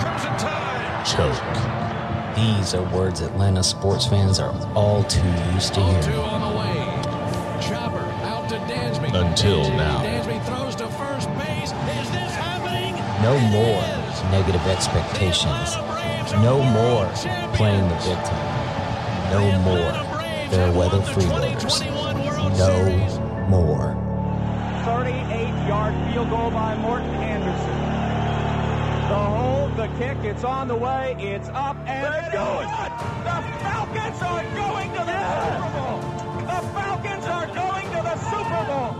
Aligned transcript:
Crimson 0.00 0.36
Tide. 0.36 1.06
choke. 1.06 2.36
These 2.36 2.74
are 2.74 2.82
words 2.94 3.20
Atlanta 3.20 3.62
sports 3.62 4.06
fans 4.06 4.38
are 4.38 4.52
all 4.74 5.02
too 5.04 5.26
used 5.54 5.74
to 5.74 5.80
Two 5.80 5.86
hearing. 6.10 6.18
on 6.20 6.40
the 6.52 6.58
way. 6.58 6.76
Chopper 7.66 8.04
out 8.24 8.48
to 8.50 8.56
Dansby. 8.56 9.14
Until 9.14 9.62
now. 9.70 10.02
Dansby 10.02 10.44
throws 10.44 10.74
to 10.76 10.88
first 10.88 11.28
base. 11.38 11.72
Is 11.72 12.10
this 12.10 12.34
happening? 12.36 12.94
No 13.22 13.38
more 13.50 13.82
negative 14.30 14.66
expectations. 14.66 15.76
No 16.42 16.62
more 16.62 17.06
playing 17.56 17.88
the 17.88 17.94
victim. 17.96 18.36
No 19.30 19.58
more 19.62 19.92
fair 20.50 20.70
weather 20.72 20.98
won 20.98 21.06
the 21.06 21.12
freeloaders. 21.12 21.78
2021 21.80 22.24
World 22.26 22.56
Series. 22.56 23.18
No 23.18 23.46
more. 23.48 23.96
38-yard 25.72 26.12
field 26.12 26.28
goal 26.30 26.50
by 26.50 26.76
Morten 26.76 27.08
Andersen. 27.08 27.78
The 29.08 29.16
hold, 29.16 29.76
the 29.76 29.88
kick, 29.98 30.18
it's 30.22 30.44
on 30.44 30.68
the 30.68 30.76
way, 30.76 31.16
it's 31.18 31.48
up 31.50 31.76
and 31.86 32.32
good. 32.32 32.66
The 33.24 33.42
Falcons 33.60 34.22
are 34.22 34.44
going 34.54 34.90
to 34.92 35.04
the 35.04 35.20
Super 35.32 35.70
Bowl. 35.72 36.00
The 36.40 36.60
Falcons 36.72 37.26
are 37.26 37.46
going 37.46 37.86
to 37.86 38.02
the 38.02 38.16
Super 38.30 38.64
Bowl. 38.66 38.92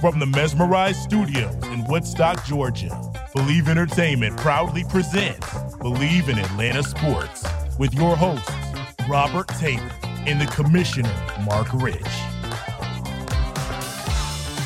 From 0.00 0.18
the 0.18 0.26
Mesmerized 0.26 1.00
Studios 1.02 1.54
in 1.64 1.84
Woodstock, 1.84 2.44
Georgia, 2.46 2.88
Bleav 3.34 3.68
Entertainment 3.68 4.36
proudly 4.38 4.84
presents 4.84 5.46
Bleav 5.76 6.28
in 6.28 6.38
Atlanta 6.38 6.82
Sports 6.82 7.44
with 7.78 7.92
your 7.94 8.16
hosts, 8.16 8.50
Robert 9.08 9.48
Taylor 9.48 9.90
and 10.02 10.40
the 10.40 10.46
Commissioner, 10.46 11.14
Mark 11.44 11.68
Rich. 11.74 12.06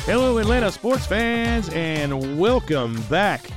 Hello, 0.05 0.37
Atlanta 0.37 0.71
sports 0.71 1.07
fans, 1.07 1.67
and 1.69 2.39
welcome 2.39 3.01
back 3.09 3.49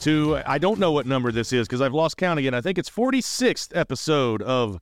to 0.00 0.38
I 0.44 0.58
don't 0.58 0.78
know 0.78 0.92
what 0.92 1.06
number 1.06 1.32
this 1.32 1.54
is 1.54 1.66
because 1.66 1.80
I've 1.80 1.94
lost 1.94 2.18
count 2.18 2.38
again. 2.38 2.52
I 2.52 2.60
think 2.60 2.76
it's 2.76 2.90
46th 2.90 3.74
episode 3.74 4.42
of 4.42 4.78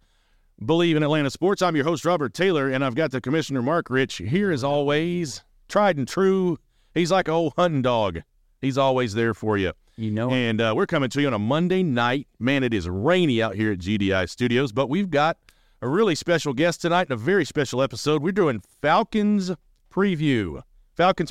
Bleav 0.60 0.96
in 0.96 1.04
Atlanta 1.04 1.30
Sports. 1.30 1.62
I'm 1.62 1.76
your 1.76 1.84
host, 1.84 2.04
Robert 2.04 2.34
Taylor, 2.34 2.68
and 2.68 2.84
I've 2.84 2.96
got 2.96 3.12
the 3.12 3.20
Commissioner 3.20 3.62
Mark 3.62 3.90
Rich 3.90 4.16
here 4.16 4.50
as 4.50 4.64
always, 4.64 5.44
tried 5.68 5.98
and 5.98 6.08
true. 6.08 6.58
He's 6.94 7.12
like 7.12 7.28
a 7.28 7.30
old 7.30 7.52
hunting 7.56 7.82
dog. 7.82 8.22
He's 8.60 8.76
always 8.76 9.14
there 9.14 9.34
for 9.34 9.56
you. 9.56 9.74
You 9.96 10.10
know. 10.10 10.30
And 10.30 10.60
uh, 10.60 10.72
we're 10.74 10.86
coming 10.86 11.10
to 11.10 11.20
you 11.20 11.28
on 11.28 11.32
a 11.32 11.38
Monday 11.38 11.84
night. 11.84 12.26
Man, 12.40 12.64
it 12.64 12.74
is 12.74 12.88
rainy 12.88 13.40
out 13.40 13.54
here 13.54 13.70
at 13.70 13.78
GDI 13.78 14.28
Studios, 14.28 14.72
but 14.72 14.88
we've 14.88 15.10
got 15.10 15.38
a 15.80 15.86
really 15.86 16.16
special 16.16 16.54
guest 16.54 16.82
tonight 16.82 17.02
and 17.02 17.12
a 17.12 17.16
very 17.16 17.44
special 17.44 17.82
episode. 17.82 18.20
We're 18.20 18.32
doing 18.32 18.60
Falcons 18.82 19.52
preview. 19.92 20.60
Falcons 20.98 21.30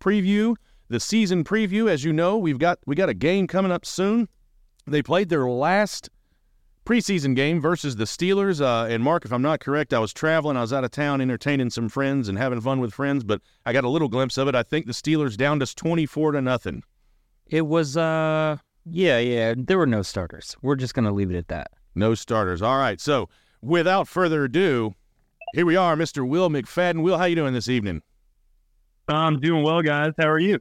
preview, 0.00 0.54
the 0.88 1.00
season 1.00 1.42
preview. 1.42 1.88
As 1.88 2.04
you 2.04 2.12
know, 2.12 2.36
we've 2.36 2.58
got 2.58 2.78
we 2.84 2.94
got 2.94 3.08
a 3.08 3.14
game 3.14 3.46
coming 3.46 3.72
up 3.72 3.86
soon. 3.86 4.28
They 4.86 5.02
played 5.02 5.30
their 5.30 5.48
last 5.48 6.10
preseason 6.84 7.34
game 7.34 7.58
versus 7.58 7.96
the 7.96 8.04
Steelers. 8.04 8.60
Uh, 8.60 8.86
and 8.86 9.02
Mark, 9.02 9.24
if 9.24 9.32
I'm 9.32 9.40
not 9.40 9.60
correct, 9.60 9.94
I 9.94 9.98
was 9.98 10.12
traveling. 10.12 10.58
I 10.58 10.60
was 10.60 10.74
out 10.74 10.84
of 10.84 10.90
town 10.90 11.22
entertaining 11.22 11.70
some 11.70 11.88
friends 11.88 12.28
and 12.28 12.36
having 12.36 12.60
fun 12.60 12.80
with 12.80 12.92
friends, 12.92 13.24
but 13.24 13.40
I 13.64 13.72
got 13.72 13.84
a 13.84 13.88
little 13.88 14.08
glimpse 14.08 14.36
of 14.36 14.46
it. 14.46 14.54
I 14.54 14.62
think 14.62 14.84
the 14.84 14.92
Steelers 14.92 15.38
downed 15.38 15.62
us 15.62 15.72
24 15.72 16.32
to 16.32 16.42
nothing. 16.42 16.82
It 17.46 17.66
was, 17.66 17.96
uh, 17.96 18.58
yeah, 18.84 19.18
yeah. 19.20 19.54
There 19.56 19.78
were 19.78 19.86
no 19.86 20.02
starters. 20.02 20.54
We're 20.60 20.76
just 20.76 20.92
gonna 20.92 21.12
leave 21.12 21.30
it 21.30 21.36
at 21.38 21.48
that. 21.48 21.70
No 21.94 22.14
starters. 22.14 22.60
All 22.60 22.76
right. 22.76 23.00
So 23.00 23.30
without 23.62 24.06
further 24.06 24.44
ado, 24.44 24.94
here 25.54 25.64
we 25.64 25.76
are, 25.76 25.96
Mr. 25.96 26.28
Will 26.28 26.50
McFadden. 26.50 27.02
Will, 27.02 27.16
how 27.16 27.24
you 27.24 27.36
doing 27.36 27.54
this 27.54 27.70
evening? 27.70 28.02
I'm 29.08 29.40
doing 29.40 29.62
well, 29.62 29.82
guys. 29.82 30.12
How 30.18 30.28
are 30.28 30.38
you? 30.38 30.58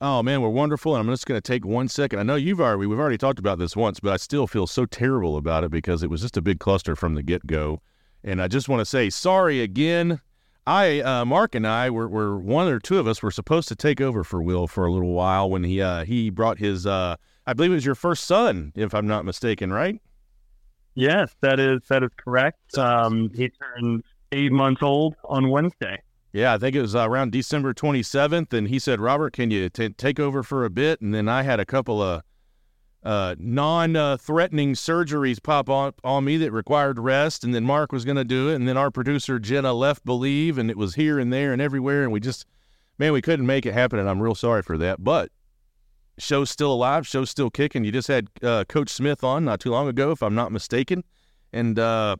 Oh 0.00 0.22
man, 0.22 0.42
we're 0.42 0.48
wonderful, 0.48 0.96
and 0.96 1.06
I'm 1.06 1.12
just 1.12 1.26
going 1.26 1.40
to 1.40 1.46
take 1.46 1.64
one 1.64 1.88
second. 1.88 2.18
I 2.18 2.22
know 2.22 2.34
you've 2.34 2.60
already 2.60 2.86
we've 2.86 2.98
already 2.98 3.18
talked 3.18 3.38
about 3.38 3.58
this 3.58 3.76
once, 3.76 4.00
but 4.00 4.12
I 4.12 4.16
still 4.16 4.46
feel 4.46 4.66
so 4.66 4.84
terrible 4.84 5.36
about 5.36 5.62
it 5.62 5.70
because 5.70 6.02
it 6.02 6.10
was 6.10 6.22
just 6.22 6.36
a 6.36 6.42
big 6.42 6.58
cluster 6.58 6.96
from 6.96 7.14
the 7.14 7.22
get 7.22 7.46
go, 7.46 7.80
and 8.24 8.42
I 8.42 8.48
just 8.48 8.68
want 8.68 8.80
to 8.80 8.86
say 8.86 9.10
sorry 9.10 9.60
again. 9.60 10.20
I, 10.64 11.00
uh, 11.00 11.24
Mark, 11.24 11.56
and 11.56 11.66
I 11.66 11.90
were, 11.90 12.08
were 12.08 12.38
one 12.38 12.68
or 12.68 12.78
two 12.78 13.00
of 13.00 13.08
us 13.08 13.20
were 13.20 13.32
supposed 13.32 13.66
to 13.66 13.74
take 13.74 14.00
over 14.00 14.22
for 14.22 14.40
Will 14.40 14.68
for 14.68 14.86
a 14.86 14.92
little 14.92 15.12
while 15.12 15.50
when 15.50 15.64
he 15.64 15.80
uh, 15.80 16.04
he 16.04 16.30
brought 16.30 16.58
his 16.58 16.86
uh, 16.86 17.16
I 17.46 17.52
believe 17.52 17.72
it 17.72 17.74
was 17.74 17.86
your 17.86 17.94
first 17.94 18.24
son, 18.24 18.72
if 18.74 18.94
I'm 18.94 19.06
not 19.06 19.24
mistaken, 19.24 19.72
right? 19.72 20.00
Yes, 20.94 21.34
that 21.40 21.58
is 21.58 21.80
that 21.88 22.02
is 22.02 22.10
correct. 22.16 22.76
Um, 22.78 23.30
he 23.34 23.50
turned 23.50 24.04
eight 24.30 24.52
months 24.52 24.82
old 24.82 25.16
on 25.24 25.50
Wednesday. 25.50 26.00
Yeah, 26.32 26.54
I 26.54 26.58
think 26.58 26.74
it 26.74 26.80
was 26.80 26.96
uh, 26.96 27.08
around 27.08 27.32
December 27.32 27.74
27th, 27.74 28.52
and 28.54 28.68
he 28.68 28.78
said, 28.78 29.00
"Robert, 29.00 29.34
can 29.34 29.50
you 29.50 29.68
t- 29.68 29.90
take 29.90 30.18
over 30.18 30.42
for 30.42 30.64
a 30.64 30.70
bit?" 30.70 31.00
And 31.02 31.14
then 31.14 31.28
I 31.28 31.42
had 31.42 31.60
a 31.60 31.66
couple 31.66 32.00
of 32.00 32.22
uh, 33.02 33.34
non-threatening 33.38 34.72
surgeries 34.72 35.42
pop 35.42 35.68
on 35.68 35.92
on 36.02 36.24
me 36.24 36.38
that 36.38 36.50
required 36.50 36.98
rest, 36.98 37.44
and 37.44 37.54
then 37.54 37.64
Mark 37.64 37.92
was 37.92 38.06
going 38.06 38.16
to 38.16 38.24
do 38.24 38.48
it, 38.48 38.54
and 38.54 38.66
then 38.66 38.78
our 38.78 38.90
producer 38.90 39.38
Jenna 39.38 39.74
left 39.74 40.06
Bleav, 40.06 40.56
and 40.56 40.70
it 40.70 40.78
was 40.78 40.94
here 40.94 41.18
and 41.18 41.30
there 41.30 41.52
and 41.52 41.60
everywhere, 41.60 42.02
and 42.02 42.10
we 42.10 42.18
just, 42.18 42.46
man, 42.98 43.12
we 43.12 43.20
couldn't 43.20 43.46
make 43.46 43.66
it 43.66 43.74
happen, 43.74 43.98
and 43.98 44.08
I'm 44.08 44.22
real 44.22 44.34
sorry 44.34 44.62
for 44.62 44.78
that. 44.78 45.04
But 45.04 45.30
show's 46.16 46.48
still 46.48 46.72
alive, 46.72 47.06
show's 47.06 47.28
still 47.28 47.50
kicking. 47.50 47.84
You 47.84 47.92
just 47.92 48.08
had 48.08 48.28
uh, 48.42 48.64
Coach 48.64 48.88
Smith 48.88 49.22
on 49.22 49.44
not 49.44 49.60
too 49.60 49.70
long 49.70 49.86
ago, 49.86 50.12
if 50.12 50.22
I'm 50.22 50.34
not 50.34 50.50
mistaken, 50.50 51.04
and. 51.52 51.78
Uh, 51.78 52.16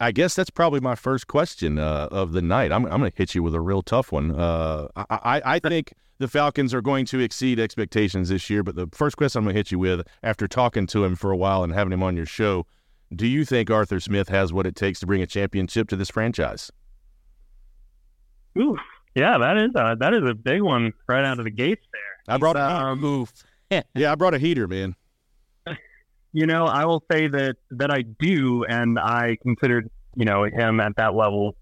I 0.00 0.12
guess 0.12 0.34
that's 0.34 0.48
probably 0.48 0.80
my 0.80 0.94
first 0.94 1.26
question 1.26 1.78
uh, 1.78 2.08
of 2.10 2.32
the 2.32 2.40
night. 2.40 2.72
I'm, 2.72 2.86
I'm 2.86 3.00
going 3.00 3.10
to 3.10 3.16
hit 3.16 3.34
you 3.34 3.42
with 3.42 3.54
a 3.54 3.60
real 3.60 3.82
tough 3.82 4.12
one. 4.12 4.34
Uh, 4.34 4.88
I, 4.96 5.04
I, 5.10 5.42
I 5.44 5.58
think 5.58 5.92
the 6.18 6.26
Falcons 6.26 6.72
are 6.72 6.80
going 6.80 7.04
to 7.06 7.20
exceed 7.20 7.60
expectations 7.60 8.30
this 8.30 8.48
year, 8.48 8.62
but 8.62 8.76
the 8.76 8.88
first 8.92 9.18
question 9.18 9.40
I'm 9.40 9.44
going 9.44 9.54
to 9.54 9.58
hit 9.58 9.70
you 9.70 9.78
with, 9.78 10.06
after 10.22 10.48
talking 10.48 10.86
to 10.88 11.04
him 11.04 11.16
for 11.16 11.30
a 11.30 11.36
while 11.36 11.62
and 11.62 11.72
having 11.72 11.92
him 11.92 12.02
on 12.02 12.16
your 12.16 12.24
show, 12.24 12.66
do 13.14 13.26
you 13.26 13.44
think 13.44 13.70
Arthur 13.70 14.00
Smith 14.00 14.28
has 14.30 14.54
what 14.54 14.66
it 14.66 14.74
takes 14.74 15.00
to 15.00 15.06
bring 15.06 15.20
a 15.20 15.26
championship 15.26 15.88
to 15.90 15.96
this 15.96 16.08
franchise? 16.08 16.72
Ooh, 18.58 18.78
yeah, 19.14 19.36
that 19.36 19.58
is 19.58 19.70
a, 19.74 19.96
that 20.00 20.14
is 20.14 20.22
a 20.24 20.34
big 20.34 20.62
one 20.62 20.94
right 21.08 21.24
out 21.24 21.38
of 21.38 21.44
the 21.44 21.50
gates 21.50 21.86
there. 21.92 22.34
I 22.34 22.38
brought 22.38 22.56
a 22.56 22.62
Um, 22.62 23.26
yeah, 23.94 24.12
I 24.12 24.14
brought 24.14 24.34
a 24.34 24.38
heater, 24.38 24.66
man. 24.66 24.96
You 26.32 26.46
know, 26.46 26.66
I 26.66 26.84
will 26.84 27.02
say 27.10 27.28
that 27.28 27.56
that 27.72 27.90
I 27.90 28.02
do, 28.02 28.64
and 28.64 28.98
I 28.98 29.36
considered 29.42 29.90
you 30.14 30.24
know 30.24 30.44
him 30.44 30.80
at 30.80 30.96
that 30.96 31.14
level 31.14 31.56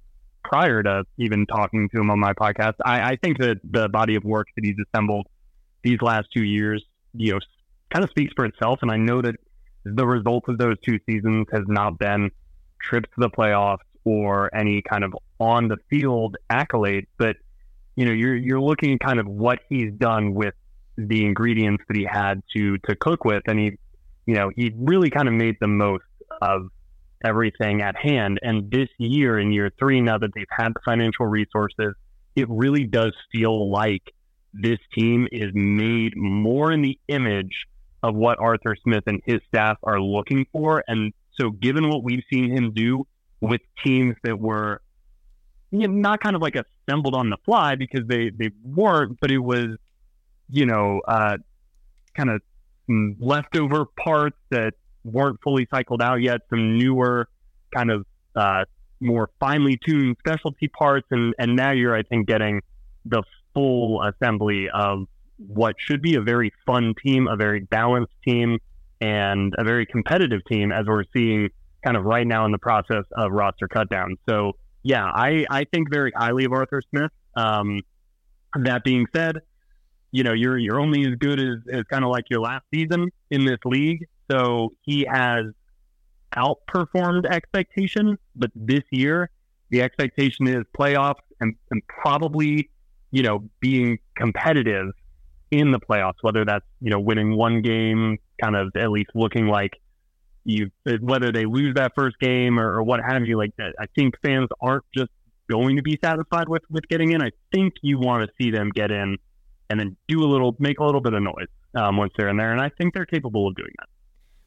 prior 0.45 0.83
to 0.83 1.05
even 1.19 1.47
talking 1.47 1.89
to 1.91 2.01
him 2.01 2.11
on 2.11 2.19
my 2.19 2.33
podcast. 2.33 2.75
I, 2.85 3.13
I 3.13 3.17
think 3.17 3.39
that 3.39 3.61
the 3.65 3.89
body 3.89 4.15
of 4.15 4.25
work 4.25 4.49
that 4.57 4.65
he's 4.65 4.77
assembled 4.93 5.27
these 5.83 6.01
last 6.01 6.29
two 6.35 6.43
years, 6.43 6.85
you 7.15 7.33
know, 7.33 7.39
kind 7.93 8.05
of 8.05 8.11
speaks 8.11 8.33
for 8.35 8.45
itself. 8.45 8.81
And 8.83 8.91
I 8.91 8.97
know 8.97 9.21
that 9.23 9.37
the 9.85 10.07
result 10.07 10.45
of 10.49 10.59
those 10.59 10.77
two 10.85 10.99
seasons 11.09 11.47
has 11.53 11.65
not 11.67 11.99
been 11.99 12.31
trips 12.81 13.09
to 13.15 13.21
the 13.21 13.31
playoffs 13.31 13.79
or 14.05 14.55
any 14.55 14.83
kind 14.83 15.05
of 15.05 15.15
on 15.39 15.69
the 15.69 15.77
field 15.91 16.37
accolades, 16.51 17.07
but 17.19 17.37
you 17.97 18.05
know, 18.05 18.13
you're 18.13 18.37
you're 18.37 18.61
looking 18.61 18.95
at 18.95 19.01
kind 19.01 19.19
of 19.19 19.27
what 19.27 19.59
he's 19.69 19.93
done 19.93 20.35
with 20.35 20.55
the 20.97 21.25
ingredients 21.25 21.83
that 21.89 21.97
he 21.97 22.05
had 22.05 22.43
to 22.55 22.79
to 22.79 22.95
cook 22.95 23.25
with, 23.25 23.43
and 23.47 23.59
he, 23.59 23.79
you 24.29 24.35
know, 24.35 24.51
he 24.55 24.75
really 24.77 25.09
kind 25.09 25.27
of 25.27 25.33
made 25.33 25.57
the 25.59 25.67
most 25.67 26.05
of 26.43 26.69
everything 27.25 27.81
at 27.81 27.97
hand. 27.97 28.39
And 28.43 28.71
this 28.71 28.91
year, 28.99 29.39
in 29.39 29.53
year 29.53 29.73
three, 29.79 30.03
now 30.03 30.19
that 30.19 30.35
they've 30.35 30.45
had 30.51 30.75
the 30.75 30.81
financial 30.85 31.25
resources, 31.25 31.95
it 32.37 32.47
really 32.51 32.85
does 32.85 33.15
feel 33.33 33.71
like 33.73 34.03
this 34.53 34.79
team 34.95 35.29
is 35.33 35.51
made 35.55 36.13
more 36.15 36.71
in 36.71 36.83
the 36.83 36.99
image 37.09 37.67
of 38.03 38.15
what 38.15 38.39
Arthur 38.39 38.77
Smith 38.85 39.05
and 39.07 39.23
his 39.25 39.41
staff 39.49 39.79
are 39.83 39.99
looking 39.99 40.45
for. 40.53 40.85
And 40.87 41.15
so, 41.41 41.49
given 41.49 41.89
what 41.89 42.05
we've 42.05 42.23
seen 42.31 42.55
him 42.55 42.75
do 42.75 43.07
with 43.41 43.63
teams 43.83 44.15
that 44.25 44.39
were 44.39 44.83
you 45.71 45.89
know, 45.89 45.95
not 45.95 46.21
kind 46.21 46.37
of 46.37 46.43
like 46.43 46.55
assembled 46.55 47.15
on 47.15 47.31
the 47.31 47.39
fly 47.47 47.77
because 47.77 48.07
they 48.07 48.29
they 48.29 48.51
weren't, 48.63 49.19
but 49.23 49.31
it 49.31 49.39
was 49.39 49.69
you 50.51 50.67
know 50.67 51.01
uh, 51.09 51.39
kind 52.15 52.29
of 52.29 52.43
leftover 52.89 53.85
parts 53.85 54.37
that 54.51 54.75
weren't 55.05 55.41
fully 55.43 55.67
cycled 55.71 56.03
out 56.03 56.21
yet, 56.23 56.41
some 56.51 56.79
newer 56.79 57.29
kind 57.75 57.91
of 57.91 58.07
uh, 58.35 58.65
more 59.01 59.31
finely 59.41 59.79
tuned 59.85 60.17
specialty 60.19 60.69
parts, 60.69 61.07
and 61.11 61.35
and 61.39 61.57
now 61.57 61.73
you're 61.73 61.95
I 61.95 62.03
think 62.03 62.27
getting 62.27 62.61
the 63.05 63.23
full 63.55 64.03
assembly 64.03 64.69
of 64.73 65.07
what 65.37 65.77
should 65.79 66.03
be 66.03 66.17
a 66.17 66.21
very 66.21 66.53
fun 66.67 66.95
team, 67.03 67.29
a 67.29 67.37
very 67.37 67.61
balanced 67.61 68.13
team, 68.27 68.59
and 69.01 69.55
a 69.57 69.65
very 69.65 69.87
competitive 69.87 70.45
team 70.45 70.73
as 70.73 70.87
we're 70.87 71.05
seeing 71.15 71.49
kind 71.85 71.97
of 71.97 72.05
right 72.05 72.27
now 72.27 72.45
in 72.45 72.53
the 72.53 72.59
process 72.59 73.05
of 73.13 73.33
roster 73.33 73.69
cutdown. 73.69 74.17
So 74.29 74.53
yeah, 74.83 75.05
I 75.05 75.47
I 75.51 75.65
think 75.65 75.91
very 75.91 76.13
highly 76.15 76.45
of 76.45 76.53
Arthur 76.53 76.83
Smith. 76.91 77.13
Um, 77.37 77.83
that 78.55 78.83
being 78.83 79.07
said, 79.15 79.39
you 80.11 80.23
know 80.25 80.33
you're 80.33 80.59
you're 80.59 80.81
only 80.81 81.07
as 81.07 81.15
good 81.17 81.39
as, 81.41 81.57
as 81.73 81.83
kind 81.91 82.05
of 82.05 82.11
like 82.11 82.25
your 82.31 82.41
last 82.41 82.65
season 82.73 83.11
in 83.31 83.45
this 83.45 83.59
league. 83.65 84.07
So 84.31 84.73
he 84.83 85.07
has 85.11 85.47
outperformed 86.37 87.27
expectation, 87.27 88.19
but 88.37 88.51
this 88.55 88.83
year 88.91 89.31
the 89.71 89.83
expectation 89.83 90.47
is 90.47 90.65
playoffs 90.79 91.21
and, 91.41 91.55
and 91.71 91.83
probably, 91.87 92.71
you 93.11 93.23
know, 93.23 93.49
being 93.61 93.99
competitive 94.17 94.93
in 95.51 95.73
the 95.73 95.81
playoffs, 95.81 96.17
whether 96.23 96.45
that's, 96.45 96.65
you 96.81 96.91
know, 96.91 97.01
winning 97.01 97.37
one 97.37 97.63
game, 97.63 98.19
kind 98.43 98.57
of 98.57 98.69
at 98.77 98.91
least 98.91 99.11
looking 99.15 99.47
like 99.47 99.81
you, 100.45 100.71
whether 101.01 101.33
they 101.33 101.45
lose 101.45 101.75
that 101.75 101.93
first 101.95 102.19
game 102.19 102.59
or, 102.59 102.75
or 102.75 102.83
what 102.83 103.01
have 103.07 103.27
you, 103.27 103.37
like 103.37 103.55
that. 103.57 103.75
I 103.79 103.87
think 103.95 104.15
fans 104.25 104.49
aren't 104.61 104.85
just 104.95 105.11
going 105.51 105.77
to 105.77 105.83
be 105.83 105.99
satisfied 106.03 106.49
with, 106.49 106.63
with 106.71 106.87
getting 106.89 107.13
in. 107.13 107.23
I 107.23 107.31
think 107.53 107.75
you 107.83 107.99
want 107.99 108.29
to 108.29 108.33
see 108.41 108.51
them 108.51 108.71
get 108.71 108.91
in 108.91 109.17
and 109.71 109.81
then 109.81 109.97
do 110.07 110.23
a 110.23 110.27
little, 110.27 110.57
make 110.59 110.81
a 110.81 110.85
little 110.85 111.01
bit 111.01 111.15
of 111.15 111.23
noise 111.23 111.49
um, 111.75 111.97
once 111.97 112.13
they're 112.17 112.29
in 112.29 112.37
there. 112.37 112.53
And 112.53 112.61
I 112.61 112.71
think 112.71 112.95
they're 112.95 113.07
capable 113.07 113.49
of 113.49 113.55
doing 113.55 113.73
that. 113.79 113.89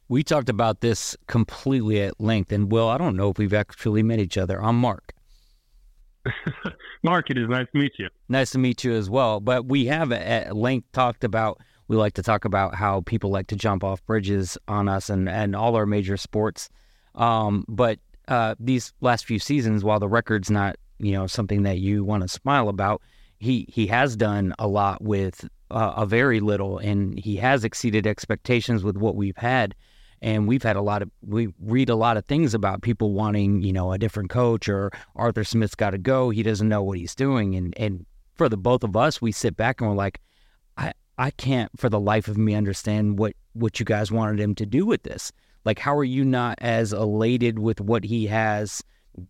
We 0.07 0.23
talked 0.23 0.49
about 0.49 0.81
this 0.81 1.15
completely 1.27 2.01
at 2.01 2.19
length. 2.19 2.51
And 2.51 2.71
Will, 2.71 2.89
I 2.89 2.97
don't 2.97 3.15
know 3.15 3.29
if 3.29 3.37
we've 3.37 3.53
actually 3.53 4.03
met 4.03 4.19
each 4.19 4.37
other. 4.37 4.61
I'm 4.61 4.77
Mark. 4.77 5.13
Mark, 7.03 7.29
it 7.29 7.37
is 7.37 7.47
nice 7.47 7.67
to 7.73 7.79
meet 7.79 7.93
you. 7.97 8.09
Nice 8.27 8.51
to 8.51 8.57
meet 8.57 8.83
you 8.83 8.93
as 8.93 9.09
well. 9.09 9.39
But 9.39 9.65
we 9.65 9.85
have 9.85 10.11
at 10.11 10.55
length 10.55 10.91
talked 10.91 11.23
about, 11.23 11.59
we 11.87 11.95
like 11.95 12.13
to 12.15 12.23
talk 12.23 12.45
about 12.45 12.75
how 12.75 13.01
people 13.01 13.29
like 13.29 13.47
to 13.47 13.55
jump 13.55 13.83
off 13.83 14.05
bridges 14.05 14.57
on 14.67 14.87
us 14.87 15.09
and, 15.09 15.29
and 15.29 15.55
all 15.55 15.75
our 15.75 15.85
major 15.85 16.17
sports. 16.17 16.69
Um, 17.15 17.65
but 17.67 17.99
uh, 18.27 18.55
these 18.59 18.93
last 19.01 19.25
few 19.25 19.39
seasons, 19.39 19.83
while 19.83 19.99
the 19.99 20.07
record's 20.07 20.51
not, 20.51 20.75
you 20.99 21.13
know, 21.13 21.27
something 21.27 21.63
that 21.63 21.79
you 21.79 22.03
want 22.03 22.23
to 22.23 22.27
smile 22.27 22.69
about, 22.69 23.01
he, 23.41 23.65
he 23.69 23.87
has 23.87 24.15
done 24.15 24.53
a 24.59 24.67
lot 24.67 25.01
with 25.01 25.49
uh, 25.71 25.93
a 25.97 26.05
very 26.05 26.39
little, 26.39 26.77
and 26.77 27.17
he 27.17 27.35
has 27.37 27.63
exceeded 27.63 28.05
expectations 28.05 28.83
with 28.83 28.97
what 28.97 29.15
we've 29.15 29.37
had. 29.37 29.73
And 30.21 30.47
we've 30.47 30.61
had 30.61 30.75
a 30.75 30.81
lot 30.81 31.01
of 31.01 31.09
we 31.25 31.51
read 31.59 31.89
a 31.89 31.95
lot 31.95 32.15
of 32.15 32.25
things 32.25 32.53
about 32.53 32.83
people 32.83 33.13
wanting 33.13 33.63
you 33.63 33.73
know 33.73 33.91
a 33.91 33.97
different 33.97 34.29
coach 34.29 34.69
or 34.69 34.91
Arthur 35.15 35.43
Smith's 35.43 35.73
got 35.73 35.89
to 35.89 35.97
go. 35.97 36.29
He 36.29 36.43
doesn't 36.43 36.69
know 36.69 36.83
what 36.83 36.99
he's 36.99 37.15
doing. 37.15 37.55
And 37.55 37.73
and 37.75 38.05
for 38.35 38.47
the 38.47 38.57
both 38.57 38.83
of 38.83 38.95
us 38.95 39.19
we 39.19 39.31
sit 39.31 39.57
back 39.57 39.81
and 39.81 39.89
we're 39.89 39.95
like 39.95 40.21
I 40.77 40.93
I 41.17 41.31
can't 41.31 41.71
for 41.75 41.89
the 41.89 41.99
life 41.99 42.27
of 42.27 42.37
me 42.37 42.53
understand 42.53 43.17
what 43.17 43.33
what 43.53 43.79
you 43.79 43.85
guys 43.85 44.11
wanted 44.11 44.39
him 44.39 44.53
to 44.55 44.65
do 44.67 44.85
with 44.85 45.01
this. 45.01 45.31
Like 45.65 45.79
how 45.79 45.97
are 45.97 46.03
you 46.03 46.23
not 46.23 46.59
as 46.61 46.93
elated 46.93 47.57
with 47.57 47.81
what 47.81 48.03
he 48.03 48.27
has 48.27 48.83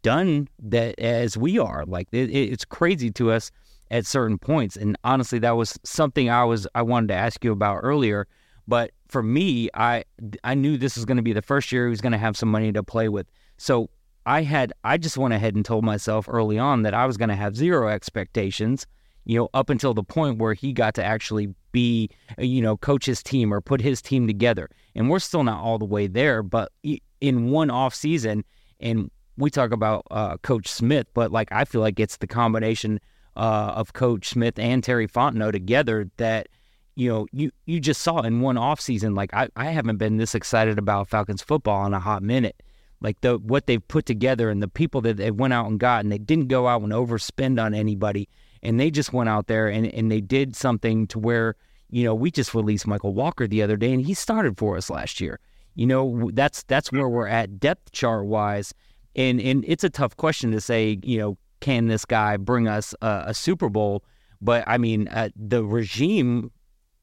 done 0.04 0.50
that 0.60 1.00
as 1.00 1.38
we 1.38 1.58
are? 1.58 1.86
Like 1.86 2.10
it, 2.12 2.30
it's 2.30 2.66
crazy 2.66 3.12
to 3.12 3.32
us 3.32 3.50
at 3.92 4.08
certain 4.08 4.40
points 4.40 4.76
and 4.76 4.98
honestly 5.04 5.38
that 5.38 5.52
was 5.52 5.78
something 5.84 6.30
I 6.30 6.44
was 6.44 6.68
I 6.74 6.82
wanted 6.82 7.10
to 7.10 7.16
ask 7.16 7.44
you 7.44 7.52
about 7.52 7.82
earlier 7.84 8.28
but 8.72 8.92
for 9.10 9.22
me, 9.22 9.70
I 9.74 10.06
I 10.44 10.56
knew 10.56 10.78
this 10.78 10.96
was 10.96 11.04
going 11.04 11.18
to 11.18 11.24
be 11.24 11.34
the 11.34 11.42
first 11.42 11.72
year 11.74 11.88
he 11.88 11.90
was 11.90 12.00
going 12.00 12.14
to 12.14 12.18
have 12.18 12.38
some 12.38 12.50
money 12.50 12.72
to 12.72 12.82
play 12.82 13.10
with. 13.10 13.28
So 13.58 13.90
I 14.26 14.44
had 14.44 14.72
I 14.86 14.98
just 14.98 15.18
went 15.18 15.34
ahead 15.34 15.56
and 15.56 15.66
told 15.66 15.84
myself 15.84 16.28
early 16.30 16.58
on 16.58 16.84
that 16.84 16.94
I 16.94 17.06
was 17.06 17.18
going 17.18 17.28
to 17.28 17.36
have 17.36 17.56
zero 17.56 17.90
expectations, 17.90 18.88
you 19.26 19.38
know, 19.38 19.50
up 19.54 19.70
until 19.70 19.94
the 19.94 20.04
point 20.04 20.38
where 20.38 20.54
he 20.54 20.72
got 20.72 20.94
to 20.96 21.04
actually 21.04 21.54
be, 21.74 22.10
you 22.38 22.62
know, 22.62 22.78
coach 22.78 23.06
his 23.06 23.22
team 23.22 23.54
or 23.54 23.60
put 23.60 23.82
his 23.82 24.02
team 24.02 24.26
together. 24.26 24.70
And 24.96 25.10
we're 25.10 25.20
still 25.20 25.44
not 25.44 25.62
all 25.62 25.78
the 25.78 25.84
way 25.84 26.08
there, 26.08 26.42
but 26.42 26.72
in 27.20 27.50
one 27.50 27.70
off 27.70 27.94
season, 27.94 28.46
and 28.80 29.12
we 29.36 29.50
talk 29.50 29.72
about 29.72 30.08
uh, 30.12 30.38
Coach 30.38 30.70
Smith, 30.70 31.08
but 31.14 31.32
like 31.32 31.52
I 31.52 31.66
feel 31.66 31.82
like 31.82 32.00
it's 32.00 32.16
the 32.16 32.28
combination 32.28 33.02
uh, 33.36 33.74
of 33.76 33.94
Coach 33.94 34.30
Smith 34.30 34.58
and 34.60 34.84
Terry 34.84 35.08
Fontenot 35.08 35.52
together 35.52 36.10
that– 36.18 36.48
you 36.96 37.10
know, 37.10 37.26
you 37.32 37.52
you 37.66 37.80
just 37.80 38.02
saw 38.02 38.20
in 38.20 38.42
one 38.42 38.58
off 38.58 38.80
season, 38.80 39.16
like 39.16 39.34
I, 39.34 39.48
I 39.56 39.66
haven't 39.66 39.98
been 39.98 40.18
this 40.18 40.36
excited 40.36 40.78
about 40.78 41.08
Falcons 41.08 41.42
football 41.42 41.86
in 41.86 41.94
a 41.94 42.00
hot 42.00 42.22
minute. 42.22 42.62
Like 43.00 43.22
the 43.22 43.38
what 43.38 43.66
they've 43.66 43.88
put 43.88 44.06
together 44.06 44.50
and 44.50 44.62
the 44.62 44.68
people 44.68 45.02
that 45.02 45.18
they 45.18 45.32
went 45.32 45.54
out 45.54 45.68
and 45.68 45.80
got, 45.80 46.04
and 46.04 46.12
they 46.12 46.18
didn't 46.18 46.48
go 46.48 46.68
out 46.68 46.82
and 46.82 46.92
overspend 46.92 47.64
on 47.64 47.74
anybody, 47.74 48.28
and 48.62 48.80
they 48.80 48.92
just 48.92 49.14
went 49.14 49.30
out 49.30 49.48
there 49.48 49.68
and, 49.68 49.88
and 49.88 50.12
they 50.12 50.22
did 50.22 50.56
something 50.56 51.08
to 51.08 51.18
where, 51.18 51.56
you 51.90 52.04
know, 52.04 52.14
we 52.14 52.30
just 52.30 52.54
released 52.54 52.86
Mykal 52.86 53.14
Walker 53.14 53.48
the 53.48 53.64
other 53.64 53.78
day, 53.78 53.94
and 53.94 54.06
he 54.06 54.14
started 54.14 54.58
for 54.58 54.78
us 54.78 54.90
last 54.90 55.22
year. 55.22 55.40
You 55.76 55.88
know, 55.88 56.30
that's 56.34 56.64
that's 56.64 56.92
where 56.92 57.08
we're 57.08 57.28
at 57.28 57.60
depth 57.60 57.94
chart 57.94 58.26
wise, 58.26 58.74
and 59.16 59.40
and 59.40 59.64
it's 59.66 59.86
a 59.86 59.90
tough 59.90 60.18
question 60.18 60.52
to 60.52 60.60
say, 60.60 61.00
you 61.02 61.18
know, 61.18 61.38
can 61.62 61.88
this 61.88 62.04
guy 62.04 62.38
bring 62.38 62.68
us 62.68 62.94
a, 63.02 63.24
a 63.28 63.34
Super 63.34 63.70
Bowl? 63.70 64.04
But 64.42 64.64
I 64.68 64.78
mean, 64.78 65.08
uh, 65.08 65.30
the 65.36 65.64
regime 65.64 66.52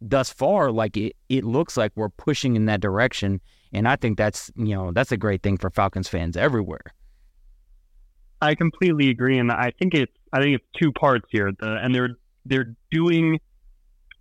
thus 0.01 0.31
far, 0.31 0.71
like 0.71 0.97
it, 0.97 1.17
it 1.29 1.45
looks 1.45 1.77
like 1.77 1.93
we're 1.95 2.09
pushing 2.11 2.57
in 2.57 2.67
that 2.67 2.81
direction. 2.81 3.41
And 3.73 3.89
I 3.89 3.97
think 3.97 4.19
that's, 4.19 4.51
you 4.57 4.75
know, 4.75 4.93
that's 4.93 5.13
a 5.13 5.17
great 5.17 5.43
thing 5.43 5.57
for 5.57 5.71
Falcons 5.71 6.09
fans 6.09 6.37
everywhere. 6.37 6.83
I 8.41 8.55
completely 8.55 9.11
agree. 9.11 9.39
And 9.39 9.51
I 9.51 9.73
think 9.79 9.95
it's, 9.95 10.13
I 10.33 10.41
think 10.41 10.57
it's 10.57 10.67
two 10.79 10.93
parts 10.93 11.27
here. 11.31 11.53
The, 11.59 11.79
and 11.83 11.95
they're, 11.95 12.17
they're 12.45 12.75
doing 12.91 13.41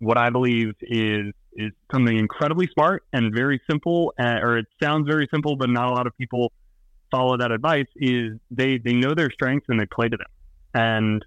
what 0.00 0.18
I 0.18 0.30
believe 0.30 0.74
is, 0.82 1.32
is 1.54 1.72
something 1.92 2.16
incredibly 2.16 2.68
smart 2.72 3.04
and 3.12 3.34
very 3.34 3.60
simple, 3.68 4.12
uh, 4.18 4.38
or 4.42 4.58
it 4.58 4.66
sounds 4.82 5.08
very 5.08 5.28
simple, 5.32 5.56
but 5.56 5.70
not 5.70 5.88
a 5.88 5.92
lot 5.92 6.06
of 6.06 6.16
people 6.16 6.52
follow 7.10 7.36
that 7.36 7.50
advice 7.50 7.86
is 7.96 8.38
they, 8.50 8.78
they 8.78 8.94
know 8.94 9.14
their 9.14 9.30
strengths 9.30 9.68
and 9.68 9.80
they 9.80 9.86
play 9.86 10.08
to 10.08 10.16
them. 10.16 10.26
And 10.74 11.24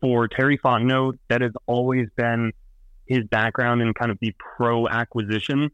for 0.00 0.28
Terry 0.28 0.58
Fontenot, 0.58 1.18
that 1.28 1.40
has 1.42 1.52
always 1.66 2.08
been 2.16 2.52
his 3.06 3.24
background 3.24 3.82
in 3.82 3.92
kind 3.92 4.10
of 4.10 4.18
the 4.20 4.34
pro 4.38 4.88
acquisition 4.88 5.70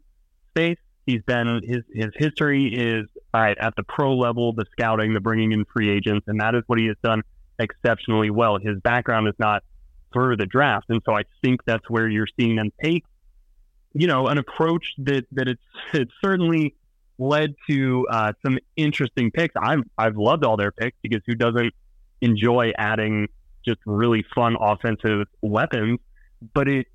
space. 0.49 0.77
He's 1.05 1.21
been 1.21 1.61
his 1.63 1.83
his 1.93 2.11
history 2.15 2.65
is 2.67 3.07
right, 3.33 3.57
at 3.57 3.75
the 3.75 3.83
pro 3.83 4.15
level, 4.15 4.53
the 4.53 4.65
scouting, 4.71 5.13
the 5.13 5.21
bringing 5.21 5.51
in 5.51 5.63
free 5.65 5.89
agents, 5.89 6.27
and 6.27 6.41
that 6.41 6.55
is 6.55 6.63
what 6.67 6.79
he 6.79 6.87
has 6.87 6.97
done 7.03 7.21
exceptionally 7.59 8.29
well. 8.29 8.57
His 8.57 8.79
background 8.79 9.27
is 9.27 9.35
not 9.39 9.63
through 10.11 10.37
the 10.37 10.45
draft, 10.45 10.87
and 10.89 11.01
so 11.05 11.15
I 11.15 11.23
think 11.41 11.63
that's 11.65 11.89
where 11.89 12.09
you're 12.09 12.27
seeing 12.37 12.55
them 12.55 12.71
take, 12.83 13.05
you 13.93 14.07
know, 14.07 14.27
an 14.27 14.37
approach 14.37 14.95
that 14.97 15.25
that 15.31 15.47
it's 15.47 15.61
it's 15.93 16.11
certainly 16.21 16.75
led 17.19 17.55
to 17.69 18.07
uh, 18.09 18.33
some 18.45 18.59
interesting 18.75 19.31
picks. 19.31 19.55
I've 19.59 19.83
I've 19.97 20.17
loved 20.17 20.43
all 20.43 20.57
their 20.57 20.71
picks 20.71 20.97
because 21.01 21.21
who 21.25 21.35
doesn't 21.35 21.73
enjoy 22.21 22.73
adding 22.77 23.27
just 23.65 23.79
really 23.85 24.25
fun 24.35 24.55
offensive 24.59 25.27
weapons? 25.41 25.99
But 26.53 26.67
it 26.67 26.87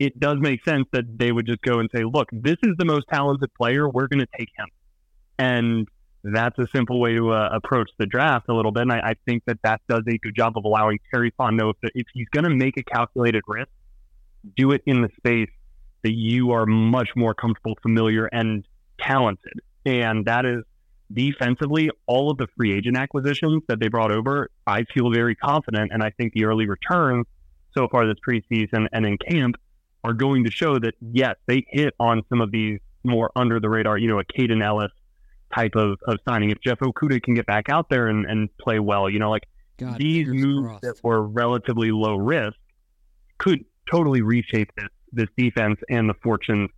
it 0.00 0.18
does 0.18 0.38
make 0.40 0.64
sense 0.64 0.86
that 0.92 1.18
they 1.18 1.30
would 1.30 1.46
just 1.46 1.60
go 1.60 1.78
and 1.78 1.88
say, 1.94 2.04
look, 2.04 2.28
this 2.32 2.56
is 2.62 2.74
the 2.78 2.86
most 2.86 3.06
talented 3.12 3.52
player. 3.54 3.88
We're 3.88 4.08
going 4.08 4.20
to 4.20 4.38
take 4.38 4.48
him. 4.56 4.66
And 5.38 5.88
that's 6.24 6.58
a 6.58 6.66
simple 6.74 7.00
way 7.00 7.14
to 7.14 7.32
uh, 7.32 7.50
approach 7.52 7.90
the 7.98 8.06
draft 8.06 8.48
a 8.48 8.54
little 8.54 8.72
bit. 8.72 8.82
And 8.82 8.92
I, 8.92 9.10
I, 9.10 9.14
think 9.26 9.44
that 9.44 9.58
that 9.62 9.82
does 9.88 10.02
a 10.08 10.16
good 10.18 10.34
job 10.34 10.56
of 10.56 10.64
allowing 10.64 10.98
Terry 11.12 11.32
Fontenot, 11.38 11.74
if, 11.82 11.90
if 11.94 12.06
he's 12.14 12.28
going 12.30 12.44
to 12.44 12.50
make 12.50 12.78
a 12.78 12.82
calculated 12.82 13.42
risk, 13.46 13.68
do 14.56 14.72
it 14.72 14.82
in 14.86 15.02
the 15.02 15.10
space 15.18 15.50
that 16.02 16.12
you 16.12 16.52
are 16.52 16.64
much 16.64 17.10
more 17.14 17.34
comfortable, 17.34 17.76
familiar, 17.82 18.26
and 18.26 18.66
talented. 19.02 19.60
And 19.84 20.26
that 20.26 20.44
is 20.44 20.62
defensively, 21.12 21.90
all 22.06 22.30
of 22.30 22.38
the 22.38 22.46
free 22.56 22.72
agent 22.72 22.96
acquisitions 22.96 23.62
that 23.68 23.80
they 23.80 23.88
brought 23.88 24.12
over, 24.12 24.50
I 24.66 24.84
feel 24.94 25.10
very 25.10 25.34
confident. 25.34 25.90
And 25.92 26.02
I 26.02 26.10
think 26.10 26.32
the 26.32 26.44
early 26.44 26.66
returns 26.66 27.26
so 27.76 27.88
far 27.88 28.06
this 28.06 28.16
preseason 28.26 28.86
and 28.92 29.06
in 29.06 29.18
camp 29.18 29.56
are 30.04 30.12
going 30.12 30.44
to 30.44 30.50
show 30.50 30.78
that 30.78 30.94
yes, 31.00 31.36
they 31.46 31.64
hit 31.68 31.94
on 32.00 32.22
some 32.28 32.40
of 32.40 32.50
these 32.50 32.80
more 33.04 33.30
under 33.36 33.60
the 33.60 33.68
radar, 33.68 33.98
you 33.98 34.08
know, 34.08 34.18
a 34.18 34.24
Kaden 34.24 34.62
Elliss 34.64 34.92
type 35.54 35.74
of, 35.74 35.98
of 36.06 36.18
signing. 36.28 36.50
If 36.50 36.60
Jeff 36.60 36.78
Okudah 36.78 37.22
can 37.22 37.34
get 37.34 37.46
back 37.46 37.68
out 37.68 37.88
there 37.88 38.08
and, 38.08 38.24
and 38.26 38.48
play 38.58 38.78
well, 38.78 39.10
you 39.10 39.18
know, 39.18 39.30
like 39.30 39.44
God, 39.78 39.98
these 39.98 40.28
moves 40.28 40.66
crossed. 40.66 40.82
that 40.82 41.00
were 41.02 41.22
relatively 41.22 41.90
low 41.90 42.16
risk 42.16 42.56
could 43.38 43.64
totally 43.90 44.22
reshape 44.22 44.70
this 44.76 44.88
this 45.12 45.28
defense 45.36 45.80
and 45.88 46.08
the 46.08 46.14
fortunes 46.22 46.70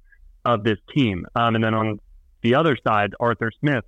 of 0.45 0.65
this 0.65 0.79
team. 0.95 1.27
Um, 1.35 1.55
and 1.55 1.63
then 1.63 1.75
on 1.75 2.01
the 2.43 2.55
other 2.55 2.77
side, 2.87 3.15
Arthur 3.21 3.51
Smith, 3.61 3.85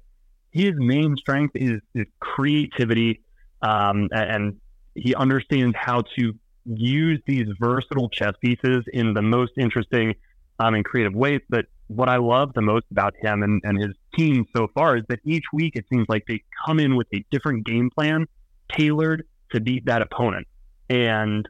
his 0.50 0.72
main 0.76 1.16
strength 1.16 1.56
is, 1.56 1.80
is 1.94 2.06
creativity 2.20 3.20
um, 3.62 4.08
and 4.12 4.60
he 4.94 5.14
understands 5.14 5.74
how 5.76 6.02
to 6.16 6.32
use 6.64 7.20
these 7.26 7.46
versatile 7.60 8.08
chess 8.08 8.34
pieces 8.40 8.84
in 8.92 9.14
the 9.14 9.22
most 9.22 9.52
interesting 9.58 10.14
um, 10.60 10.74
and 10.74 10.84
creative 10.84 11.14
ways. 11.14 11.40
But 11.48 11.66
what 11.88 12.08
I 12.08 12.16
love 12.16 12.54
the 12.54 12.62
most 12.62 12.86
about 12.90 13.14
him 13.20 13.42
and, 13.42 13.60
and 13.64 13.80
his 13.80 13.94
team 14.16 14.46
so 14.56 14.68
far 14.74 14.96
is 14.96 15.04
that 15.08 15.18
each 15.24 15.44
week 15.52 15.76
it 15.76 15.84
seems 15.92 16.06
like 16.08 16.24
they 16.26 16.42
come 16.66 16.78
in 16.78 16.96
with 16.96 17.08
a 17.14 17.24
different 17.30 17.66
game 17.66 17.90
plan 17.90 18.26
tailored 18.70 19.24
to 19.52 19.60
beat 19.60 19.86
that 19.86 20.02
opponent. 20.02 20.46
And 20.88 21.48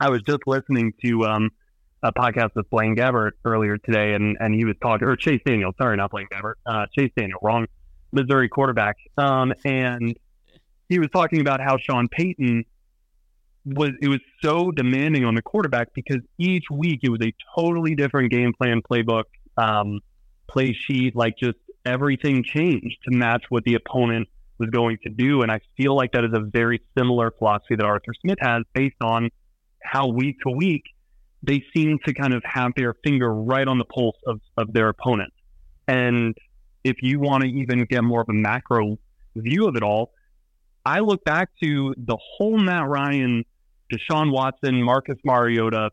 I 0.00 0.10
was 0.10 0.22
just 0.22 0.40
listening 0.46 0.92
to 1.04 1.24
um, 1.24 1.50
a 2.02 2.12
podcast 2.12 2.50
with 2.54 2.68
Blaine 2.70 2.94
Gabbert 2.94 3.32
earlier 3.44 3.76
today, 3.78 4.14
and, 4.14 4.36
and 4.40 4.54
he 4.54 4.64
was 4.64 4.76
talking, 4.80 5.06
or 5.08 5.16
Chase 5.16 5.40
Daniel, 5.44 5.72
sorry, 5.78 5.96
not 5.96 6.10
Blaine 6.10 6.28
Gabbert, 6.32 6.54
uh, 6.66 6.86
Chase 6.96 7.10
Daniel, 7.16 7.38
wrong, 7.42 7.66
Missouri 8.12 8.48
quarterback. 8.48 8.96
Um, 9.16 9.52
and 9.64 10.16
he 10.88 10.98
was 10.98 11.08
talking 11.12 11.40
about 11.40 11.60
how 11.60 11.76
Sean 11.78 12.08
Payton 12.08 12.64
was 13.64 13.90
it 14.00 14.08
was 14.08 14.20
so 14.42 14.70
demanding 14.70 15.24
on 15.24 15.34
the 15.34 15.42
quarterback 15.42 15.92
because 15.92 16.20
each 16.38 16.64
week 16.70 17.00
it 17.02 17.10
was 17.10 17.20
a 17.22 17.34
totally 17.54 17.94
different 17.94 18.30
game 18.30 18.52
plan, 18.58 18.80
playbook, 18.80 19.24
um, 19.56 20.00
play 20.48 20.72
sheet, 20.86 21.14
like 21.14 21.34
just 21.38 21.58
everything 21.84 22.44
changed 22.44 22.96
to 23.04 23.10
match 23.10 23.44
what 23.48 23.64
the 23.64 23.74
opponent 23.74 24.28
was 24.58 24.70
going 24.70 24.98
to 25.02 25.10
do. 25.10 25.42
And 25.42 25.50
I 25.52 25.60
feel 25.76 25.94
like 25.94 26.12
that 26.12 26.24
is 26.24 26.32
a 26.32 26.40
very 26.40 26.80
similar 26.96 27.30
philosophy 27.30 27.76
that 27.76 27.84
Arthur 27.84 28.14
Smith 28.20 28.38
has 28.40 28.62
based 28.72 28.96
on 29.02 29.30
how 29.82 30.08
week 30.08 30.36
to 30.46 30.50
week 30.50 30.84
they 31.42 31.62
seem 31.74 31.98
to 32.04 32.12
kind 32.14 32.34
of 32.34 32.42
have 32.44 32.72
their 32.76 32.94
finger 33.04 33.32
right 33.32 33.66
on 33.66 33.78
the 33.78 33.84
pulse 33.84 34.16
of, 34.26 34.40
of 34.56 34.72
their 34.72 34.88
opponent. 34.88 35.32
And 35.86 36.36
if 36.84 36.96
you 37.02 37.20
want 37.20 37.44
to 37.44 37.48
even 37.48 37.84
get 37.84 38.02
more 38.02 38.20
of 38.20 38.28
a 38.28 38.34
macro 38.34 38.98
view 39.36 39.68
of 39.68 39.76
it 39.76 39.82
all, 39.82 40.12
I 40.84 41.00
look 41.00 41.24
back 41.24 41.50
to 41.62 41.94
the 41.96 42.16
whole 42.16 42.58
Matt 42.58 42.88
Ryan, 42.88 43.44
Deshaun 43.92 44.32
Watson, 44.32 44.82
Marcus 44.82 45.18
Mariota 45.24 45.90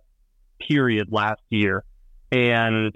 period 0.68 1.10
last 1.12 1.42
year. 1.50 1.84
And 2.32 2.96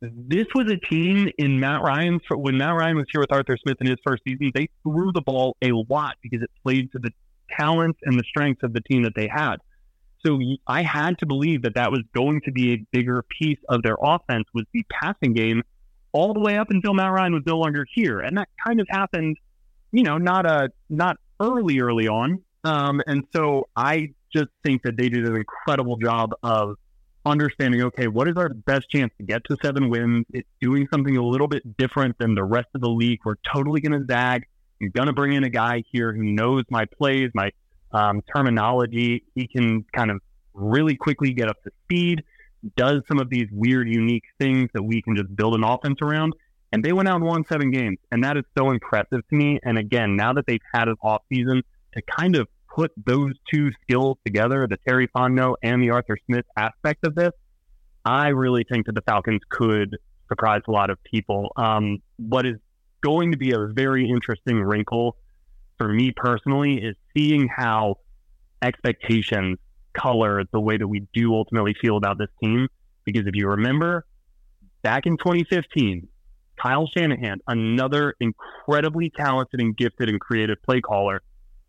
this 0.00 0.46
was 0.54 0.70
a 0.70 0.76
team 0.76 1.30
in 1.38 1.60
Matt 1.60 1.82
Ryan's, 1.82 2.22
when 2.30 2.56
Matt 2.58 2.74
Ryan 2.74 2.96
was 2.96 3.06
here 3.10 3.20
with 3.20 3.32
Arthur 3.32 3.56
Smith 3.56 3.76
in 3.80 3.86
his 3.86 3.98
first 4.06 4.22
season, 4.26 4.50
they 4.54 4.68
threw 4.82 5.12
the 5.12 5.20
ball 5.20 5.56
a 5.62 5.72
lot 5.72 6.16
because 6.22 6.42
it 6.42 6.50
played 6.62 6.92
to 6.92 6.98
the 6.98 7.10
talents 7.58 7.98
and 8.02 8.18
the 8.18 8.24
strengths 8.28 8.62
of 8.62 8.72
the 8.72 8.80
team 8.80 9.02
that 9.02 9.14
they 9.14 9.28
had. 9.28 9.56
So 10.24 10.38
I 10.66 10.82
had 10.82 11.18
to 11.18 11.26
believe 11.26 11.62
that 11.62 11.74
that 11.74 11.90
was 11.90 12.02
going 12.14 12.42
to 12.42 12.52
be 12.52 12.72
a 12.74 12.86
bigger 12.92 13.24
piece 13.40 13.58
of 13.68 13.82
their 13.82 13.96
offense 14.00 14.44
was 14.52 14.64
the 14.72 14.84
passing 14.90 15.32
game 15.32 15.62
all 16.12 16.34
the 16.34 16.40
way 16.40 16.58
up 16.58 16.70
until 16.70 16.92
Matt 16.92 17.12
Ryan 17.12 17.32
was 17.32 17.42
no 17.46 17.58
longer 17.58 17.86
here. 17.92 18.20
And 18.20 18.36
that 18.36 18.48
kind 18.64 18.80
of 18.80 18.86
happened, 18.90 19.38
you 19.92 20.02
know, 20.02 20.18
not 20.18 20.44
a, 20.44 20.70
not 20.88 21.16
early, 21.38 21.80
early 21.80 22.08
on. 22.08 22.42
Um, 22.64 23.00
and 23.06 23.24
so 23.34 23.68
I 23.76 24.12
just 24.32 24.48
think 24.62 24.82
that 24.82 24.96
they 24.96 25.08
did 25.08 25.24
an 25.26 25.36
incredible 25.36 25.96
job 25.96 26.32
of 26.42 26.76
understanding, 27.24 27.82
okay, 27.82 28.06
what 28.06 28.28
is 28.28 28.36
our 28.36 28.48
best 28.48 28.90
chance 28.90 29.12
to 29.18 29.24
get 29.24 29.44
to 29.44 29.56
seven 29.62 29.88
wins? 29.90 30.26
It's 30.32 30.48
doing 30.60 30.88
something 30.92 31.16
a 31.16 31.24
little 31.24 31.48
bit 31.48 31.76
different 31.76 32.18
than 32.18 32.34
the 32.34 32.44
rest 32.44 32.68
of 32.74 32.80
the 32.80 32.88
league. 32.88 33.20
We're 33.24 33.36
totally 33.52 33.80
going 33.80 33.98
to 33.98 34.06
zag. 34.10 34.46
I'm 34.82 34.90
going 34.90 35.06
to 35.06 35.12
bring 35.12 35.34
in 35.34 35.44
a 35.44 35.50
guy 35.50 35.84
here 35.92 36.12
who 36.12 36.22
knows 36.22 36.64
my 36.70 36.86
plays, 36.86 37.30
my 37.34 37.52
um, 37.92 38.22
terminology. 38.34 39.24
He 39.34 39.46
can 39.46 39.84
kind 39.94 40.10
of 40.10 40.20
really 40.54 40.96
quickly 40.96 41.32
get 41.32 41.48
up 41.48 41.62
to 41.64 41.70
speed, 41.84 42.22
does 42.76 43.02
some 43.08 43.18
of 43.18 43.30
these 43.30 43.48
weird, 43.50 43.88
unique 43.88 44.24
things 44.38 44.68
that 44.74 44.82
we 44.82 45.02
can 45.02 45.16
just 45.16 45.34
build 45.34 45.54
an 45.54 45.64
offense 45.64 45.98
around. 46.02 46.34
And 46.72 46.84
they 46.84 46.92
went 46.92 47.08
out 47.08 47.16
and 47.16 47.24
won 47.24 47.44
seven 47.50 47.70
games. 47.70 47.98
And 48.12 48.22
that 48.22 48.36
is 48.36 48.44
so 48.56 48.70
impressive 48.70 49.26
to 49.28 49.36
me. 49.36 49.58
And 49.64 49.76
again, 49.78 50.16
now 50.16 50.32
that 50.34 50.46
they've 50.46 50.60
had 50.72 50.88
an 50.88 50.96
off 51.02 51.22
season 51.28 51.62
to 51.94 52.02
kind 52.02 52.36
of 52.36 52.46
put 52.72 52.92
those 53.04 53.32
two 53.52 53.70
skills 53.82 54.18
together, 54.24 54.66
the 54.68 54.76
Terry 54.88 55.08
Fontenot 55.08 55.56
and 55.62 55.82
the 55.82 55.90
Arthur 55.90 56.16
Smith 56.26 56.44
aspect 56.56 57.04
of 57.04 57.14
this, 57.16 57.32
I 58.04 58.28
really 58.28 58.64
think 58.70 58.86
that 58.86 58.94
the 58.94 59.02
Falcons 59.02 59.40
could 59.48 59.96
surprise 60.28 60.62
a 60.68 60.70
lot 60.70 60.90
of 60.90 61.02
people. 61.02 61.50
Um, 61.56 61.98
what 62.16 62.46
is 62.46 62.56
going 63.02 63.32
to 63.32 63.38
be 63.38 63.52
a 63.52 63.66
very 63.66 64.08
interesting 64.08 64.62
wrinkle 64.62 65.16
for 65.80 65.88
me 65.88 66.12
personally 66.14 66.74
is 66.74 66.94
seeing 67.16 67.48
how 67.48 67.96
expectations 68.60 69.56
color 69.94 70.44
the 70.52 70.60
way 70.60 70.76
that 70.76 70.86
we 70.86 71.06
do 71.14 71.34
ultimately 71.34 71.74
feel 71.80 71.96
about 71.96 72.18
this 72.18 72.28
team. 72.42 72.68
Because 73.06 73.26
if 73.26 73.34
you 73.34 73.48
remember, 73.48 74.04
back 74.82 75.06
in 75.06 75.16
2015, 75.16 76.06
Kyle 76.60 76.86
Shanahan, 76.86 77.40
another 77.48 78.14
incredibly 78.20 79.08
talented 79.08 79.58
and 79.58 79.74
gifted 79.74 80.10
and 80.10 80.20
creative 80.20 80.62
play 80.62 80.82
caller, 80.82 81.22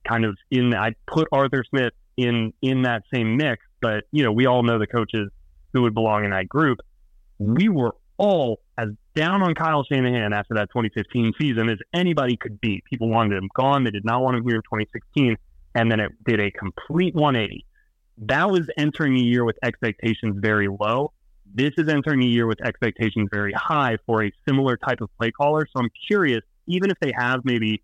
kind 0.06 0.26
of 0.26 0.38
in 0.50 0.76
I 0.76 0.94
put 1.08 1.30
Arthur 1.32 1.64
Smith 1.70 1.94
in 2.18 2.52
in 2.62 2.82
that 2.82 3.04
same 3.14 3.38
mix, 3.38 3.66
but 3.82 4.04
you 4.12 4.24
know, 4.26 4.34
we 4.34 4.46
all 4.46 4.62
know 4.62 4.78
the 4.78 4.88
coaches 4.88 5.30
who 5.72 5.84
would 5.84 5.94
belong 5.94 6.26
in 6.26 6.32
that 6.32 6.50
group. 6.50 6.80
We 7.40 7.70
were 7.70 7.96
all 8.18 8.60
as 8.78 8.90
down 9.16 9.44
on 9.44 9.54
Kyle 9.54 9.84
Shanahan 9.84 10.34
after 10.34 10.56
that 10.56 10.70
2015 10.70 11.34
season 11.40 11.70
as 11.70 11.78
anybody 11.94 12.38
could 12.38 12.60
be. 12.62 12.82
People 12.90 13.10
wanted 13.10 13.38
him 13.38 13.50
gone. 13.54 13.84
They 13.84 13.92
did 13.92 14.06
not 14.06 14.22
want 14.22 14.38
him 14.38 14.44
here 14.44 14.56
in 14.56 14.62
2016. 14.62 15.36
And 15.76 15.92
then 15.92 16.00
it 16.00 16.12
did 16.26 16.40
a 16.40 16.52
complete 16.52 17.16
180. 17.16 17.66
That 18.20 18.50
was 18.50 18.68
entering 18.78 19.16
a 19.16 19.22
year 19.22 19.44
with 19.44 19.58
expectations 19.64 20.38
very 20.40 20.68
low. 20.68 21.14
This 21.54 21.72
is 21.78 21.90
entering 21.90 22.24
a 22.24 22.26
year 22.26 22.48
with 22.48 22.62
expectations 22.62 23.30
very 23.32 23.54
high 23.54 23.98
for 24.06 24.24
a 24.24 24.32
similar 24.48 24.78
type 24.78 25.02
of 25.02 25.10
play 25.18 25.32
caller. 25.32 25.66
So 25.66 25.82
I'm 25.82 25.90
curious, 26.08 26.42
even 26.68 26.92
if 26.92 26.98
they 27.00 27.14
have 27.18 27.42
maybe, 27.44 27.82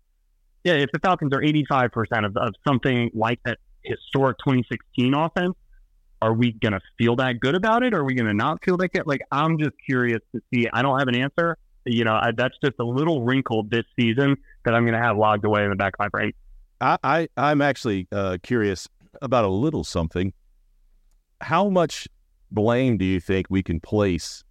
yeah, 0.64 0.74
if 0.74 0.90
the 0.92 0.98
Falcons 1.00 1.32
are 1.34 1.42
85% 1.42 2.26
of, 2.26 2.36
of 2.36 2.54
something 2.66 3.10
like 3.14 3.40
that 3.44 3.58
historic 3.82 4.38
2016 4.38 5.14
offense, 5.14 5.54
are 6.20 6.32
we 6.32 6.52
going 6.52 6.72
to 6.72 6.80
feel 6.96 7.16
that 7.16 7.40
good 7.40 7.54
about 7.54 7.82
it? 7.82 7.94
Or 7.94 8.00
are 8.00 8.04
we 8.04 8.14
going 8.14 8.26
to 8.26 8.34
not 8.34 8.62
feel 8.64 8.76
that 8.78 8.92
good? 8.92 9.06
Like, 9.06 9.22
I'm 9.30 9.58
just 9.58 9.74
curious 9.84 10.20
to 10.34 10.42
see. 10.52 10.68
I 10.72 10.82
don't 10.82 10.98
have 10.98 11.08
an 11.08 11.14
answer. 11.14 11.56
You 11.84 12.04
know, 12.04 12.14
I, 12.14 12.32
that's 12.36 12.56
just 12.62 12.74
a 12.78 12.84
little 12.84 13.22
wrinkle 13.22 13.62
this 13.62 13.84
season 13.98 14.36
that 14.64 14.74
I'm 14.74 14.82
going 14.84 14.94
to 14.94 15.02
have 15.02 15.16
logged 15.16 15.44
away 15.44 15.64
in 15.64 15.70
the 15.70 15.76
back 15.76 15.94
of 15.94 16.00
my 16.00 16.08
brain. 16.08 16.32
I, 16.80 17.28
I 17.36 17.50
am 17.50 17.62
actually 17.62 18.06
uh, 18.12 18.38
curious 18.42 18.88
about 19.22 19.44
a 19.44 19.48
little 19.48 19.84
something. 19.84 20.32
How 21.40 21.68
much 21.68 22.08
blame 22.50 22.98
do 22.98 23.04
you 23.04 23.20
think 23.20 23.46
we 23.48 23.62
can 23.62 23.80
place 23.80 24.44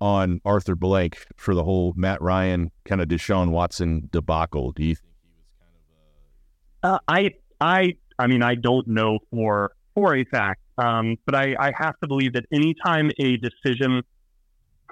on 0.00 0.40
Arthur 0.44 0.74
Blank 0.74 1.24
for 1.36 1.54
the 1.54 1.62
whole 1.62 1.92
Matt 1.96 2.20
Ryan 2.20 2.70
kind 2.84 3.00
of 3.00 3.08
Deshaun 3.08 3.50
Watson 3.50 4.08
debacle? 4.10 4.72
Do 4.72 4.82
you 4.82 4.96
think 4.96 5.14
he 5.22 5.30
was 5.30 5.44
kind 5.60 6.94
of? 6.94 6.94
Uh, 6.94 6.98
I 7.08 7.34
I 7.60 7.96
I 8.18 8.26
mean 8.26 8.42
I 8.42 8.54
don't 8.54 8.86
know 8.88 9.20
for 9.30 9.72
for 9.94 10.16
a 10.16 10.24
fact 10.24 10.61
um, 10.82 11.16
but 11.24 11.36
I, 11.36 11.54
I 11.58 11.72
have 11.76 11.98
to 12.00 12.08
believe 12.08 12.32
that 12.32 12.44
anytime 12.52 13.10
a 13.18 13.36
decision 13.36 14.02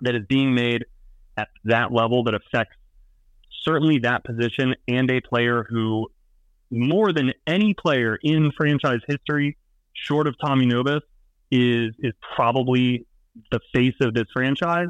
that 0.02 0.14
is 0.14 0.22
being 0.28 0.54
made 0.54 0.84
at 1.36 1.48
that 1.64 1.92
level 1.92 2.22
that 2.24 2.34
affects 2.34 2.76
certainly 3.64 3.98
that 3.98 4.24
position 4.24 4.76
and 4.86 5.10
a 5.10 5.20
player 5.20 5.66
who, 5.68 6.08
more 6.70 7.12
than 7.12 7.32
any 7.46 7.74
player 7.74 8.16
in 8.22 8.52
franchise 8.56 9.00
history, 9.08 9.56
short 9.92 10.28
of 10.28 10.36
Tommy 10.38 10.66
Nobis, 10.66 11.02
is 11.50 11.92
is 11.98 12.12
probably 12.36 13.06
the 13.50 13.58
face 13.74 13.96
of 14.00 14.14
this 14.14 14.26
franchise. 14.32 14.88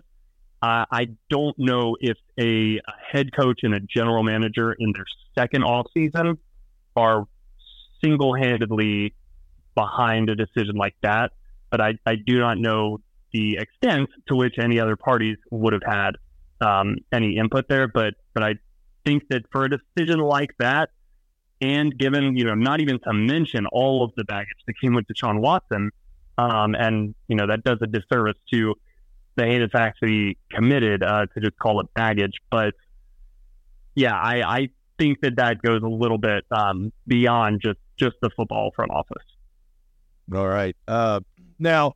Uh, 0.63 0.85
I 0.93 1.09
don't 1.31 1.59
know 1.59 1.97
if 2.01 2.19
a, 2.39 2.77
a, 2.77 2.81
head 3.11 3.35
coach 3.35 3.61
and 3.63 3.75
a 3.75 3.81
general 3.81 4.23
manager 4.23 4.75
in 4.79 4.93
their 4.93 5.07
second 5.35 5.65
off 5.65 5.87
season 5.95 6.37
are 6.95 7.27
single 8.03 8.35
handedly 8.35 9.15
behind 9.81 10.29
a 10.29 10.37
decision 10.37 10.77
like 10.77 10.97
that. 11.03 11.33
But 11.71 11.81
I, 11.81 11.99
I 12.05 12.17
do 12.17 12.39
not 12.39 12.59
know 12.59 12.99
the 13.33 13.59
extent 13.59 14.11
to 14.29 14.37
which 14.37 14.57
any 14.59 14.81
other 14.81 14.97
parties 14.97 15.39
would 15.51 15.73
have 15.73 15.87
had 15.87 16.13
um, 16.61 16.97
any 17.13 17.37
input 17.37 17.69
there. 17.69 17.89
But 17.89 18.15
but 18.35 18.43
I 18.43 18.55
think 19.05 19.25
that 19.31 19.43
for 19.53 19.65
a 19.65 19.71
decision 19.71 20.21
like 20.21 20.51
that, 20.59 20.91
and 21.61 21.97
given 21.97 22.37
you 22.37 22.45
know 22.45 22.55
not 22.55 22.81
even 22.81 22.99
to 23.01 23.13
mention 23.13 23.67
all 23.67 24.05
of 24.05 24.13
the 24.17 24.25
baggage 24.25 24.61
that 24.67 24.75
came 24.81 24.95
with 24.95 25.07
Deshaun 25.07 25.41
Watson, 25.41 25.91
um, 26.39 26.75
and 26.75 27.15
you 27.29 27.37
know 27.37 27.47
that 27.47 27.65
does 27.65 27.79
a 27.83 27.87
disservice 27.87 28.39
to 28.53 28.75
the 29.37 29.45
heinous 29.45 29.71
acts 29.75 29.99
that 30.01 30.11
he 30.11 30.37
committed 30.51 31.03
uh, 31.03 31.27
to 31.35 31.41
just 31.41 31.57
call 31.59 31.81
it 31.81 31.87
baggage. 31.95 32.35
But 32.51 32.75
yeah, 33.95 34.15
I, 34.15 34.43
I 34.43 34.69
think 34.99 35.21
that 35.23 35.37
that 35.37 35.63
goes 35.63 35.83
a 35.83 35.89
little 35.89 36.19
bit 36.19 36.45
um, 36.51 36.93
beyond 37.07 37.61
just 37.63 37.79
just 37.97 38.17
the 38.23 38.31
football 38.37 38.73
front 38.75 38.91
office. 38.91 39.25
All 40.35 40.49
right. 40.49 40.77
Uh, 40.87 41.21
now, 41.59 41.95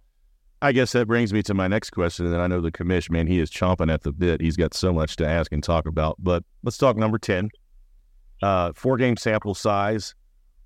I 0.60 0.72
guess 0.72 0.92
that 0.92 1.06
brings 1.06 1.32
me 1.32 1.42
to 1.44 1.54
my 1.54 1.68
next 1.68 1.90
question. 1.90 2.26
And 2.26 2.36
I 2.36 2.46
know 2.46 2.60
the 2.60 2.72
commission, 2.72 3.12
man, 3.12 3.26
he 3.26 3.38
is 3.38 3.50
chomping 3.50 3.92
at 3.92 4.02
the 4.02 4.12
bit. 4.12 4.40
He's 4.40 4.56
got 4.56 4.74
so 4.74 4.92
much 4.92 5.16
to 5.16 5.26
ask 5.26 5.52
and 5.52 5.62
talk 5.62 5.86
about. 5.86 6.16
But 6.18 6.42
let's 6.62 6.78
talk 6.78 6.96
number 6.96 7.18
10. 7.18 7.50
Uh, 8.42 8.72
four 8.74 8.96
game 8.96 9.16
sample 9.16 9.54
size. 9.54 10.14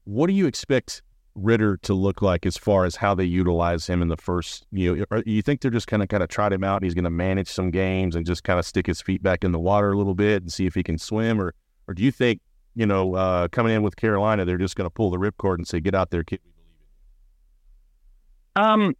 What 0.04 0.28
do 0.28 0.32
you 0.32 0.46
expect 0.46 1.02
Ridder 1.34 1.76
to 1.78 1.94
look 1.94 2.22
like 2.22 2.46
as 2.46 2.56
far 2.56 2.84
as 2.84 2.96
how 2.96 3.14
they 3.14 3.24
utilize 3.24 3.86
him 3.86 4.02
in 4.02 4.08
the 4.08 4.16
first? 4.16 4.66
You 4.72 5.04
know, 5.10 5.22
you 5.26 5.42
think 5.42 5.60
they're 5.60 5.70
just 5.70 5.86
kind 5.86 6.02
of 6.02 6.08
kind 6.08 6.22
of 6.22 6.28
tried 6.28 6.52
him 6.52 6.64
out? 6.64 6.82
He's 6.82 6.94
going 6.94 7.04
to 7.04 7.10
manage 7.10 7.48
some 7.48 7.70
games 7.70 8.16
and 8.16 8.24
just 8.24 8.44
kind 8.44 8.58
of 8.58 8.64
stick 8.64 8.86
his 8.86 9.02
feet 9.02 9.22
back 9.22 9.44
in 9.44 9.52
the 9.52 9.60
water 9.60 9.92
a 9.92 9.96
little 9.96 10.14
bit 10.14 10.42
and 10.42 10.52
see 10.52 10.66
if 10.66 10.74
he 10.74 10.82
can 10.82 10.98
swim, 10.98 11.40
or 11.40 11.54
or 11.86 11.94
do 11.94 12.02
you 12.02 12.10
think 12.10 12.40
you 12.78 12.86
know, 12.86 13.16
uh, 13.16 13.48
coming 13.48 13.74
in 13.74 13.82
with 13.82 13.96
Carolina, 13.96 14.44
they're 14.44 14.56
just 14.56 14.76
going 14.76 14.86
to 14.86 14.90
pull 14.90 15.10
the 15.10 15.18
ripcord 15.18 15.56
and 15.56 15.66
say, 15.66 15.80
"Get 15.80 15.96
out 15.96 16.10
there, 16.10 16.22
kid." 16.22 16.38
Um, 18.58 18.94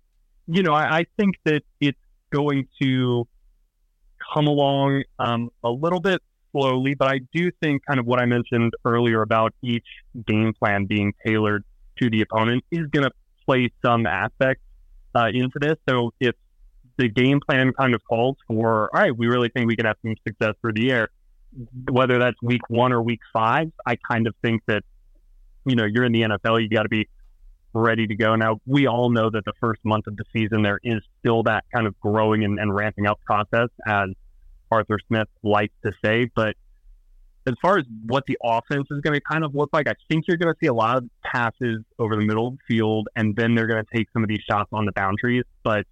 you 0.46 0.62
know, 0.62 0.72
I, 0.72 0.98
I 0.98 1.06
think 1.18 1.34
that 1.44 1.62
it's 1.80 1.98
going 2.30 2.68
to 2.80 3.26
come 4.32 4.46
along 4.46 5.02
um, 5.18 5.50
a 5.64 5.70
little 5.70 6.00
bit 6.00 6.22
slowly, 6.52 6.94
but 6.94 7.08
I 7.08 7.20
do 7.34 7.50
think 7.60 7.84
kind 7.84 7.98
of 7.98 8.06
what 8.06 8.20
I 8.20 8.26
mentioned 8.26 8.72
earlier 8.84 9.22
about 9.22 9.52
each 9.62 9.86
game 10.26 10.52
plan 10.54 10.86
being 10.86 11.12
tailored 11.26 11.64
to 12.00 12.08
the 12.08 12.22
opponent 12.22 12.64
is 12.70 12.86
going 12.86 13.04
to 13.04 13.10
play 13.46 13.72
some 13.84 14.06
aspects 14.06 14.62
uh, 15.16 15.26
into 15.26 15.58
this. 15.60 15.74
So 15.88 16.12
if 16.20 16.36
the 16.96 17.08
game 17.08 17.40
plan 17.40 17.72
kind 17.72 17.94
of 17.94 18.02
calls 18.04 18.36
for, 18.46 18.94
all 18.94 19.00
right, 19.02 19.16
we 19.16 19.26
really 19.26 19.48
think 19.48 19.66
we 19.66 19.74
can 19.74 19.86
have 19.86 19.96
some 20.02 20.14
success 20.26 20.54
through 20.60 20.74
the 20.74 20.92
air, 20.92 21.08
whether 21.90 22.18
that's 22.20 22.40
week 22.42 22.62
one 22.68 22.92
or 22.92 23.02
week 23.02 23.20
five, 23.32 23.72
I 23.84 23.96
kind 23.96 24.28
of 24.28 24.36
think 24.40 24.62
that, 24.66 24.84
you 25.64 25.74
know, 25.74 25.84
you're 25.84 26.04
in 26.04 26.12
the 26.12 26.22
NFL, 26.22 26.62
you 26.62 26.68
got 26.68 26.84
to 26.84 26.88
be 26.88 27.08
ready 27.78 28.06
to 28.06 28.14
go. 28.14 28.34
Now, 28.36 28.60
we 28.66 28.86
all 28.86 29.10
know 29.10 29.30
that 29.30 29.44
the 29.44 29.52
first 29.60 29.84
month 29.84 30.06
of 30.06 30.16
the 30.16 30.24
season, 30.32 30.62
there 30.62 30.80
is 30.82 31.02
still 31.20 31.42
that 31.44 31.64
kind 31.74 31.86
of 31.86 31.98
growing 32.00 32.44
and, 32.44 32.58
and 32.58 32.74
ramping 32.74 33.06
up 33.06 33.20
process, 33.24 33.68
as 33.86 34.10
Arthur 34.70 34.98
Smith 35.06 35.28
likes 35.42 35.74
to 35.84 35.92
say. 36.04 36.30
But 36.34 36.56
as 37.46 37.54
far 37.62 37.78
as 37.78 37.84
what 38.06 38.24
the 38.26 38.36
offense 38.42 38.86
is 38.90 39.00
going 39.00 39.14
to 39.14 39.20
kind 39.20 39.44
of 39.44 39.54
look 39.54 39.70
like, 39.72 39.88
I 39.88 39.94
think 40.08 40.24
you're 40.28 40.36
going 40.36 40.52
to 40.52 40.58
see 40.60 40.66
a 40.66 40.74
lot 40.74 40.98
of 40.98 41.08
passes 41.24 41.82
over 41.98 42.16
the 42.16 42.24
middle 42.24 42.48
of 42.48 42.54
the 42.54 42.74
field, 42.74 43.08
and 43.16 43.34
then 43.34 43.54
they're 43.54 43.66
going 43.66 43.84
to 43.84 43.96
take 43.96 44.08
some 44.12 44.22
of 44.22 44.28
these 44.28 44.42
shots 44.48 44.68
on 44.72 44.84
the 44.84 44.92
boundaries. 44.92 45.44
But 45.62 45.86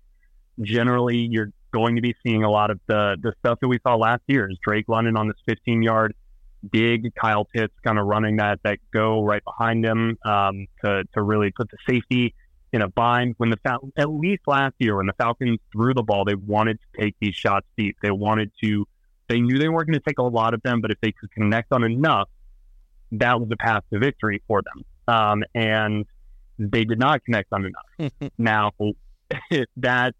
generally, 0.61 1.28
you're 1.31 1.52
going 1.73 1.97
to 1.97 2.02
be 2.02 2.14
seeing 2.23 2.45
a 2.45 2.50
lot 2.50 2.71
of 2.71 2.81
the 2.87 3.16
the 3.23 3.33
stuff 3.40 3.59
that 3.61 3.69
we 3.69 3.78
saw 3.83 3.97
last 3.97 4.23
year. 4.26 4.49
Is 4.50 4.59
Drake 4.62 4.88
London 4.88 5.16
on 5.16 5.28
this 5.28 5.37
15 5.47 5.83
yard 5.83 6.14
dig, 6.70 7.14
Kyle 7.14 7.44
Pitts 7.44 7.75
kind 7.85 7.99
of 7.99 8.06
running 8.06 8.37
that 8.37 8.61
that 8.64 8.78
go 8.92 9.23
right 9.23 9.42
behind 9.44 9.85
him 9.85 10.18
um, 10.25 10.66
to 10.85 11.04
to 11.14 11.23
really 11.23 11.50
put 11.50 11.70
the 11.70 11.76
safety 11.88 12.35
in 12.73 12.82
a 12.82 12.88
bind. 12.88 13.35
When 13.38 13.50
the 13.50 13.58
Fal- 13.58 13.90
at 13.96 14.11
least 14.11 14.42
last 14.46 14.75
year 14.78 14.96
when 14.96 15.06
the 15.06 15.12
Falcons 15.14 15.58
threw 15.73 15.94
the 15.94 16.02
ball, 16.02 16.25
they 16.25 16.35
wanted 16.35 16.78
to 16.80 17.00
take 17.00 17.16
these 17.20 17.35
shots 17.35 17.66
deep. 17.76 17.96
They 18.02 18.11
wanted 18.11 18.50
to. 18.62 18.87
They 19.28 19.40
knew 19.40 19.58
they 19.58 19.68
weren't 19.68 19.88
going 19.88 19.99
to 19.99 20.04
take 20.06 20.18
a 20.18 20.23
lot 20.23 20.54
of 20.54 20.62
them, 20.62 20.80
but 20.80 20.92
if 20.92 21.00
they 21.00 21.11
could 21.11 21.32
connect 21.32 21.73
on 21.73 21.82
enough, 21.82 22.28
that 23.12 23.40
was 23.40 23.49
the 23.49 23.56
path 23.56 23.82
to 23.92 23.99
victory 23.99 24.40
for 24.46 24.62
them. 24.62 24.85
Um, 25.08 25.44
and 25.52 26.06
they 26.58 26.85
did 26.85 27.00
not 27.00 27.25
connect 27.25 27.52
on 27.52 27.66
enough. 27.66 28.12
now, 28.38 28.70
that 29.78 30.14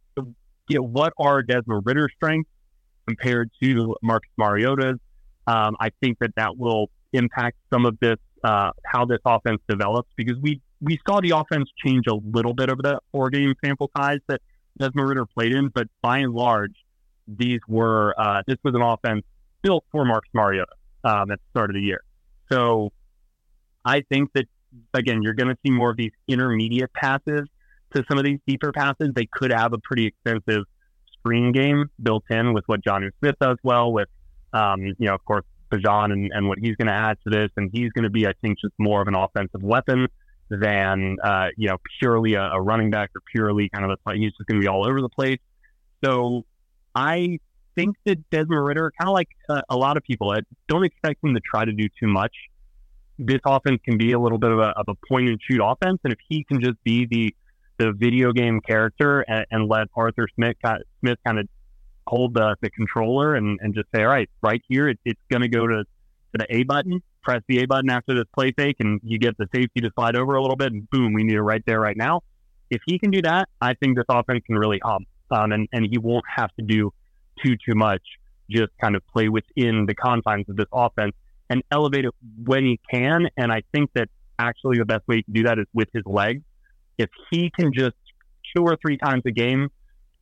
you 0.69 0.79
know, 0.79 0.83
what 0.83 1.13
are 1.19 1.43
Desmond 1.43 1.83
Ridder's 1.85 2.13
strengths 2.17 2.51
compared 3.07 3.51
to 3.63 3.97
Marcus 4.03 4.31
Mariota's? 4.37 4.99
Um, 5.47 5.77
I 5.81 5.91
think 6.01 6.19
that 6.21 6.35
that 6.37 6.57
will 6.57 6.91
impact 7.13 7.57
some 7.73 7.87
of 7.87 7.99
this, 8.01 8.17
uh, 8.43 8.71
how 8.85 9.05
this 9.05 9.21
offense 9.25 9.61
develops, 9.69 10.11
because 10.17 10.37
we 10.41 10.61
we 10.81 10.99
saw 11.09 11.21
the 11.21 11.31
offense 11.31 11.71
change 11.85 12.07
a 12.07 12.15
little 12.15 12.53
bit 12.53 12.69
over 12.69 12.83
the 12.83 12.99
four 13.13 13.31
game 13.31 13.55
sample 13.65 13.91
size 13.97 14.19
that 14.29 14.41
Desmond 14.79 15.09
Ridder 15.09 15.27
played 15.27 15.53
in, 15.55 15.69
but 15.69 15.89
by 16.03 16.19
and 16.19 16.35
large, 16.35 16.75
these 17.27 17.61
were 17.67 18.15
uh, 18.19 18.43
this 18.47 18.59
was 18.63 18.75
an 18.75 18.83
offense 18.83 19.25
built 19.63 19.85
for 19.91 20.05
Marcus 20.05 20.31
Mariota 20.35 20.73
um, 21.05 21.31
at 21.31 21.39
the 21.39 21.45
start 21.51 21.71
of 21.71 21.75
the 21.75 21.81
year. 21.81 22.03
So 22.53 22.93
I 23.85 24.03
think 24.03 24.33
that 24.35 24.47
again, 24.95 25.23
you're 25.23 25.35
going 25.35 25.49
to 25.49 25.59
see 25.65 25.71
more 25.71 25.91
of 25.91 25.97
these 25.97 26.13
intermediate 26.29 26.93
passes 26.93 27.49
to 27.95 28.05
some 28.09 28.19
of 28.19 28.25
these 28.25 28.39
deeper 28.47 28.73
passes. 28.73 29.11
They 29.15 29.27
could 29.27 29.53
have 29.53 29.73
a 29.73 29.79
pretty 29.79 30.07
extensive 30.07 30.65
screen 31.19 31.53
game 31.53 31.91
built 32.03 32.25
in 32.31 32.53
with 32.53 32.65
what 32.67 32.83
Jonnu 32.85 33.11
Smith 33.19 33.37
does 33.41 33.57
well 33.63 33.93
with 33.93 34.09
um, 34.57 34.83
you 34.83 34.95
know, 35.01 35.15
of 35.15 35.25
course, 35.25 35.45
Bijan 35.71 36.13
and, 36.13 36.31
and 36.33 36.49
what 36.49 36.59
he's 36.59 36.77
going 36.77 36.87
to 36.87 36.95
add 36.95 37.19
to 37.25 37.31
this. 37.31 37.51
And 37.57 37.71
he's 37.73 37.91
going 37.93 38.05
to 38.05 38.11
be, 38.11 38.27
I 38.27 38.33
think, 38.41 38.59
just 38.61 38.75
more 38.79 39.03
of 39.03 39.09
an 39.09 39.15
offensive 39.15 39.63
weapon 39.63 40.07
than, 40.49 41.17
uh, 41.23 41.49
you 41.57 41.69
know, 41.69 41.77
purely 41.99 42.35
a, 42.35 42.43
a, 42.53 42.61
running 42.61 42.91
back 42.91 43.11
or 43.15 43.21
purely 43.33 43.69
kind 43.69 43.85
of 43.85 43.91
a, 43.91 44.15
he's 44.15 44.33
just 44.33 44.47
going 44.49 44.61
to 44.61 44.65
be 44.65 44.69
all 44.69 44.87
over 44.87 45.01
the 45.01 45.09
place. 45.09 45.39
So 46.05 46.45
I 46.95 47.39
think 47.75 47.97
that 48.05 48.31
Desmond 48.31 48.65
Ridder, 48.65 48.93
kind 48.99 49.09
of 49.09 49.15
like 49.15 49.29
uh, 49.49 49.63
a 49.69 49.77
lot 49.77 49.97
of 49.97 50.05
people, 50.05 50.31
I 50.31 50.41
don't 50.69 50.85
expect 50.85 51.23
him 51.25 51.35
to 51.35 51.41
try 51.41 51.65
to 51.65 51.73
do 51.73 51.89
too 52.01 52.07
much. 52.07 52.33
This 53.19 53.41
offense 53.45 53.81
can 53.85 53.99
be 53.99 54.13
a 54.13 54.21
little 54.21 54.39
bit 54.39 54.53
of 54.53 54.59
a, 54.59 54.69
of 54.77 54.87
a 54.89 54.95
point 55.09 55.29
and 55.29 55.41
shoot 55.43 55.61
offense. 55.63 55.99
And 56.05 56.13
if 56.13 56.19
he 56.29 56.45
can 56.45 56.61
just 56.61 56.83
be 56.85 57.07
the, 57.07 57.35
the 57.79 57.93
video 57.93 58.33
game 58.33 58.61
character 58.61 59.23
and, 59.23 59.47
and 59.51 59.69
let 59.69 59.89
Arthur 59.97 60.29
Smith, 60.35 60.57
Smith 61.01 61.19
kind 61.27 61.41
of 61.41 61.49
hold 62.07 62.35
the, 62.35 62.57
the 62.61 62.71
controller 62.71 63.35
and, 63.35 63.59
and 63.63 63.75
just 63.75 63.89
say, 63.95 64.03
all 64.03 64.09
right, 64.09 64.29
right 64.43 64.63
here, 64.69 64.89
it, 64.89 64.99
it's 65.05 65.21
going 65.31 65.43
to 65.43 65.49
go 65.49 65.67
to, 65.67 65.85
to 65.85 66.39
the 66.39 66.47
A 66.51 66.63
button, 66.65 67.03
press 67.23 67.43
the 67.49 67.61
A 67.61 67.67
button 67.67 67.91
after 67.91 68.15
this 68.15 68.27
play 68.35 68.53
fake, 68.53 68.77
and 68.81 69.01
you 69.03 69.19
get 69.19 69.37
the 69.39 69.49
safety 69.55 69.81
to 69.81 69.91
slide 69.95 70.17
over 70.17 70.35
a 70.35 70.43
little 70.43 70.57
bit, 70.57 70.73
and 70.73 70.89
boom, 70.91 71.13
we 71.13 71.25
need 71.25 71.35
it 71.35 71.43
right 71.43 71.63
there, 71.67 71.81
right 71.81 71.97
now. 71.97 72.23
If 72.71 72.83
he 72.87 72.99
can 72.99 73.11
do 73.11 73.23
that, 73.23 73.49
I 73.61 73.75
think 73.75 73.97
this 73.97 74.07
offense 74.09 74.43
can 74.47 74.57
really 74.57 74.81
hum, 74.83 75.07
um, 75.31 75.53
and, 75.53 75.69
and 75.73 75.87
he 75.91 75.99
won't 75.99 76.25
have 76.35 76.55
to 76.57 76.63
do 76.63 76.93
too, 77.45 77.57
too 77.57 77.75
much, 77.75 78.03
just 78.51 78.73
kind 78.81 78.97
of 78.97 79.07
play 79.09 79.29
within 79.29 79.87
the 79.87 79.95
confines 79.95 80.49
of 80.49 80.57
this 80.57 80.67
offense 80.73 81.15
and 81.51 81.63
elevate 81.71 82.05
it 82.05 82.15
when 82.45 82.65
he 82.65 82.81
can. 82.91 83.29
And 83.37 83.53
I 83.53 83.63
think 83.73 83.91
that 83.95 84.09
actually 84.39 84.79
the 84.79 84.85
best 84.85 85.07
way 85.07 85.23
to 85.23 85.31
do 85.31 85.45
that 85.45 85.59
is 85.59 85.67
with 85.73 85.89
his 85.93 86.03
legs. 86.07 86.43
If 86.99 87.11
he 87.31 87.51
can 87.51 87.73
just 87.73 87.97
two 88.57 88.63
or 88.63 88.77
three 88.77 88.97
times 88.97 89.23
a 89.27 89.31
game 89.31 89.71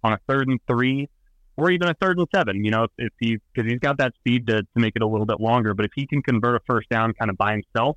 on 0.02 0.12
a 0.12 0.18
third 0.28 0.48
and 0.48 0.60
three 0.66 1.08
or 1.56 1.70
even 1.70 1.88
a 1.88 1.94
third 1.94 2.18
and 2.18 2.28
seven. 2.34 2.64
You 2.64 2.70
know, 2.70 2.84
if, 2.84 2.90
if 2.98 3.12
he 3.20 3.38
because 3.52 3.70
he's 3.70 3.80
got 3.80 3.98
that 3.98 4.14
speed 4.16 4.46
to, 4.48 4.62
to 4.62 4.68
make 4.76 4.96
it 4.96 5.02
a 5.02 5.06
little 5.06 5.26
bit 5.26 5.40
longer. 5.40 5.74
But 5.74 5.86
if 5.86 5.92
he 5.94 6.06
can 6.06 6.22
convert 6.22 6.56
a 6.56 6.60
first 6.66 6.88
down 6.88 7.12
kind 7.14 7.30
of 7.30 7.36
by 7.36 7.52
himself, 7.52 7.96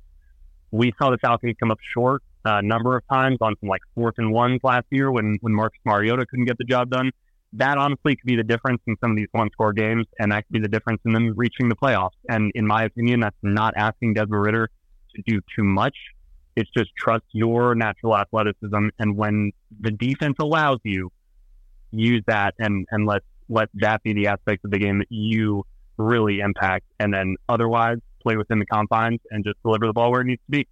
we 0.70 0.92
saw 0.98 1.10
the 1.10 1.18
Falcons 1.18 1.56
come 1.58 1.70
up 1.70 1.78
short 1.94 2.22
uh, 2.44 2.58
a 2.58 2.62
number 2.62 2.96
of 2.96 3.02
times 3.08 3.38
on 3.40 3.54
some 3.60 3.68
like 3.68 3.82
fourth 3.94 4.14
and 4.18 4.32
ones 4.32 4.60
last 4.62 4.86
year 4.90 5.10
when 5.10 5.38
when 5.40 5.54
Marcus 5.54 5.80
Mariota 5.84 6.26
couldn't 6.26 6.46
get 6.46 6.58
the 6.58 6.64
job 6.64 6.90
done. 6.90 7.10
That 7.54 7.78
honestly 7.78 8.14
could 8.14 8.26
be 8.26 8.36
the 8.36 8.44
difference 8.44 8.82
in 8.86 8.96
some 9.00 9.12
of 9.12 9.16
these 9.16 9.28
one 9.32 9.50
score 9.52 9.72
games, 9.72 10.06
and 10.18 10.32
that 10.32 10.46
could 10.46 10.52
be 10.52 10.60
the 10.60 10.68
difference 10.68 11.00
in 11.06 11.12
them 11.12 11.32
reaching 11.34 11.68
the 11.68 11.76
playoffs. 11.76 12.10
And 12.28 12.52
in 12.54 12.66
my 12.66 12.84
opinion, 12.84 13.20
that's 13.20 13.36
not 13.42 13.72
asking 13.76 14.14
Desmond 14.14 14.42
Ridder 14.42 14.70
to 15.16 15.22
do 15.26 15.40
too 15.56 15.64
much. 15.64 15.96
It's 16.56 16.70
just 16.76 16.90
trust 16.98 17.24
your 17.32 17.74
natural 17.74 18.16
athleticism, 18.16 18.88
and 18.98 19.16
when 19.16 19.52
the 19.80 19.92
defense 19.92 20.36
allows 20.40 20.80
you, 20.82 21.10
use 21.90 22.22
that 22.26 22.54
and 22.58 22.86
and 22.90 23.06
let 23.06 23.22
let 23.48 23.68
that 23.74 24.02
be 24.02 24.12
the 24.12 24.26
aspect 24.28 24.64
of 24.64 24.70
the 24.70 24.78
game 24.78 24.98
that 24.98 25.10
you 25.10 25.64
really 25.96 26.40
impact, 26.40 26.86
and 26.98 27.12
then 27.12 27.36
otherwise 27.48 27.98
play 28.22 28.36
within 28.36 28.58
the 28.58 28.66
confines 28.66 29.20
and 29.30 29.44
just 29.44 29.60
deliver 29.62 29.86
the 29.86 29.92
ball 29.92 30.10
where 30.10 30.20
it 30.20 30.26
needs 30.26 30.42
to 30.46 30.50
be. 30.50 30.68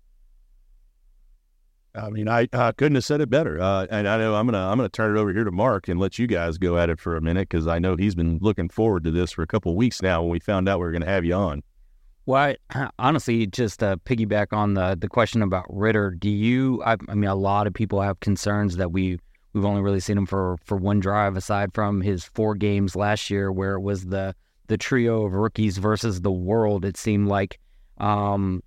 I 1.94 2.10
mean, 2.10 2.28
I 2.28 2.46
uh, 2.52 2.72
couldn't 2.72 2.96
have 2.96 3.04
said 3.04 3.20
it 3.20 3.30
better. 3.30 3.60
Uh, 3.60 3.86
and 3.90 4.06
I 4.06 4.18
know 4.18 4.34
I'm 4.34 4.46
gonna 4.46 4.68
I'm 4.68 4.76
gonna 4.76 4.88
turn 4.88 5.16
it 5.16 5.20
over 5.20 5.32
here 5.32 5.44
to 5.44 5.50
Mark 5.50 5.88
and 5.88 5.98
let 5.98 6.18
you 6.18 6.26
guys 6.26 6.58
go 6.58 6.76
at 6.76 6.90
it 6.90 7.00
for 7.00 7.16
a 7.16 7.20
minute 7.20 7.48
because 7.48 7.66
I 7.66 7.78
know 7.78 7.96
he's 7.96 8.14
been 8.14 8.38
looking 8.42 8.68
forward 8.68 9.04
to 9.04 9.10
this 9.10 9.32
for 9.32 9.42
a 9.42 9.46
couple 9.46 9.72
of 9.72 9.76
weeks 9.76 10.02
now. 10.02 10.22
When 10.22 10.30
we 10.30 10.38
found 10.38 10.68
out 10.68 10.78
we 10.78 10.84
were 10.84 10.92
going 10.92 11.02
to 11.02 11.08
have 11.08 11.24
you 11.24 11.34
on. 11.34 11.62
Well, 12.26 12.54
I, 12.70 12.90
honestly, 12.98 13.46
just 13.46 13.82
uh, 13.82 13.96
piggyback 14.04 14.52
on 14.52 14.74
the 14.74 14.96
the 15.00 15.08
question 15.08 15.42
about 15.42 15.64
Ridder. 15.70 16.10
Do 16.10 16.28
you? 16.28 16.82
I, 16.84 16.96
I 17.08 17.14
mean, 17.14 17.30
a 17.30 17.34
lot 17.34 17.66
of 17.66 17.72
people 17.72 18.02
have 18.02 18.20
concerns 18.20 18.76
that 18.76 18.92
we 18.92 19.18
We've 19.56 19.64
only 19.64 19.80
really 19.80 20.00
seen 20.00 20.18
him 20.18 20.26
for 20.26 20.58
for 20.66 20.76
one 20.76 21.00
drive, 21.00 21.34
aside 21.34 21.72
from 21.72 22.02
his 22.02 22.26
four 22.26 22.54
games 22.54 22.94
last 22.94 23.30
year, 23.30 23.50
where 23.50 23.72
it 23.72 23.80
was 23.80 24.04
the 24.04 24.34
the 24.66 24.76
trio 24.76 25.24
of 25.24 25.32
rookies 25.32 25.78
versus 25.78 26.20
the 26.20 26.30
world. 26.30 26.84
It 26.84 26.98
seemed 26.98 27.28
like. 27.28 27.58
Um, 27.96 28.62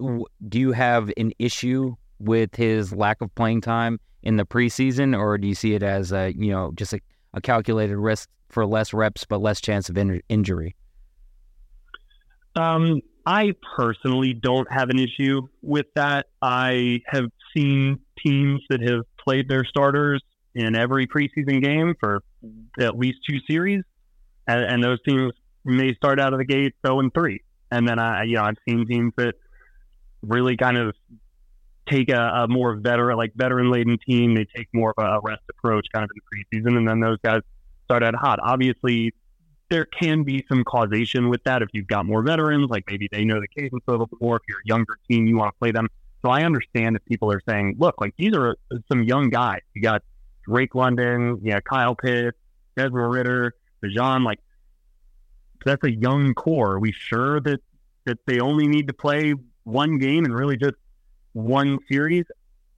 do 0.00 0.58
you 0.58 0.72
have 0.72 1.12
an 1.16 1.32
issue 1.38 1.94
with 2.18 2.56
his 2.56 2.92
lack 2.92 3.20
of 3.20 3.32
playing 3.36 3.60
time 3.60 4.00
in 4.24 4.36
the 4.36 4.44
preseason, 4.44 5.16
or 5.16 5.38
do 5.38 5.46
you 5.46 5.54
see 5.54 5.74
it 5.74 5.84
as 5.84 6.10
a 6.10 6.32
you 6.36 6.50
know 6.50 6.72
just 6.74 6.92
a, 6.92 6.98
a 7.34 7.40
calculated 7.40 7.96
risk 7.96 8.28
for 8.48 8.66
less 8.66 8.92
reps 8.92 9.24
but 9.24 9.40
less 9.40 9.60
chance 9.60 9.88
of 9.88 9.96
in- 9.96 10.22
injury? 10.28 10.74
Um, 12.56 13.00
I 13.26 13.54
personally 13.76 14.34
don't 14.34 14.66
have 14.72 14.90
an 14.90 14.98
issue 14.98 15.42
with 15.62 15.86
that. 15.94 16.26
I 16.42 17.00
have 17.06 17.26
seen 17.56 18.00
teams 18.24 18.60
that 18.70 18.80
have 18.80 19.02
played 19.24 19.48
their 19.48 19.64
starters 19.64 20.22
in 20.54 20.74
every 20.74 21.06
preseason 21.06 21.62
game 21.62 21.94
for 21.98 22.22
mm-hmm. 22.44 22.82
at 22.82 22.98
least 22.98 23.18
two 23.28 23.38
series, 23.48 23.82
and, 24.46 24.64
and 24.64 24.84
those 24.84 24.98
teams 25.06 25.32
may 25.64 25.94
start 25.94 26.18
out 26.18 26.32
of 26.32 26.38
the 26.38 26.44
gate 26.44 26.74
0 26.86 27.00
and 27.00 27.14
3. 27.14 27.40
And 27.70 27.88
then 27.88 27.98
I, 27.98 28.24
you 28.24 28.36
know, 28.36 28.42
I've 28.42 28.56
seen 28.68 28.86
teams 28.86 29.12
that 29.16 29.34
really 30.22 30.56
kind 30.56 30.76
of 30.76 30.94
take 31.88 32.10
a, 32.10 32.20
a 32.20 32.48
more 32.48 32.74
veteran, 32.76 33.16
like 33.16 33.32
veteran 33.34 33.70
laden 33.70 33.98
team. 34.06 34.34
They 34.34 34.46
take 34.56 34.68
more 34.72 34.92
of 34.96 35.04
a 35.04 35.20
rest 35.22 35.42
approach 35.50 35.86
kind 35.92 36.04
of 36.04 36.10
in 36.10 36.20
the 36.20 36.58
preseason, 36.58 36.76
and 36.76 36.88
then 36.88 37.00
those 37.00 37.18
guys 37.22 37.42
start 37.84 38.02
out 38.02 38.14
hot. 38.14 38.38
Obviously, 38.42 39.14
there 39.68 39.84
can 39.84 40.24
be 40.24 40.44
some 40.48 40.64
causation 40.64 41.28
with 41.28 41.42
that 41.44 41.62
if 41.62 41.68
you've 41.72 41.86
got 41.86 42.06
more 42.06 42.22
veterans, 42.22 42.68
like 42.70 42.84
maybe 42.88 43.08
they 43.12 43.24
know 43.24 43.40
the 43.40 43.48
cadence 43.48 43.82
a 43.86 43.90
little 43.90 44.06
bit 44.06 44.20
more. 44.20 44.36
If 44.36 44.42
you're 44.48 44.58
a 44.58 44.68
younger 44.68 44.96
team, 45.08 45.26
you 45.26 45.36
want 45.36 45.54
to 45.54 45.58
play 45.58 45.70
them 45.70 45.88
so 46.22 46.30
I 46.30 46.44
understand 46.44 46.96
if 46.96 47.04
people 47.04 47.32
are 47.32 47.42
saying, 47.48 47.76
look, 47.78 48.00
like 48.00 48.14
these 48.16 48.34
are 48.34 48.56
some 48.90 49.04
young 49.04 49.30
guys. 49.30 49.60
You 49.74 49.82
got 49.82 50.02
Drake 50.44 50.74
London, 50.74 51.40
yeah, 51.42 51.60
Kyle 51.60 51.94
Pitts, 51.94 52.36
Desmond 52.76 53.12
Ridder, 53.12 53.54
Bijan, 53.82 54.24
like 54.24 54.40
that's 55.64 55.84
a 55.84 55.90
young 55.90 56.34
core. 56.34 56.72
Are 56.72 56.80
we 56.80 56.92
sure 56.92 57.40
that 57.40 57.60
that 58.06 58.18
they 58.26 58.40
only 58.40 58.66
need 58.66 58.86
to 58.88 58.94
play 58.94 59.34
one 59.64 59.98
game 59.98 60.24
and 60.24 60.34
really 60.34 60.56
just 60.56 60.74
one 61.32 61.78
series, 61.90 62.24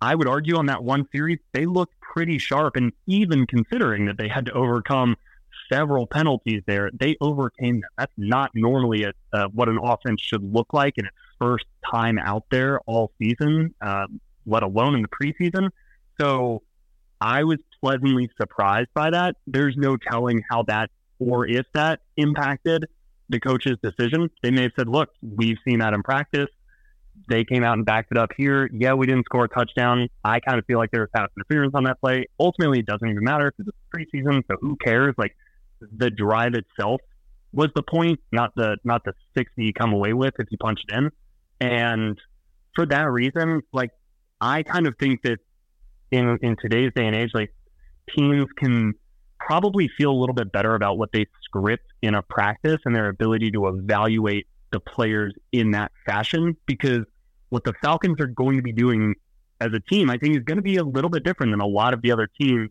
I 0.00 0.14
would 0.14 0.28
argue 0.28 0.56
on 0.56 0.66
that 0.66 0.82
one 0.82 1.06
series, 1.12 1.38
they 1.52 1.66
looked 1.66 1.98
pretty 2.00 2.38
sharp. 2.38 2.76
And 2.76 2.92
even 3.06 3.46
considering 3.46 4.06
that 4.06 4.18
they 4.18 4.28
had 4.28 4.46
to 4.46 4.52
overcome 4.52 5.16
several 5.72 6.06
penalties 6.06 6.62
there, 6.66 6.90
they 6.92 7.16
overcame 7.20 7.80
them. 7.80 7.90
That's 7.96 8.12
not 8.16 8.50
normally 8.54 9.04
a, 9.04 9.12
uh, 9.32 9.46
what 9.48 9.68
an 9.68 9.78
offense 9.82 10.20
should 10.20 10.42
look 10.42 10.72
like 10.72 10.94
in 10.98 11.06
its 11.06 11.16
first 11.42 11.64
time 11.90 12.18
out 12.18 12.44
there 12.50 12.78
all 12.86 13.10
season, 13.20 13.74
uh, 13.80 14.06
let 14.46 14.62
alone 14.62 14.94
in 14.94 15.02
the 15.02 15.08
preseason. 15.08 15.70
So 16.20 16.62
I 17.20 17.42
was 17.42 17.58
pleasantly 17.80 18.30
surprised 18.40 18.90
by 18.94 19.10
that. 19.10 19.36
There's 19.46 19.74
no 19.76 19.96
telling 19.96 20.42
how 20.48 20.62
that 20.64 20.90
or 21.18 21.46
if 21.46 21.66
that 21.74 22.00
impacted 22.16 22.86
the 23.28 23.40
coach's 23.40 23.76
decision. 23.82 24.30
They 24.42 24.50
may 24.50 24.62
have 24.62 24.72
said, 24.78 24.88
look, 24.88 25.08
we've 25.22 25.58
seen 25.66 25.80
that 25.80 25.94
in 25.94 26.02
practice. 26.02 26.48
They 27.28 27.44
came 27.44 27.62
out 27.62 27.74
and 27.74 27.84
backed 27.84 28.12
it 28.12 28.18
up 28.18 28.30
here. 28.36 28.70
Yeah, 28.72 28.94
we 28.94 29.06
didn't 29.06 29.24
score 29.26 29.44
a 29.44 29.48
touchdown. 29.48 30.08
I 30.24 30.40
kind 30.40 30.58
of 30.58 30.64
feel 30.66 30.78
like 30.78 30.90
there 30.90 31.02
was 31.02 31.10
pass 31.14 31.28
interference 31.36 31.74
on 31.74 31.84
that 31.84 32.00
play. 32.00 32.26
Ultimately, 32.38 32.80
it 32.80 32.86
doesn't 32.86 33.08
even 33.08 33.22
matter 33.22 33.52
because 33.56 33.72
it's 33.72 33.78
preseason, 33.94 34.42
so 34.48 34.56
who 34.60 34.76
cares? 34.76 35.14
Like 35.18 35.36
the 35.80 36.10
drive 36.10 36.54
itself 36.54 37.00
was 37.52 37.68
the 37.74 37.82
point, 37.82 38.20
not 38.32 38.54
the 38.56 38.78
not 38.82 39.04
the 39.04 39.12
sixty 39.36 39.64
you 39.64 39.72
come 39.72 39.92
away 39.92 40.14
with 40.14 40.34
if 40.38 40.48
you 40.50 40.58
punch 40.58 40.80
it 40.88 40.96
in. 40.96 41.10
And 41.62 42.20
for 42.74 42.86
that 42.86 43.08
reason, 43.08 43.62
like 43.72 43.90
I 44.40 44.64
kind 44.64 44.88
of 44.88 44.96
think 44.98 45.22
that 45.22 45.38
in 46.10 46.36
in 46.42 46.56
today's 46.60 46.90
day 46.94 47.06
and 47.06 47.14
age, 47.14 47.30
like 47.34 47.54
teams 48.16 48.48
can 48.56 48.94
probably 49.38 49.88
feel 49.96 50.10
a 50.10 50.18
little 50.18 50.34
bit 50.34 50.50
better 50.50 50.74
about 50.74 50.98
what 50.98 51.12
they 51.12 51.24
script 51.44 51.84
in 52.02 52.16
a 52.16 52.22
practice 52.22 52.78
and 52.84 52.94
their 52.94 53.08
ability 53.08 53.52
to 53.52 53.68
evaluate 53.68 54.48
the 54.72 54.80
players 54.80 55.32
in 55.52 55.70
that 55.70 55.92
fashion 56.04 56.56
because 56.66 57.04
what 57.50 57.62
the 57.62 57.74
Falcons 57.80 58.18
are 58.20 58.26
going 58.26 58.56
to 58.56 58.62
be 58.62 58.72
doing 58.72 59.14
as 59.60 59.72
a 59.72 59.80
team, 59.80 60.10
I 60.10 60.18
think, 60.18 60.36
is 60.36 60.42
going 60.42 60.56
to 60.56 60.62
be 60.62 60.78
a 60.78 60.84
little 60.84 61.10
bit 61.10 61.22
different 61.22 61.52
than 61.52 61.60
a 61.60 61.66
lot 61.66 61.94
of 61.94 62.02
the 62.02 62.10
other 62.10 62.28
teams 62.40 62.70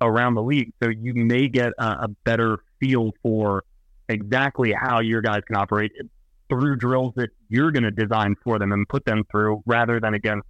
around 0.00 0.34
the 0.34 0.42
league. 0.42 0.72
So 0.80 0.90
you 0.90 1.14
may 1.14 1.48
get 1.48 1.72
a, 1.78 2.04
a 2.04 2.08
better 2.24 2.58
feel 2.78 3.12
for 3.24 3.64
exactly 4.08 4.72
how 4.72 5.00
your 5.00 5.20
guys 5.20 5.42
can 5.46 5.56
operate 5.56 5.90
through 6.50 6.76
drills 6.76 7.14
that 7.16 7.30
you're 7.48 7.70
going 7.70 7.84
to 7.84 7.90
design 7.90 8.36
for 8.44 8.58
them 8.58 8.72
and 8.72 8.86
put 8.88 9.06
them 9.06 9.24
through 9.30 9.62
rather 9.64 10.00
than 10.00 10.12
against 10.12 10.46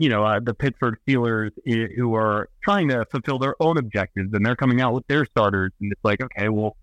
you 0.00 0.08
know, 0.08 0.24
uh, 0.24 0.40
the 0.40 0.54
Pittsburgh 0.54 0.96
Steelers 1.06 1.50
who 1.94 2.14
are 2.14 2.48
trying 2.64 2.88
to 2.88 3.04
fulfill 3.10 3.38
their 3.38 3.54
own 3.60 3.76
objectives 3.76 4.30
and 4.32 4.44
they're 4.44 4.56
coming 4.56 4.80
out 4.80 4.94
with 4.94 5.06
their 5.08 5.26
starters. 5.26 5.72
And 5.78 5.92
it's 5.92 6.00
like, 6.02 6.22
okay, 6.22 6.48
well, 6.48 6.74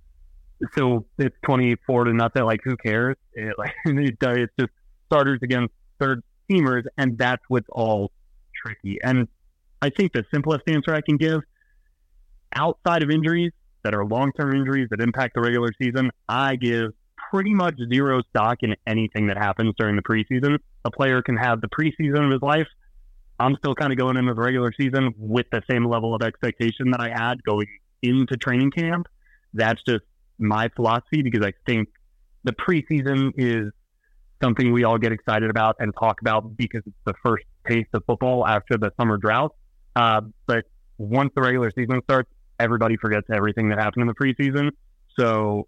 so 0.77 1.03
it's 1.17 1.35
24 1.43 2.03
to 2.03 2.13
nothing. 2.13 2.43
Like, 2.43 2.59
who 2.63 2.77
cares? 2.77 3.17
It, 3.33 3.53
like, 3.57 3.73
it's 3.85 4.53
just 4.59 4.71
starters 5.07 5.39
against 5.41 5.73
third 5.99 6.23
teamers. 6.47 6.83
And 6.99 7.17
that's 7.17 7.41
what's 7.47 7.67
all 7.71 8.11
tricky. 8.55 8.99
And 9.03 9.27
I 9.81 9.89
think 9.89 10.13
the 10.13 10.23
simplest 10.31 10.69
answer 10.69 10.93
I 10.93 11.01
can 11.01 11.17
give 11.17 11.41
outside 12.53 13.01
of 13.01 13.09
injuries 13.09 13.51
that 13.81 13.95
are 13.95 14.05
long 14.05 14.31
term 14.31 14.55
injuries 14.55 14.89
that 14.91 15.01
impact 15.01 15.33
the 15.33 15.41
regular 15.41 15.71
season, 15.81 16.11
I 16.29 16.55
give 16.55 16.91
pretty 17.31 17.53
much 17.53 17.75
zero 17.91 18.21
stock 18.29 18.59
in 18.61 18.75
anything 18.85 19.27
that 19.27 19.37
happens 19.37 19.73
during 19.77 19.95
the 19.95 20.01
preseason. 20.01 20.57
A 20.85 20.91
player 20.91 21.21
can 21.21 21.37
have 21.37 21.61
the 21.61 21.67
preseason 21.67 22.25
of 22.25 22.31
his 22.31 22.41
life 22.41 22.67
I'm 23.39 23.55
still 23.57 23.75
kind 23.75 23.91
of 23.91 23.97
going 23.97 24.17
into 24.17 24.33
the 24.33 24.41
regular 24.41 24.73
season 24.79 25.13
with 25.17 25.45
the 25.51 25.61
same 25.69 25.87
level 25.87 26.15
of 26.15 26.21
expectation 26.21 26.91
that 26.91 27.01
I 27.01 27.09
had 27.09 27.43
going 27.43 27.67
into 28.01 28.35
training 28.35 28.71
camp. 28.71 29.07
That's 29.53 29.81
just 29.87 30.03
my 30.39 30.69
philosophy 30.75 31.21
because 31.21 31.45
I 31.45 31.53
think 31.65 31.89
the 32.43 32.53
preseason 32.53 33.33
is 33.37 33.71
something 34.41 34.71
we 34.71 34.83
all 34.83 34.97
get 34.97 35.11
excited 35.11 35.49
about 35.49 35.75
and 35.79 35.93
talk 35.99 36.21
about 36.21 36.57
because 36.57 36.81
it's 36.85 36.95
the 37.05 37.13
first 37.23 37.43
taste 37.67 37.89
of 37.93 38.03
football 38.05 38.45
after 38.45 38.77
the 38.77 38.91
summer 38.99 39.17
drought. 39.17 39.55
Uh, 39.95 40.21
but 40.47 40.65
once 40.97 41.31
the 41.35 41.41
regular 41.41 41.71
season 41.75 42.01
starts, 42.03 42.29
everybody 42.59 42.97
forgets 42.97 43.27
everything 43.31 43.69
that 43.69 43.77
happened 43.77 44.01
in 44.01 44.07
the 44.07 44.15
preseason. 44.15 44.71
So 45.19 45.67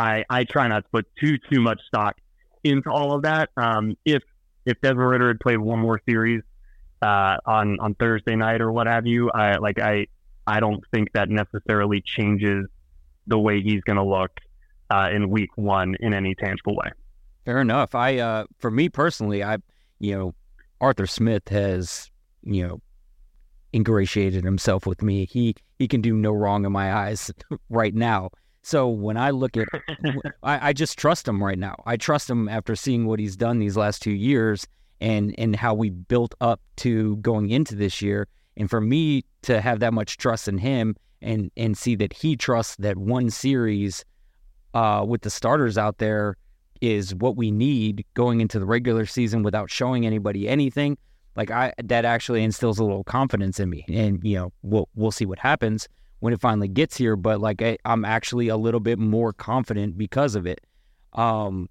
I 0.00 0.24
I 0.30 0.44
try 0.44 0.66
not 0.68 0.84
to 0.84 0.90
put 0.90 1.06
too 1.16 1.38
too 1.50 1.60
much 1.60 1.80
stock 1.86 2.16
into 2.64 2.90
all 2.90 3.12
of 3.12 3.22
that. 3.22 3.50
Um, 3.56 3.96
if 4.04 4.22
if 4.66 4.80
Desmond 4.80 5.08
Ridder 5.08 5.28
had 5.28 5.40
played 5.40 5.58
one 5.58 5.78
more 5.78 6.00
series 6.08 6.42
uh, 7.02 7.36
on 7.46 7.78
on 7.80 7.94
Thursday 7.94 8.36
night 8.36 8.60
or 8.60 8.72
what 8.72 8.86
have 8.86 9.06
you. 9.06 9.30
I 9.30 9.56
like 9.56 9.78
I 9.78 10.06
I 10.46 10.60
don't 10.60 10.82
think 10.92 11.12
that 11.12 11.28
necessarily 11.28 12.00
changes 12.00 12.66
the 13.26 13.38
way 13.38 13.62
he's 13.62 13.82
going 13.82 13.96
to 13.96 14.04
look 14.04 14.30
uh, 14.90 15.10
in 15.12 15.30
Week 15.30 15.50
One 15.56 15.96
in 16.00 16.14
any 16.14 16.34
tangible 16.34 16.76
way. 16.76 16.90
Fair 17.44 17.60
enough. 17.60 17.94
I 17.94 18.18
uh, 18.18 18.44
for 18.58 18.70
me 18.70 18.88
personally, 18.88 19.42
I 19.42 19.58
you 19.98 20.16
know 20.16 20.34
Arthur 20.80 21.06
Smith 21.06 21.48
has 21.48 22.10
you 22.42 22.66
know 22.66 22.80
ingratiated 23.72 24.44
himself 24.44 24.86
with 24.86 25.02
me. 25.02 25.26
He 25.26 25.54
he 25.78 25.88
can 25.88 26.00
do 26.00 26.14
no 26.14 26.32
wrong 26.32 26.64
in 26.64 26.72
my 26.72 26.92
eyes 26.92 27.30
right 27.70 27.94
now. 27.94 28.30
So 28.62 28.88
when 28.88 29.16
I 29.16 29.30
look 29.30 29.56
at, 29.56 29.68
I, 30.42 30.68
I 30.68 30.72
just 30.72 30.98
trust 30.98 31.26
him 31.26 31.42
right 31.42 31.58
now. 31.58 31.76
I 31.86 31.96
trust 31.96 32.28
him 32.28 32.48
after 32.48 32.76
seeing 32.76 33.06
what 33.06 33.18
he's 33.18 33.36
done 33.36 33.58
these 33.58 33.76
last 33.76 34.02
two 34.02 34.12
years 34.12 34.66
and 35.00 35.34
and 35.38 35.56
how 35.56 35.74
we 35.74 35.90
built 35.90 36.34
up 36.40 36.60
to 36.76 37.16
going 37.16 37.50
into 37.50 37.74
this 37.74 38.02
year. 38.02 38.28
And 38.56 38.68
for 38.68 38.80
me 38.80 39.24
to 39.42 39.60
have 39.60 39.80
that 39.80 39.94
much 39.94 40.18
trust 40.18 40.46
in 40.48 40.58
him 40.58 40.96
and 41.22 41.50
and 41.56 41.76
see 41.76 41.94
that 41.96 42.12
he 42.12 42.36
trusts 42.36 42.76
that 42.76 42.98
one 42.98 43.30
series 43.30 44.04
uh, 44.74 45.04
with 45.06 45.22
the 45.22 45.30
starters 45.30 45.78
out 45.78 45.98
there 45.98 46.36
is 46.80 47.14
what 47.14 47.36
we 47.36 47.50
need 47.50 48.04
going 48.14 48.40
into 48.40 48.58
the 48.58 48.66
regular 48.66 49.04
season 49.06 49.42
without 49.42 49.70
showing 49.70 50.06
anybody 50.06 50.48
anything. 50.48 50.98
Like 51.34 51.50
I 51.50 51.72
that 51.82 52.04
actually 52.04 52.44
instills 52.44 52.78
a 52.78 52.84
little 52.84 53.04
confidence 53.04 53.58
in 53.58 53.70
me. 53.70 53.86
And 53.88 54.22
you 54.22 54.36
know, 54.36 54.52
we'll 54.62 54.88
we'll 54.94 55.12
see 55.12 55.24
what 55.24 55.38
happens 55.38 55.88
when 56.20 56.32
it 56.32 56.40
finally 56.40 56.68
gets 56.68 56.96
here. 56.96 57.16
But 57.16 57.40
like 57.40 57.60
I, 57.62 57.76
I'm 57.84 58.04
actually 58.04 58.48
a 58.48 58.56
little 58.56 58.80
bit 58.80 58.98
more 58.98 59.32
confident 59.32 59.98
because 59.98 60.34
of 60.34 60.46
it. 60.46 60.60
Um, 61.14 61.68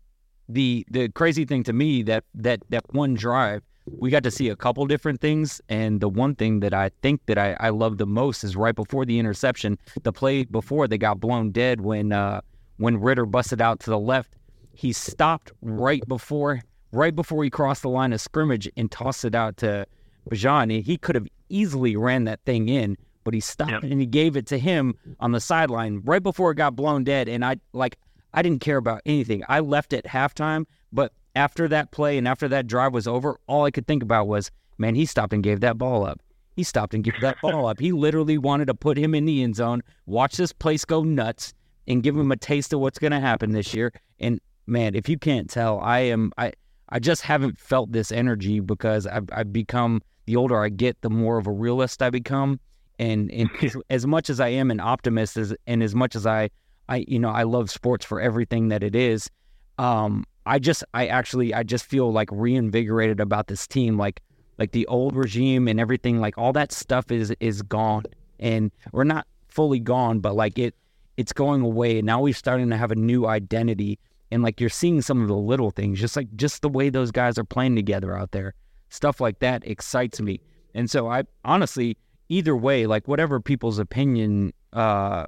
the 0.47 0.85
the 0.89 1.09
crazy 1.09 1.45
thing 1.45 1.63
to 1.63 1.73
me 1.73 2.03
that 2.03 2.23
that 2.33 2.61
that 2.69 2.83
one 2.93 3.13
drive 3.13 3.61
we 3.85 4.11
got 4.11 4.23
to 4.23 4.29
see 4.29 4.49
a 4.49 4.55
couple 4.55 4.85
different 4.85 5.19
things 5.21 5.61
and 5.69 6.01
the 6.01 6.09
one 6.09 6.33
thing 6.33 6.59
that 6.59 6.73
i 6.73 6.89
think 7.03 7.21
that 7.27 7.37
i, 7.37 7.55
I 7.59 7.69
love 7.69 7.99
the 7.99 8.07
most 8.07 8.43
is 8.43 8.55
right 8.55 8.73
before 8.75 9.05
the 9.05 9.19
interception 9.19 9.77
the 10.01 10.11
play 10.11 10.45
before 10.45 10.87
they 10.87 10.97
got 10.97 11.19
blown 11.19 11.51
dead 11.51 11.81
when 11.81 12.11
uh 12.11 12.41
when 12.77 12.99
Ridder 12.99 13.27
busted 13.27 13.61
out 13.61 13.79
to 13.81 13.91
the 13.91 13.99
left 13.99 14.35
he 14.73 14.91
stopped 14.91 15.51
right 15.61 16.01
before 16.07 16.61
right 16.91 17.15
before 17.15 17.43
he 17.43 17.49
crossed 17.49 17.83
the 17.83 17.89
line 17.89 18.13
of 18.13 18.21
scrimmage 18.21 18.69
and 18.75 18.89
tossed 18.89 19.25
it 19.25 19.35
out 19.35 19.57
to 19.57 19.85
Bijan. 20.29 20.81
He 20.83 20.97
could 20.97 21.15
have 21.15 21.27
easily 21.49 21.95
ran 21.95 22.25
that 22.25 22.39
thing 22.45 22.69
in, 22.69 22.97
but 23.23 23.33
he 23.33 23.39
stopped 23.39 23.71
yep. 23.71 23.83
and 23.83 23.99
he 23.99 24.05
gave 24.05 24.35
it 24.35 24.47
to 24.47 24.57
him 24.57 24.95
on 25.19 25.31
the 25.31 25.39
sideline 25.39 26.01
right 26.03 26.23
before 26.23 26.51
it 26.51 26.55
got 26.55 26.75
blown 26.75 27.03
dead. 27.03 27.29
And 27.29 27.43
I 27.43 27.57
like 27.73 27.97
I 28.33 28.41
didn't 28.41 28.61
care 28.61 28.77
about 28.77 29.01
anything. 29.05 29.43
I 29.49 29.59
left 29.59 29.93
at 29.93 30.05
halftime, 30.05 30.65
but 30.91 31.13
after 31.35 31.67
that 31.67 31.91
play 31.91 32.17
and 32.17 32.27
after 32.27 32.47
that 32.47 32.67
drive 32.67 32.93
was 32.93 33.07
over, 33.07 33.39
all 33.47 33.65
I 33.65 33.71
could 33.71 33.87
think 33.87 34.03
about 34.03 34.27
was, 34.27 34.51
man, 34.77 34.95
he 34.95 35.05
stopped 35.05 35.33
and 35.33 35.43
gave 35.43 35.61
that 35.61 35.77
ball 35.77 36.05
up. 36.05 36.21
He 36.55 36.63
stopped 36.63 36.93
and 36.93 37.03
gave 37.03 37.19
that 37.21 37.37
ball 37.41 37.67
up. 37.67 37.79
He 37.79 37.91
literally 37.91 38.37
wanted 38.37 38.65
to 38.65 38.73
put 38.73 38.97
him 38.97 39.15
in 39.15 39.25
the 39.25 39.43
end 39.43 39.55
zone, 39.55 39.81
watch 40.05 40.37
this 40.37 40.51
place 40.51 40.83
go 40.83 41.03
nuts, 41.03 41.53
and 41.87 42.03
give 42.03 42.17
him 42.17 42.31
a 42.31 42.37
taste 42.37 42.73
of 42.73 42.79
what's 42.79 42.99
going 42.99 43.11
to 43.11 43.19
happen 43.19 43.51
this 43.51 43.73
year. 43.73 43.93
And 44.19 44.39
man, 44.67 44.95
if 44.95 45.07
you 45.07 45.17
can't 45.17 45.49
tell, 45.49 45.79
I 45.79 45.99
am 45.99 46.31
I 46.37 46.53
I 46.89 46.99
just 46.99 47.21
haven't 47.21 47.59
felt 47.59 47.91
this 47.91 48.11
energy 48.11 48.59
because 48.59 49.07
I've 49.07 49.29
I've 49.31 49.53
become 49.53 50.01
the 50.25 50.35
older 50.35 50.61
I 50.61 50.69
get, 50.69 51.01
the 51.01 51.09
more 51.09 51.37
of 51.37 51.47
a 51.47 51.51
realist 51.51 52.01
I 52.01 52.09
become. 52.09 52.59
And 52.99 53.31
and 53.31 53.49
as 53.89 54.05
much 54.05 54.29
as 54.29 54.39
I 54.39 54.49
am 54.49 54.69
an 54.69 54.79
optimist, 54.79 55.37
as, 55.37 55.55
and 55.65 55.81
as 55.81 55.95
much 55.95 56.15
as 56.15 56.27
I 56.27 56.49
I 56.87 57.05
you 57.07 57.19
know 57.19 57.29
I 57.29 57.43
love 57.43 57.71
sports 57.71 58.05
for 58.05 58.21
everything 58.21 58.67
that 58.69 58.83
it 58.83 58.95
is. 58.95 59.29
Um, 59.77 60.25
I 60.45 60.59
just 60.59 60.83
I 60.93 61.07
actually 61.07 61.53
I 61.53 61.63
just 61.63 61.85
feel 61.85 62.11
like 62.11 62.29
reinvigorated 62.31 63.19
about 63.19 63.47
this 63.47 63.65
team. 63.65 63.97
Like 63.97 64.21
like 64.57 64.71
the 64.71 64.85
old 64.87 65.15
regime 65.15 65.67
and 65.67 65.79
everything 65.79 66.19
like 66.19 66.37
all 66.37 66.53
that 66.53 66.71
stuff 66.71 67.11
is 67.11 67.33
is 67.39 67.61
gone 67.61 68.03
and 68.39 68.71
we're 68.91 69.03
not 69.03 69.25
fully 69.47 69.79
gone, 69.79 70.19
but 70.19 70.35
like 70.35 70.57
it 70.59 70.75
it's 71.17 71.33
going 71.33 71.61
away. 71.61 71.97
And 71.99 72.05
now 72.05 72.21
we're 72.21 72.33
starting 72.33 72.69
to 72.69 72.77
have 72.77 72.91
a 72.91 72.95
new 72.95 73.25
identity. 73.25 73.99
And 74.31 74.43
like 74.43 74.61
you're 74.61 74.69
seeing 74.69 75.01
some 75.01 75.21
of 75.21 75.27
the 75.27 75.35
little 75.35 75.71
things, 75.71 75.99
just 75.99 76.15
like 76.15 76.33
just 76.35 76.61
the 76.61 76.69
way 76.69 76.89
those 76.89 77.11
guys 77.11 77.37
are 77.37 77.43
playing 77.43 77.75
together 77.75 78.17
out 78.17 78.31
there. 78.31 78.53
Stuff 78.89 79.19
like 79.19 79.39
that 79.39 79.67
excites 79.67 80.21
me. 80.21 80.39
And 80.73 80.89
so 80.89 81.09
I 81.09 81.23
honestly, 81.43 81.97
either 82.29 82.55
way, 82.55 82.85
like 82.85 83.07
whatever 83.07 83.39
people's 83.39 83.79
opinion 83.79 84.53
uh, 84.73 85.25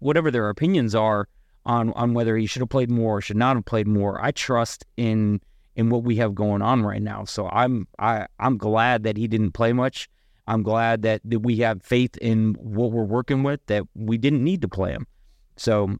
whatever 0.00 0.30
their 0.30 0.50
opinions 0.50 0.94
are 0.94 1.28
on 1.64 1.92
on 1.94 2.12
whether 2.12 2.36
he 2.36 2.46
should 2.46 2.60
have 2.60 2.68
played 2.68 2.90
more 2.90 3.18
or 3.18 3.20
should 3.20 3.36
not 3.36 3.56
have 3.56 3.64
played 3.64 3.86
more. 3.86 4.22
I 4.22 4.32
trust 4.32 4.84
in 4.96 5.40
in 5.76 5.90
what 5.90 6.04
we 6.04 6.16
have 6.16 6.34
going 6.34 6.62
on 6.62 6.82
right 6.82 7.02
now. 7.02 7.24
So 7.24 7.48
I'm 7.48 7.88
I 7.98 8.26
I'm 8.38 8.58
glad 8.58 9.04
that 9.04 9.16
he 9.16 9.26
didn't 9.26 9.52
play 9.52 9.72
much. 9.72 10.08
I'm 10.46 10.62
glad 10.62 11.02
that, 11.02 11.22
that 11.24 11.40
we 11.40 11.56
have 11.58 11.82
faith 11.82 12.18
in 12.18 12.54
what 12.60 12.92
we're 12.92 13.02
working 13.04 13.42
with 13.42 13.64
that 13.66 13.84
we 13.94 14.18
didn't 14.18 14.44
need 14.44 14.60
to 14.60 14.68
play 14.68 14.92
him. 14.92 15.06
So 15.56 15.96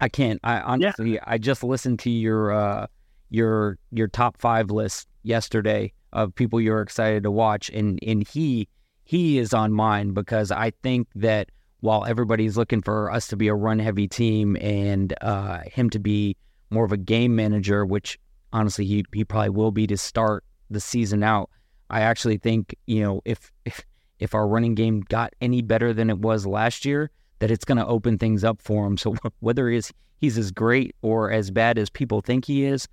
I 0.00 0.08
can't 0.08 0.38
I 0.44 0.60
honestly 0.60 1.14
yeah. 1.14 1.24
I 1.24 1.38
just 1.38 1.64
listened 1.64 1.98
to 2.00 2.10
your 2.10 2.52
uh 2.52 2.86
your 3.30 3.78
your 3.90 4.06
top 4.06 4.40
five 4.40 4.70
list 4.70 5.08
yesterday 5.24 5.92
of 6.12 6.32
people 6.34 6.60
you're 6.60 6.80
excited 6.80 7.24
to 7.24 7.30
watch, 7.30 7.70
and 7.70 7.98
and 8.06 8.26
he 8.26 8.68
he 9.06 9.38
is 9.38 9.54
on 9.54 9.72
mine 9.72 10.12
because 10.12 10.50
I 10.50 10.72
think 10.82 11.06
that 11.14 11.50
while 11.80 12.04
everybody's 12.04 12.56
looking 12.56 12.82
for 12.82 13.10
us 13.10 13.28
to 13.28 13.36
be 13.36 13.46
a 13.46 13.54
run 13.54 13.78
heavy 13.78 14.08
team 14.08 14.56
and 14.60 15.14
uh, 15.20 15.60
him 15.70 15.88
to 15.90 16.00
be 16.00 16.36
more 16.70 16.84
of 16.84 16.90
a 16.90 16.96
game 16.96 17.36
manager, 17.36 17.86
which 17.86 18.18
honestly 18.52 18.84
he 18.84 19.04
he 19.14 19.24
probably 19.24 19.50
will 19.50 19.70
be 19.70 19.86
to 19.86 19.96
start 19.96 20.44
the 20.70 20.80
season 20.80 21.22
out. 21.22 21.50
I 21.88 22.00
actually 22.00 22.38
think 22.38 22.74
you 22.86 23.00
know 23.00 23.22
if 23.24 23.52
if 23.64 23.84
if 24.18 24.34
our 24.34 24.48
running 24.48 24.74
game 24.74 25.02
got 25.02 25.34
any 25.40 25.62
better 25.62 25.92
than 25.92 26.10
it 26.10 26.18
was 26.18 26.44
last 26.44 26.84
year, 26.84 27.10
that 27.38 27.52
it's 27.52 27.64
going 27.64 27.78
to 27.78 27.86
open 27.86 28.18
things 28.18 28.42
up 28.42 28.60
for 28.60 28.84
him. 28.88 28.96
So 28.96 29.14
whether 29.38 29.68
he's 29.68 29.92
he's 30.18 30.36
as 30.36 30.50
great 30.50 30.96
or 31.02 31.30
as 31.30 31.52
bad 31.52 31.78
as 31.78 31.90
people 31.90 32.22
think 32.22 32.44
he 32.44 32.64
is, 32.64 32.88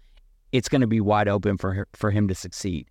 it's 0.51 0.69
going 0.69 0.81
to 0.81 0.87
be 0.87 1.01
wide 1.01 1.27
open 1.27 1.57
for 1.57 1.87
for 1.93 2.11
him 2.11 2.27
to 2.27 2.35
succeed. 2.35 2.87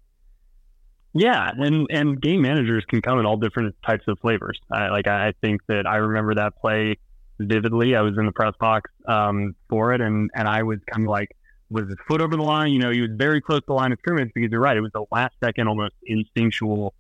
Yeah, 1.15 1.51
and 1.59 1.87
and 1.91 2.21
game 2.21 2.41
managers 2.43 2.85
can 2.87 3.03
come 3.03 3.19
in 3.19 3.27
all 3.27 3.37
different 3.37 3.75
types 3.87 4.05
of 4.09 4.19
flavors. 4.21 4.59
I, 4.71 4.89
like 4.89 5.07
I 5.07 5.35
think 5.43 5.61
that 5.69 5.87
I 5.87 5.97
remember 5.97 6.35
that 6.37 6.57
play 6.57 6.97
vividly. 7.39 7.95
I 7.97 8.01
was 8.01 8.17
in 8.17 8.25
the 8.25 8.33
press 8.33 8.55
box 8.59 8.91
um, 9.07 9.55
for 9.69 9.93
it, 9.93 10.01
and 10.01 10.31
and 10.35 10.49
I 10.49 10.63
was 10.63 10.79
kind 10.91 11.07
of 11.07 11.11
like, 11.11 11.37
was 11.71 11.87
his 11.87 11.99
foot 12.09 12.23
over 12.23 12.35
the 12.35 12.43
line? 12.43 12.73
You 12.73 12.79
know, 12.79 12.91
he 12.91 13.03
was 13.03 13.11
very 13.15 13.43
close 13.43 13.61
to 13.61 13.67
the 13.69 13.75
line 13.75 13.93
of 13.93 13.99
scrimmage 13.99 14.31
because 14.35 14.51
you're 14.51 14.61
right. 14.61 14.77
It 14.77 14.81
was 14.81 14.93
the 14.93 15.05
last 15.11 15.35
second, 15.45 15.69
almost 15.69 15.95
instinctual 16.07 16.95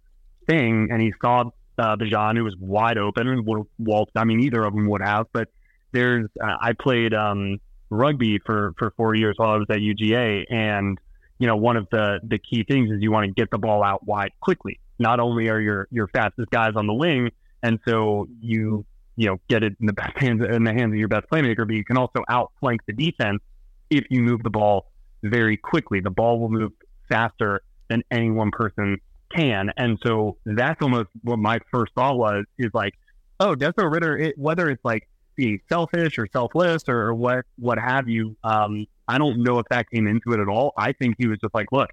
thing, 0.47 0.89
and 0.91 1.01
he 1.01 1.15
saw 1.23 1.45
uh, 1.79 1.97
Bijan, 1.97 2.37
who 2.37 2.45
was 2.45 2.57
wide 2.59 2.99
open 2.99 3.29
and 3.29 3.47
would. 3.47 4.09
I 4.15 4.25
mean, 4.25 4.41
either 4.41 4.63
of 4.63 4.75
them 4.75 4.89
would 4.89 5.03
have, 5.03 5.27
but 5.33 5.49
there's 5.93 6.29
uh, 6.39 6.57
I 6.61 6.75
played 6.75 7.15
um, 7.15 7.61
rugby 7.89 8.41
for 8.45 8.75
for 8.79 8.91
four 8.97 9.15
years 9.15 9.37
while 9.39 9.51
I 9.51 9.57
was 9.57 9.69
at 9.71 9.79
UGA, 9.79 10.45
and 10.51 10.99
you 11.43 11.49
know 11.49 11.57
one 11.57 11.77
of 11.77 11.89
the 11.91 12.21
the 12.23 12.39
key 12.39 12.63
things 12.63 12.89
is 12.93 13.03
you 13.03 13.11
want 13.11 13.27
to 13.27 13.33
get 13.33 13.51
the 13.51 13.59
ball 13.59 13.83
out 13.83 14.07
wide 14.07 14.31
quickly. 14.41 14.79
Not 15.01 15.19
only 15.19 15.49
are 15.49 15.61
your 15.61 15.89
your 15.91 16.07
fastest 16.07 16.51
guys 16.51 16.75
on 16.77 16.87
the 16.87 16.95
wing, 16.95 17.31
and 17.65 17.81
so 17.85 18.29
you 18.41 18.87
you 19.17 19.27
know 19.27 19.41
get 19.49 19.65
it 19.65 19.75
in 19.81 19.87
the 19.87 19.93
best 20.03 20.17
hands 20.19 20.41
in 20.49 20.63
the 20.63 20.73
hands 20.73 20.93
of 20.93 20.99
your 20.99 21.09
best 21.09 21.27
playmaker, 21.33 21.67
but 21.67 21.75
you 21.75 21.85
can 21.85 21.99
also 21.99 22.23
outflank 22.29 22.83
the 22.87 22.93
defense 22.93 23.43
if 23.91 24.05
you 24.09 24.23
move 24.23 24.45
the 24.45 24.51
ball 24.51 24.93
very 25.25 25.57
quickly. 25.57 25.99
The 25.99 26.11
ball 26.11 26.39
will 26.39 26.49
move 26.49 26.71
faster 27.09 27.63
than 27.91 28.05
any 28.13 28.31
one 28.31 28.53
person 28.53 28.99
can. 29.35 29.73
And 29.77 29.99
so 30.07 30.37
that's 30.47 30.81
almost 30.81 31.09
what 31.23 31.41
my 31.41 31.59
first 31.73 31.93
thought 31.97 32.17
was 32.17 32.45
is 32.57 32.71
like, 32.73 32.95
oh, 33.41 33.57
Desmond 33.57 33.93
Ridder. 33.93 34.17
it, 34.17 34.39
whether 34.39 34.71
it's 34.71 34.85
like 34.85 35.09
being 35.37 35.61
selfish 35.69 36.19
or 36.19 36.27
selfless 36.33 36.89
or, 36.89 37.15
what 37.15 37.45
what 37.59 37.79
have 37.79 38.09
you, 38.09 38.37
um, 38.45 38.87
I 39.09 39.19
don't 39.19 39.43
know 39.43 39.59
if 39.59 39.67
that 39.71 39.91
came 39.91 40.07
into 40.07 40.33
it 40.33 40.41
at 40.41 40.49
all. 40.49 40.73
I 40.77 40.93
think 40.93 41.17
he 41.19 41.27
was 41.27 41.39
just 41.39 41.55
like, 41.55 41.73
look, 41.73 41.91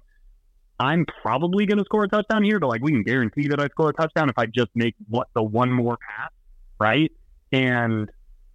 I'm 0.78 1.04
probably 1.22 1.66
going 1.66 1.78
to 1.78 1.84
score 1.84 2.04
a 2.04 2.08
touchdown 2.08 2.42
here, 2.42 2.58
but 2.58 2.68
like 2.68 2.82
we 2.82 2.92
can 2.92 3.02
guarantee 3.02 3.48
that 3.48 3.60
I 3.60 3.68
score 3.68 3.90
a 3.90 3.92
touchdown 3.92 4.30
if 4.30 4.38
I 4.38 4.46
just 4.46 4.70
make 4.74 4.94
what 5.08 5.28
the 5.34 5.42
one 5.42 5.70
more 5.70 5.98
pass, 5.98 6.30
right? 6.78 7.12
And 7.52 8.10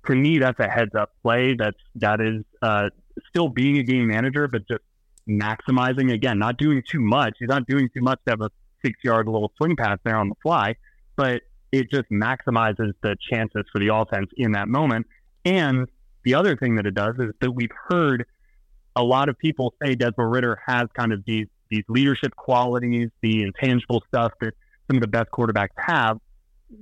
to 0.07 0.15
me, 0.15 0.39
that's 0.39 0.59
a 0.59 0.67
heads 0.67 0.95
up 0.95 1.11
play. 1.21 1.55
That's 1.55 1.77
that 1.95 2.21
is 2.21 2.43
uh, 2.61 2.89
still 3.29 3.49
being 3.49 3.77
a 3.77 3.83
game 3.83 4.07
manager, 4.07 4.47
but 4.47 4.67
just 4.67 4.81
maximizing 5.29 6.13
again, 6.13 6.39
not 6.39 6.57
doing 6.57 6.83
too 6.89 7.01
much. 7.01 7.35
He's 7.39 7.49
not 7.49 7.67
doing 7.67 7.89
too 7.93 8.01
much 8.01 8.19
to 8.25 8.31
have 8.31 8.41
a 8.41 8.51
six 8.83 8.99
yard 9.03 9.27
little 9.27 9.51
swing 9.57 9.75
pass 9.75 9.97
there 10.03 10.17
on 10.17 10.29
the 10.29 10.35
fly, 10.41 10.75
but 11.15 11.41
it 11.71 11.91
just 11.91 12.09
maximizes 12.09 12.93
the 13.01 13.15
chances 13.29 13.63
for 13.71 13.79
the 13.79 13.93
offense 13.93 14.29
in 14.37 14.53
that 14.53 14.67
moment. 14.67 15.07
And 15.43 15.87
the 16.23 16.33
other 16.33 16.55
thing 16.55 16.75
that 16.75 16.85
it 16.85 16.95
does 16.95 17.15
is 17.19 17.31
that 17.41 17.51
we've 17.51 17.71
heard 17.89 18.25
a 18.95 19.03
lot 19.03 19.29
of 19.29 19.37
people 19.37 19.73
say 19.83 19.95
Desmond 19.95 20.31
Ridder 20.31 20.59
has 20.65 20.87
kind 20.95 21.13
of 21.13 21.23
these 21.25 21.47
these 21.69 21.83
leadership 21.89 22.35
qualities, 22.35 23.09
the 23.21 23.41
intangible 23.41 24.03
stuff 24.07 24.31
that 24.39 24.53
some 24.87 24.97
of 24.97 25.01
the 25.01 25.07
best 25.07 25.31
quarterbacks 25.31 25.69
have. 25.77 26.19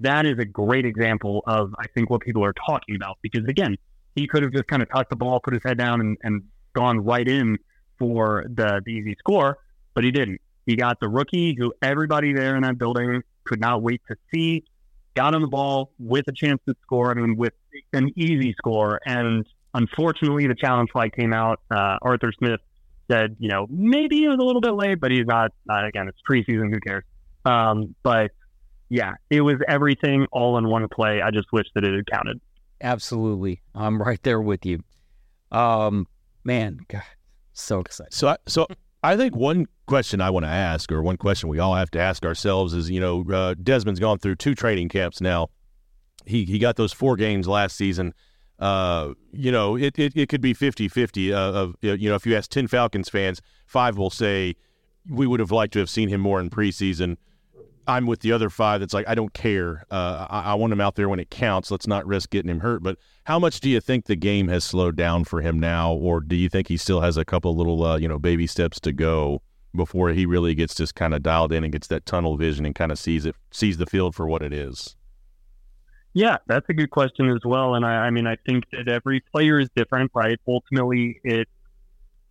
That 0.02 0.26
is 0.26 0.38
a 0.40 0.46
great 0.46 0.86
example 0.86 1.44
of 1.48 1.74
I 1.80 1.88
think 1.88 2.10
what 2.10 2.22
people 2.22 2.44
are 2.44 2.54
talking 2.54 2.96
about 2.96 3.18
because 3.22 3.46
again, 3.48 3.78
he 4.16 4.28
could 4.28 4.44
have 4.44 4.52
just 4.52 4.68
kind 4.68 4.82
of 4.82 4.90
tucked 4.90 5.10
the 5.10 5.16
ball, 5.16 5.40
put 5.40 5.54
his 5.54 5.64
head 5.64 5.78
down, 5.78 6.02
and, 6.02 6.18
and 6.24 6.44
gone 6.74 7.04
right 7.04 7.28
in 7.28 7.58
for 7.98 8.46
the, 8.48 8.82
the 8.86 8.92
easy 8.92 9.16
score, 9.20 9.58
but 9.94 10.04
he 10.04 10.12
didn't. 10.12 10.42
He 10.66 10.76
got 10.76 11.00
the 11.00 11.10
rookie 11.10 11.56
who 11.58 11.74
everybody 11.82 12.34
there 12.34 12.56
in 12.56 12.64
that 12.64 12.78
building 12.78 13.22
could 13.44 13.60
not 13.60 13.82
wait 13.82 14.02
to 14.08 14.16
see, 14.34 14.64
got 15.16 15.36
on 15.36 15.42
the 15.42 15.48
ball 15.48 15.92
with 16.00 16.26
a 16.28 16.32
chance 16.32 16.62
to 16.68 16.76
score. 16.82 17.12
I 17.12 17.14
mean, 17.14 17.36
with 17.36 17.54
an 17.94 18.12
easy 18.16 18.54
score. 18.58 19.00
And 19.06 19.46
unfortunately, 19.74 20.48
the 20.48 20.56
challenge 20.56 20.92
flag 20.92 21.14
came 21.14 21.34
out. 21.34 21.62
Uh, 21.70 21.98
Arthur 22.02 22.32
Smith 22.38 22.60
said, 23.10 23.36
you 23.40 23.50
know, 23.50 23.68
maybe 23.70 24.24
it 24.24 24.30
was 24.30 24.38
a 24.40 24.44
little 24.44 24.62
bit 24.62 24.74
late, 24.74 25.00
but 25.00 25.12
he's 25.12 25.26
not, 25.26 25.52
not 25.66 25.86
again, 25.86 26.08
it's 26.08 26.20
preseason. 26.28 26.74
Who 26.74 26.80
cares? 26.80 27.04
Um, 27.46 27.96
but 28.04 28.32
yeah, 28.90 29.14
it 29.30 29.42
was 29.42 29.56
everything 29.68 30.28
all 30.32 30.58
in 30.58 30.68
one 30.68 30.88
play. 30.88 31.22
I 31.22 31.32
just 31.32 31.52
wish 31.52 31.68
that 31.76 31.84
it 31.84 31.94
had 31.94 32.06
counted. 32.08 32.40
Absolutely. 32.82 33.62
I'm 33.74 34.02
right 34.02 34.22
there 34.24 34.42
with 34.42 34.66
you. 34.66 34.84
Um, 35.52 36.08
man, 36.44 36.80
God, 36.88 37.04
so 37.54 37.80
excited. 37.80 38.14
So, 38.14 38.30
I, 38.30 38.38
so 38.48 38.68
I 39.04 39.18
think 39.18 39.36
one 39.36 39.68
question 39.86 40.22
I 40.22 40.30
want 40.30 40.46
to 40.46 40.50
ask, 40.50 40.90
or 40.92 41.04
one 41.04 41.18
question 41.18 41.50
we 41.50 41.60
all 41.60 41.76
have 41.76 41.92
to 41.92 42.00
ask 42.00 42.26
ourselves, 42.26 42.74
is 42.74 42.90
you 42.90 43.02
know, 43.02 43.26
uh, 43.30 43.54
Desmond's 43.62 44.00
gone 44.00 44.18
through 44.18 44.36
two 44.36 44.56
training 44.56 44.88
camps 44.88 45.20
now. 45.20 45.50
He 46.26 46.46
he 46.46 46.58
got 46.58 46.78
those 46.78 46.94
four 46.94 47.18
games 47.18 47.48
last 47.48 47.76
season. 47.76 48.14
Uh, 48.60 49.14
you 49.34 49.52
know, 49.52 49.76
it, 49.76 50.00
it, 50.00 50.16
it 50.16 50.30
could 50.30 50.40
be 50.40 50.54
50 50.54 50.88
50 50.88 51.34
uh, 51.34 51.38
of, 51.38 51.76
you 51.82 52.08
know, 52.08 52.16
if 52.16 52.26
you 52.26 52.36
ask 52.36 52.50
10 52.50 52.68
Falcons 52.68 53.10
fans, 53.10 53.42
five 53.66 53.98
will 53.98 54.10
say 54.10 54.56
we 55.10 55.28
would 55.28 55.42
have 55.42 55.52
liked 55.52 55.74
to 55.74 55.80
have 55.80 55.90
seen 55.90 56.08
him 56.08 56.22
more 56.22 56.40
in 56.40 56.50
preseason. 56.50 57.18
I'm 57.88 58.06
with 58.06 58.22
the 58.22 58.32
other 58.32 58.50
five 58.50 58.80
that's 58.80 58.94
like, 58.94 59.08
I 59.08 59.16
don't 59.16 59.34
care. 59.34 59.86
Uh, 59.92 60.28
I, 60.30 60.42
I, 60.42 60.54
want 60.56 60.72
him 60.74 60.82
out 60.82 60.96
there 60.96 61.10
when 61.10 61.20
it 61.20 61.30
counts. 61.30 61.72
Let's 61.72 61.88
not 61.88 62.06
risk 62.06 62.30
getting 62.30 62.50
him 62.50 62.62
hurt. 62.62 62.84
But 62.84 62.98
how 63.26 63.40
much 63.40 63.60
do 63.60 63.70
you 63.70 63.80
think 63.80 64.06
the 64.06 64.16
game 64.16 64.48
has 64.48 64.64
slowed 64.64 64.96
down 64.96 65.26
for 65.26 65.42
him 65.42 65.60
now, 65.60 65.94
or 65.94 66.22
do 66.22 66.36
you 66.36 66.50
think 66.50 66.68
he 66.68 66.78
still 66.78 67.02
has 67.02 67.18
a 67.18 67.26
couple 67.26 67.56
little, 67.56 67.84
uh, 67.84 67.98
you 67.98 68.08
know, 68.08 68.20
baby 68.20 68.48
steps 68.48 68.80
to 68.82 68.92
go 68.92 69.42
before 69.76 70.10
he 70.10 70.26
really 70.26 70.56
gets 70.56 70.76
just 70.76 70.96
kind 70.96 71.14
of 71.14 71.24
dialed 71.24 71.52
in 71.52 71.64
and 71.64 71.74
gets 71.74 71.88
that 71.88 72.06
tunnel 72.06 72.38
vision 72.38 72.66
and 72.66 72.76
kind 72.76 72.92
of 72.92 73.00
sees 73.00 73.26
it, 73.26 73.36
sees 73.52 73.78
the 73.78 73.86
field 73.86 74.16
for 74.16 74.28
what 74.28 74.42
it 74.42 74.54
is? 74.54 74.96
Yeah, 76.14 76.38
that's 76.46 76.68
a 76.70 76.74
good 76.74 76.92
question 76.92 77.28
as 77.30 77.42
well. 77.44 77.74
And 77.74 77.86
I, 77.86 78.06
I 78.06 78.10
mean, 78.12 78.28
I 78.28 78.38
think 78.46 78.66
that 78.72 78.88
every 78.88 79.20
player 79.20 79.60
is 79.60 79.70
different, 79.76 80.12
right? 80.14 80.40
Ultimately, 80.48 81.20
it 81.24 81.48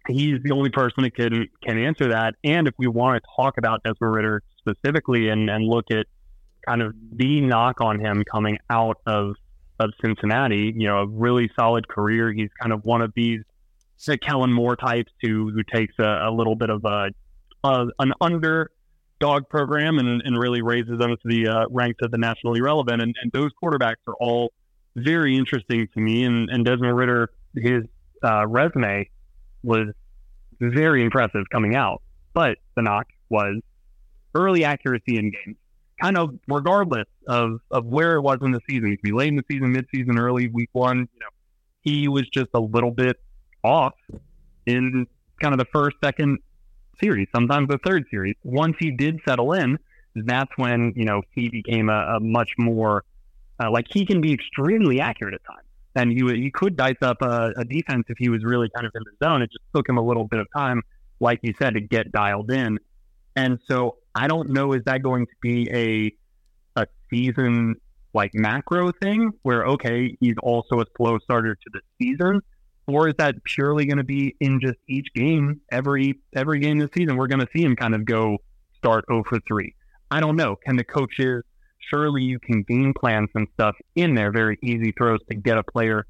he's 0.08 0.42
the 0.42 0.52
only 0.52 0.70
person 0.70 1.02
that 1.02 1.14
can 1.14 1.48
can 1.62 1.78
answer 1.78 2.08
that. 2.08 2.34
And 2.44 2.68
if 2.68 2.74
we 2.78 2.86
want 2.86 3.22
to 3.22 3.28
talk 3.36 3.58
about 3.58 3.82
Desmond 3.82 4.14
Ridder 4.14 4.42
specifically 4.62 5.29
and, 5.29 5.51
and 5.51 5.64
look 5.64 5.90
at 5.90 6.07
kind 6.66 6.83
of 6.83 6.94
the 7.12 7.40
knock 7.40 7.81
on 7.81 7.98
him 7.98 8.25
coming 8.31 8.59
out 8.70 8.98
of 9.07 9.35
of 9.81 9.90
Cincinnati, 10.05 10.72
you 10.77 10.87
know, 10.87 10.98
a 10.98 11.07
really 11.07 11.51
solid 11.59 11.88
career. 11.88 12.33
He's 12.33 12.51
kind 12.61 12.72
of 12.72 12.85
one 12.85 13.03
of 13.03 13.12
these 13.16 13.40
Kellen 14.20 14.53
Moore 14.53 14.77
types 14.77 15.12
who 15.22 15.51
who 15.51 15.62
takes 15.62 15.94
a, 15.98 16.29
a 16.29 16.31
little 16.31 16.55
bit 16.55 16.70
of 16.70 16.85
a, 16.85 17.11
a 17.64 17.87
an 17.98 18.12
underdog 18.20 19.48
program 19.48 19.98
and, 19.98 20.22
and 20.25 20.38
really 20.38 20.62
raises 20.62 20.98
them 20.98 21.11
to 21.11 21.18
the 21.25 21.48
uh, 21.48 21.64
ranks 21.70 21.98
of 22.03 22.11
the 22.11 22.18
nationally 22.18 22.61
relevant. 22.61 23.03
And, 23.03 23.14
and 23.22 23.33
those 23.33 23.51
quarterbacks 23.62 24.03
are 24.07 24.14
all 24.20 24.53
very 24.94 25.37
interesting 25.37 25.88
to 25.94 26.01
me. 26.01 26.25
And, 26.25 26.51
and 26.51 26.64
Desmond 26.64 26.96
Ridder, 26.96 27.31
his 27.57 27.85
uh, 28.22 28.46
resume 28.46 29.09
was 29.62 29.88
very 30.61 31.03
impressive 31.03 31.44
coming 31.51 31.75
out. 31.75 32.03
But 32.35 32.59
the 32.77 32.83
knock 32.83 33.07
was 33.29 33.61
early 34.34 34.64
accuracy 34.64 35.16
in 35.18 35.30
games. 35.30 35.56
Kind 36.00 36.16
of 36.16 36.34
regardless 36.48 37.06
of, 37.28 37.60
of 37.70 37.84
where 37.86 38.16
it 38.16 38.22
was 38.22 38.38
in 38.42 38.50
the 38.50 38.60
season. 38.68 38.92
It 38.92 38.96
could 38.96 39.02
be 39.02 39.12
late 39.12 39.28
in 39.28 39.36
the 39.36 39.44
season, 39.50 39.72
mid 39.72 39.86
season, 39.94 40.18
early 40.18 40.48
week 40.48 40.70
one. 40.72 40.98
You 40.98 41.20
know, 41.20 41.28
he 41.82 42.08
was 42.08 42.28
just 42.28 42.48
a 42.54 42.60
little 42.60 42.90
bit 42.90 43.20
off 43.62 43.94
in 44.66 45.06
kind 45.40 45.54
of 45.54 45.58
the 45.58 45.66
first, 45.72 45.96
second 46.02 46.38
series, 47.02 47.28
sometimes 47.34 47.68
the 47.68 47.78
third 47.84 48.04
series. 48.10 48.34
Once 48.42 48.76
he 48.78 48.90
did 48.90 49.20
settle 49.26 49.52
in, 49.52 49.78
that's 50.14 50.50
when, 50.56 50.92
you 50.96 51.04
know, 51.04 51.22
he 51.34 51.48
became 51.48 51.88
a, 51.88 52.16
a 52.16 52.20
much 52.20 52.50
more 52.58 53.04
uh, 53.62 53.70
like 53.70 53.86
he 53.90 54.04
can 54.04 54.20
be 54.20 54.32
extremely 54.32 55.00
accurate 55.00 55.34
at 55.34 55.44
times 55.44 55.66
and 55.94 56.10
he 56.10 56.42
he 56.42 56.50
could 56.50 56.76
dice 56.76 56.96
up 57.02 57.20
a, 57.22 57.52
a, 57.56 57.64
defense 57.64 58.04
if 58.08 58.18
he 58.18 58.28
was 58.28 58.44
really 58.44 58.68
kind 58.74 58.86
of 58.86 58.92
in 58.94 59.02
the 59.04 59.26
zone. 59.26 59.42
It 59.42 59.50
just 59.50 59.64
took 59.74 59.88
him 59.88 59.98
a 59.98 60.02
little 60.02 60.24
bit 60.24 60.40
of 60.40 60.46
time, 60.56 60.82
like 61.20 61.40
you 61.42 61.54
said, 61.60 61.74
to 61.74 61.80
get 61.80 62.12
dialed 62.12 62.50
in. 62.50 62.78
And 63.36 63.58
so 63.68 63.98
I 64.14 64.26
don't 64.28 64.50
know 64.50 64.72
is 64.72 64.82
that 64.84 65.02
going 65.02 65.26
to 65.26 65.32
be 65.40 65.70
a 65.70 66.80
a 66.80 66.86
season 67.10 67.76
like 68.14 68.32
macro 68.34 68.92
thing 68.92 69.30
where 69.42 69.66
okay 69.66 70.16
he's 70.20 70.36
also 70.42 70.80
a 70.80 70.84
slow 70.96 71.18
starter 71.18 71.54
to 71.54 71.70
the 71.72 71.80
season, 72.00 72.40
or 72.86 73.08
is 73.08 73.14
that 73.18 73.42
purely 73.44 73.86
going 73.86 73.98
to 73.98 74.04
be 74.04 74.36
in 74.40 74.60
just 74.60 74.78
each 74.88 75.12
game 75.14 75.60
every 75.70 76.18
every 76.34 76.58
game 76.58 76.78
this 76.78 76.90
season 76.94 77.16
we're 77.16 77.26
going 77.26 77.40
to 77.40 77.48
see 77.54 77.62
him 77.62 77.76
kind 77.76 77.94
of 77.94 78.04
go 78.04 78.38
start 78.76 79.04
0 79.10 79.24
for 79.28 79.38
three. 79.46 79.74
I 80.10 80.20
don't 80.20 80.36
know. 80.36 80.56
Can 80.56 80.76
the 80.76 80.84
coaches 80.84 81.42
surely 81.92 82.22
you 82.22 82.38
can 82.38 82.62
game 82.62 82.94
plan 82.94 83.28
some 83.32 83.46
stuff 83.54 83.76
in 83.94 84.14
there, 84.14 84.30
very 84.30 84.58
easy 84.62 84.92
throws 84.92 85.20
to 85.28 85.34
get 85.34 85.58
a 85.58 85.62
player 85.62 86.06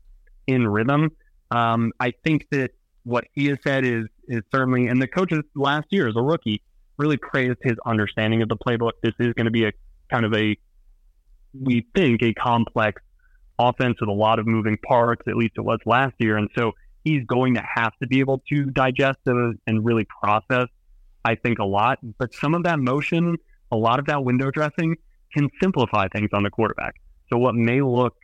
in 0.46 0.66
rhythm. 0.66 1.10
Um, 1.50 1.92
I 2.00 2.12
think 2.24 2.46
that 2.50 2.70
what 3.04 3.24
he 3.32 3.46
has 3.46 3.58
said 3.62 3.84
is 3.84 4.06
is 4.28 4.42
certainly, 4.52 4.86
and 4.86 5.02
the 5.02 5.08
coaches 5.08 5.42
last 5.54 5.86
year 5.90 6.08
as 6.08 6.14
a 6.16 6.22
rookie 6.22 6.62
really 6.98 7.16
praised 7.16 7.58
his 7.62 7.76
understanding 7.84 8.42
of 8.42 8.48
the 8.48 8.56
playbook. 8.56 8.92
This 9.02 9.14
is 9.18 9.32
going 9.34 9.46
to 9.46 9.50
be 9.50 9.64
a 9.64 9.72
kind 10.10 10.24
of 10.24 10.34
a, 10.34 10.56
we 11.58 11.86
think, 11.94 12.22
a 12.22 12.34
complex 12.34 13.02
offense 13.58 13.96
with 14.00 14.08
a 14.08 14.12
lot 14.12 14.38
of 14.38 14.46
moving 14.46 14.78
parts. 14.78 15.22
At 15.26 15.36
least 15.36 15.54
it 15.56 15.62
was 15.62 15.78
last 15.86 16.14
year, 16.18 16.36
and 16.36 16.48
so 16.56 16.72
he's 17.04 17.24
going 17.26 17.54
to 17.54 17.62
have 17.74 17.92
to 18.00 18.06
be 18.06 18.20
able 18.20 18.42
to 18.50 18.64
digest 18.66 19.18
and, 19.26 19.58
and 19.66 19.84
really 19.84 20.06
process. 20.22 20.68
I 21.24 21.36
think 21.36 21.58
a 21.58 21.64
lot, 21.64 21.98
but 22.18 22.34
some 22.34 22.54
of 22.54 22.64
that 22.64 22.78
motion, 22.80 23.36
a 23.70 23.76
lot 23.76 24.00
of 24.00 24.06
that 24.06 24.24
window 24.24 24.50
dressing 24.50 24.96
can 25.32 25.48
simplify 25.62 26.08
things 26.08 26.30
on 26.32 26.42
the 26.42 26.50
quarterback. 26.50 26.96
So 27.30 27.38
what 27.38 27.54
may 27.54 27.80
look 27.80 28.16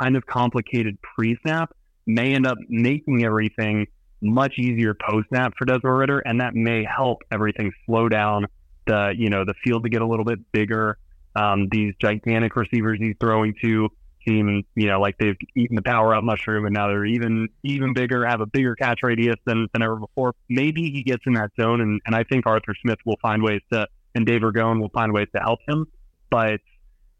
kind 0.00 0.16
of 0.16 0.24
complicated 0.26 0.96
pre-snap 1.02 1.70
may 2.06 2.34
end 2.34 2.46
up 2.46 2.56
making 2.68 3.24
everything 3.24 3.86
much 4.22 4.54
easier 4.58 4.94
post-snap 4.94 5.54
for 5.58 5.64
Desmond 5.64 5.98
Ridder, 5.98 6.18
and 6.20 6.40
that 6.40 6.54
may 6.54 6.84
help 6.84 7.22
everything 7.30 7.72
slow 7.86 8.08
down 8.08 8.46
the 8.86 9.14
you 9.16 9.30
know 9.30 9.44
the 9.44 9.54
field 9.64 9.84
to 9.84 9.88
get 9.88 10.02
a 10.02 10.06
little 10.06 10.24
bit 10.24 10.38
bigger. 10.52 10.98
Um, 11.36 11.68
these 11.70 11.94
gigantic 12.00 12.56
receivers 12.56 12.98
he's 12.98 13.14
throwing 13.20 13.54
to 13.62 13.88
seem 14.26 14.64
you 14.74 14.86
know 14.88 15.00
like 15.00 15.16
they've 15.18 15.36
eaten 15.56 15.76
the 15.76 15.82
power 15.82 16.14
up 16.14 16.24
mushroom, 16.24 16.66
and 16.66 16.74
now 16.74 16.88
they're 16.88 17.06
even 17.06 17.48
even 17.62 17.94
bigger, 17.94 18.26
have 18.26 18.40
a 18.40 18.46
bigger 18.46 18.74
catch 18.74 19.00
radius 19.02 19.36
than, 19.44 19.68
than 19.72 19.82
ever 19.82 19.96
before. 19.96 20.34
Maybe 20.48 20.90
he 20.90 21.02
gets 21.02 21.22
in 21.26 21.34
that 21.34 21.50
zone, 21.60 21.80
and, 21.80 22.00
and 22.06 22.14
I 22.14 22.24
think 22.24 22.46
Arthur 22.46 22.74
Smith 22.82 22.98
will 23.04 23.18
find 23.22 23.42
ways 23.42 23.60
to, 23.72 23.86
and 24.14 24.26
Dave 24.26 24.42
Ragone 24.42 24.80
will 24.80 24.90
find 24.90 25.12
ways 25.12 25.28
to 25.34 25.40
help 25.40 25.60
him. 25.68 25.86
But 26.30 26.60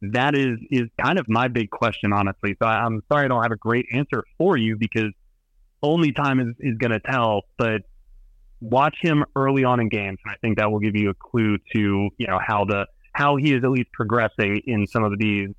that 0.03 0.35
is 0.35 0.59
is 0.71 0.89
kind 1.01 1.19
of 1.19 1.29
my 1.29 1.49
big 1.49 1.71
question, 1.71 2.13
honestly. 2.13 2.57
So 2.61 2.67
I, 2.67 2.85
am 2.85 3.03
sorry 3.11 3.27
I 3.27 3.29
don't 3.29 3.43
have 3.43 3.53
a 3.53 3.57
great 3.57 3.87
answer 3.93 4.25
for 4.39 4.57
you 4.57 4.77
because 4.77 5.13
only 5.83 6.13
time 6.13 6.41
is, 6.41 6.55
is 6.59 6.79
going 6.79 6.93
to 6.93 7.01
tell. 7.01 7.43
But 7.57 7.83
watch 8.61 8.97
him 9.01 9.25
early 9.37 9.65
on 9.65 9.81
in 9.81 9.89
games, 9.89 10.19
and 10.25 10.33
I 10.33 10.37
think 10.41 10.59
that 10.59 10.71
will 10.71 10.81
give 10.81 10.97
you 10.97 11.11
a 11.11 11.15
clue 11.15 11.59
to 11.73 12.11
you 12.17 12.27
know 12.27 12.39
how 12.45 12.65
the 12.65 12.87
how 13.13 13.37
he 13.37 13.53
is 13.55 13.65
at 13.65 13.71
least 13.71 13.93
progressing 13.93 14.63
in 14.67 14.87
some 14.87 15.05
of 15.05 15.19
these 15.19 15.51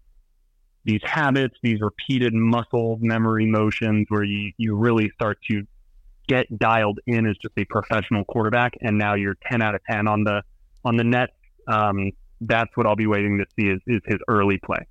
these 0.83 1.01
habits, 1.03 1.55
these 1.61 1.79
repeated 1.79 2.33
muscle 2.33 2.97
memory 3.01 3.45
motions, 3.45 4.07
where 4.09 4.23
you 4.23 4.51
you 4.57 4.75
really 4.75 5.11
start 5.15 5.37
to 5.49 5.65
get 6.27 6.57
dialed 6.57 6.99
in 7.07 7.27
as 7.27 7.35
just 7.37 7.53
a 7.57 7.65
professional 7.65 8.23
quarterback, 8.25 8.73
and 8.81 8.97
now 8.97 9.15
you're 9.15 9.37
10 9.49 9.61
out 9.61 9.75
of 9.75 9.81
10 9.89 10.07
on 10.07 10.23
the 10.23 10.41
on 10.85 10.95
the 10.95 11.03
net. 11.03 11.29
Um, 11.67 12.11
that's 12.41 12.75
what 12.75 12.87
I'll 12.87 12.95
be 12.95 13.07
waiting 13.07 13.37
to 13.37 13.45
see 13.55 13.69
is, 13.69 13.81
is 13.85 14.01
his 14.05 14.17
early 14.27 14.57
play. 14.57 14.87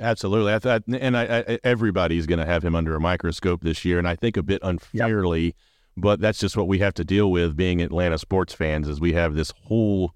Absolutely, 0.00 0.52
I 0.54 0.58
thought, 0.60 0.84
and 0.86 1.16
I, 1.16 1.38
I, 1.38 1.58
everybody's 1.64 2.26
going 2.26 2.38
to 2.38 2.46
have 2.46 2.64
him 2.64 2.74
under 2.76 2.94
a 2.94 3.00
microscope 3.00 3.62
this 3.62 3.84
year, 3.84 3.98
and 3.98 4.06
I 4.06 4.14
think 4.14 4.36
a 4.36 4.42
bit 4.42 4.60
unfairly, 4.62 5.44
yep. 5.44 5.54
but 5.96 6.20
that's 6.20 6.38
just 6.38 6.56
what 6.56 6.68
we 6.68 6.78
have 6.78 6.94
to 6.94 7.04
deal 7.04 7.32
with 7.32 7.56
being 7.56 7.82
Atlanta 7.82 8.16
sports 8.18 8.54
fans. 8.54 8.88
Is 8.88 9.00
we 9.00 9.14
have 9.14 9.34
this 9.34 9.52
whole 9.64 10.12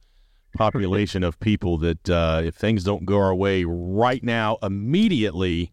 population 0.55 1.25
of 1.25 1.39
people 1.41 1.79
that 1.79 2.09
uh, 2.09 2.43
if 2.45 2.55
things 2.55 2.85
don't 2.85 3.05
go 3.05 3.19
our 3.19 3.35
way 3.35 3.65
right 3.65 4.23
now, 4.23 4.59
immediately, 4.63 5.73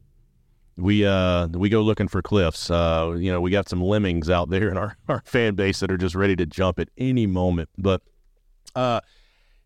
we 0.76 1.06
uh, 1.06 1.48
we 1.48 1.70
go 1.70 1.82
looking 1.82 2.08
for 2.08 2.22
cliffs. 2.22 2.72
Uh, 2.72 3.16
you 3.18 3.32
know, 3.32 3.42
we 3.42 3.52
got 3.52 3.70
some 3.70 3.82
lemmings 3.82 4.30
out 4.30 4.50
there 4.50 4.70
in 4.70 4.78
our, 4.78 4.98
our 5.08 5.22
fan 5.26 5.56
base 5.56 5.80
that 5.82 5.92
are 5.92 5.98
just 5.98 6.16
ready 6.16 6.36
to 6.36 6.46
jump 6.46 6.80
at 6.80 6.90
any 6.98 7.28
moment. 7.28 7.70
But 7.78 8.02
uh, 8.76 9.02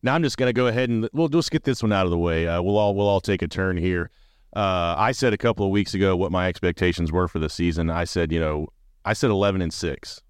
now 0.02 0.16
I'm 0.16 0.24
just 0.24 0.38
going 0.38 0.50
to 0.50 0.54
go 0.54 0.68
ahead 0.68 0.90
and 0.90 1.10
we'll 1.14 1.30
just 1.30 1.52
get 1.52 1.64
this 1.64 1.82
one 1.82 1.94
out 1.94 2.06
of 2.06 2.12
the 2.12 2.18
way. 2.18 2.48
Uh, 2.48 2.62
we'll 2.62 2.78
all 2.78 2.96
we'll 2.96 3.08
all 3.08 3.22
take 3.22 3.42
a 3.42 3.48
turn 3.48 3.78
here. 3.78 4.10
Uh, 4.56 4.96
I 4.98 5.12
said 5.14 5.34
a 5.34 5.38
couple 5.38 5.66
of 5.66 5.72
weeks 5.72 5.94
ago 5.94 6.16
what 6.16 6.32
my 6.32 6.48
expectations 6.48 7.12
were 7.12 7.28
for 7.28 7.40
the 7.40 7.50
season. 7.50 7.90
I 7.90 8.04
said, 8.04 8.32
you 8.32 8.40
know, 8.40 8.68
I 9.04 9.14
said 9.14 9.32
11 9.32 9.62
and 9.62 9.74
six, 9.74 10.22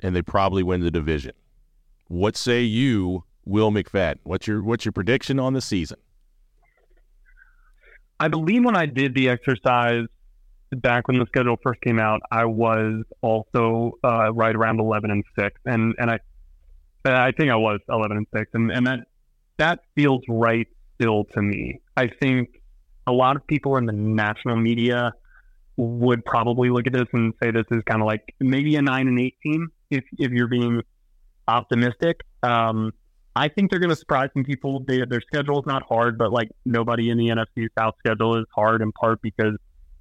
and 0.00 0.14
they 0.14 0.22
probably 0.22 0.62
win 0.62 0.80
the 0.80 0.90
division. 0.90 1.32
What 2.08 2.36
say 2.36 2.62
you, 2.62 3.24
Will 3.44 3.70
McFadden? 3.70 4.18
What's 4.22 4.46
your 4.46 4.62
what's 4.62 4.84
your 4.84 4.92
prediction 4.92 5.40
on 5.40 5.52
the 5.52 5.60
season? 5.60 5.98
I 8.20 8.28
believe 8.28 8.64
when 8.64 8.76
I 8.76 8.86
did 8.86 9.14
the 9.14 9.28
exercise 9.28 10.06
back 10.70 11.08
when 11.08 11.18
the 11.18 11.26
schedule 11.26 11.56
first 11.62 11.80
came 11.80 11.98
out, 11.98 12.20
I 12.30 12.44
was 12.44 13.04
also 13.20 13.92
uh, 14.02 14.32
right 14.32 14.54
around 14.54 14.80
11 14.80 15.10
and 15.10 15.24
six, 15.38 15.60
and 15.64 15.94
and 15.98 16.10
I 16.10 16.18
I 17.04 17.32
think 17.32 17.50
I 17.50 17.56
was 17.56 17.80
11 17.88 18.16
and 18.16 18.26
six, 18.34 18.50
and 18.54 18.70
and 18.70 18.86
that 18.86 19.00
that 19.58 19.80
feels 19.94 20.22
right 20.28 20.68
still 20.94 21.24
to 21.24 21.42
me. 21.42 21.80
I 21.96 22.08
think 22.08 22.60
a 23.06 23.12
lot 23.12 23.36
of 23.36 23.46
people 23.46 23.76
in 23.76 23.86
the 23.86 23.92
national 23.92 24.56
media 24.56 25.12
would 25.76 26.24
probably 26.24 26.70
look 26.70 26.86
at 26.86 26.92
this 26.92 27.08
and 27.12 27.34
say 27.42 27.50
this 27.50 27.66
is 27.70 27.82
kind 27.86 28.00
of 28.00 28.06
like 28.06 28.34
maybe 28.40 28.76
a 28.76 28.82
nine 28.82 29.08
and 29.08 29.18
eight 29.18 29.36
team 29.42 29.68
if 29.90 30.04
if 30.18 30.30
you're 30.30 30.48
being 30.48 30.82
optimistic. 31.48 32.20
Um, 32.42 32.92
I 33.36 33.48
think 33.48 33.70
they're 33.70 33.80
going 33.80 33.90
to 33.90 33.96
surprise 33.96 34.30
some 34.32 34.44
people. 34.44 34.84
They, 34.86 35.04
their 35.04 35.20
schedule 35.20 35.58
is 35.58 35.66
not 35.66 35.82
hard, 35.82 36.18
but 36.18 36.32
like 36.32 36.50
nobody 36.64 37.10
in 37.10 37.18
the 37.18 37.28
NFC 37.28 37.68
South 37.76 37.94
schedule 37.98 38.38
is 38.38 38.46
hard 38.54 38.80
in 38.80 38.92
part 38.92 39.20
because 39.22 39.56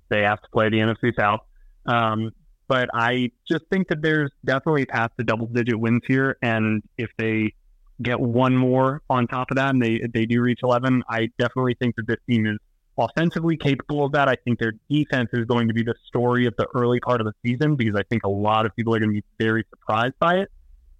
they 0.09 0.21
have 0.21 0.39
to 0.41 0.49
play 0.51 0.69
the 0.69 0.77
NFC 0.77 1.15
South. 1.17 1.39
Um, 1.87 2.31
but 2.67 2.89
I 2.93 3.31
just 3.49 3.65
think 3.71 3.87
that 3.89 4.01
there's 4.01 4.31
definitely 4.45 4.85
path 4.85 5.11
to 5.17 5.25
double 5.25 5.47
digit 5.47 5.79
wins 5.79 6.01
here, 6.07 6.37
and 6.41 6.81
if 6.97 7.09
they 7.17 7.53
get 8.01 8.19
one 8.19 8.55
more 8.55 9.01
on 9.09 9.27
top 9.27 9.51
of 9.51 9.57
that 9.57 9.69
and 9.69 9.81
they 9.81 10.01
they 10.13 10.25
do 10.25 10.41
reach 10.41 10.61
11, 10.63 11.03
I 11.09 11.29
definitely 11.37 11.75
think 11.79 11.95
that 11.97 12.07
this 12.07 12.17
team 12.29 12.47
is 12.47 12.57
offensively 12.97 13.57
capable 13.57 14.05
of 14.05 14.11
that. 14.11 14.27
I 14.27 14.35
think 14.35 14.59
their 14.59 14.73
defense 14.89 15.29
is 15.33 15.45
going 15.45 15.67
to 15.67 15.73
be 15.73 15.83
the 15.83 15.95
story 16.07 16.45
of 16.45 16.55
the 16.57 16.67
early 16.75 16.99
part 16.99 17.21
of 17.21 17.25
the 17.25 17.33
season 17.43 17.75
because 17.75 17.95
I 17.95 18.03
think 18.03 18.23
a 18.23 18.29
lot 18.29 18.65
of 18.65 18.75
people 18.75 18.93
are 18.95 18.99
going 18.99 19.13
to 19.13 19.21
be 19.21 19.25
very 19.39 19.65
surprised 19.69 20.15
by 20.19 20.37
it. 20.37 20.51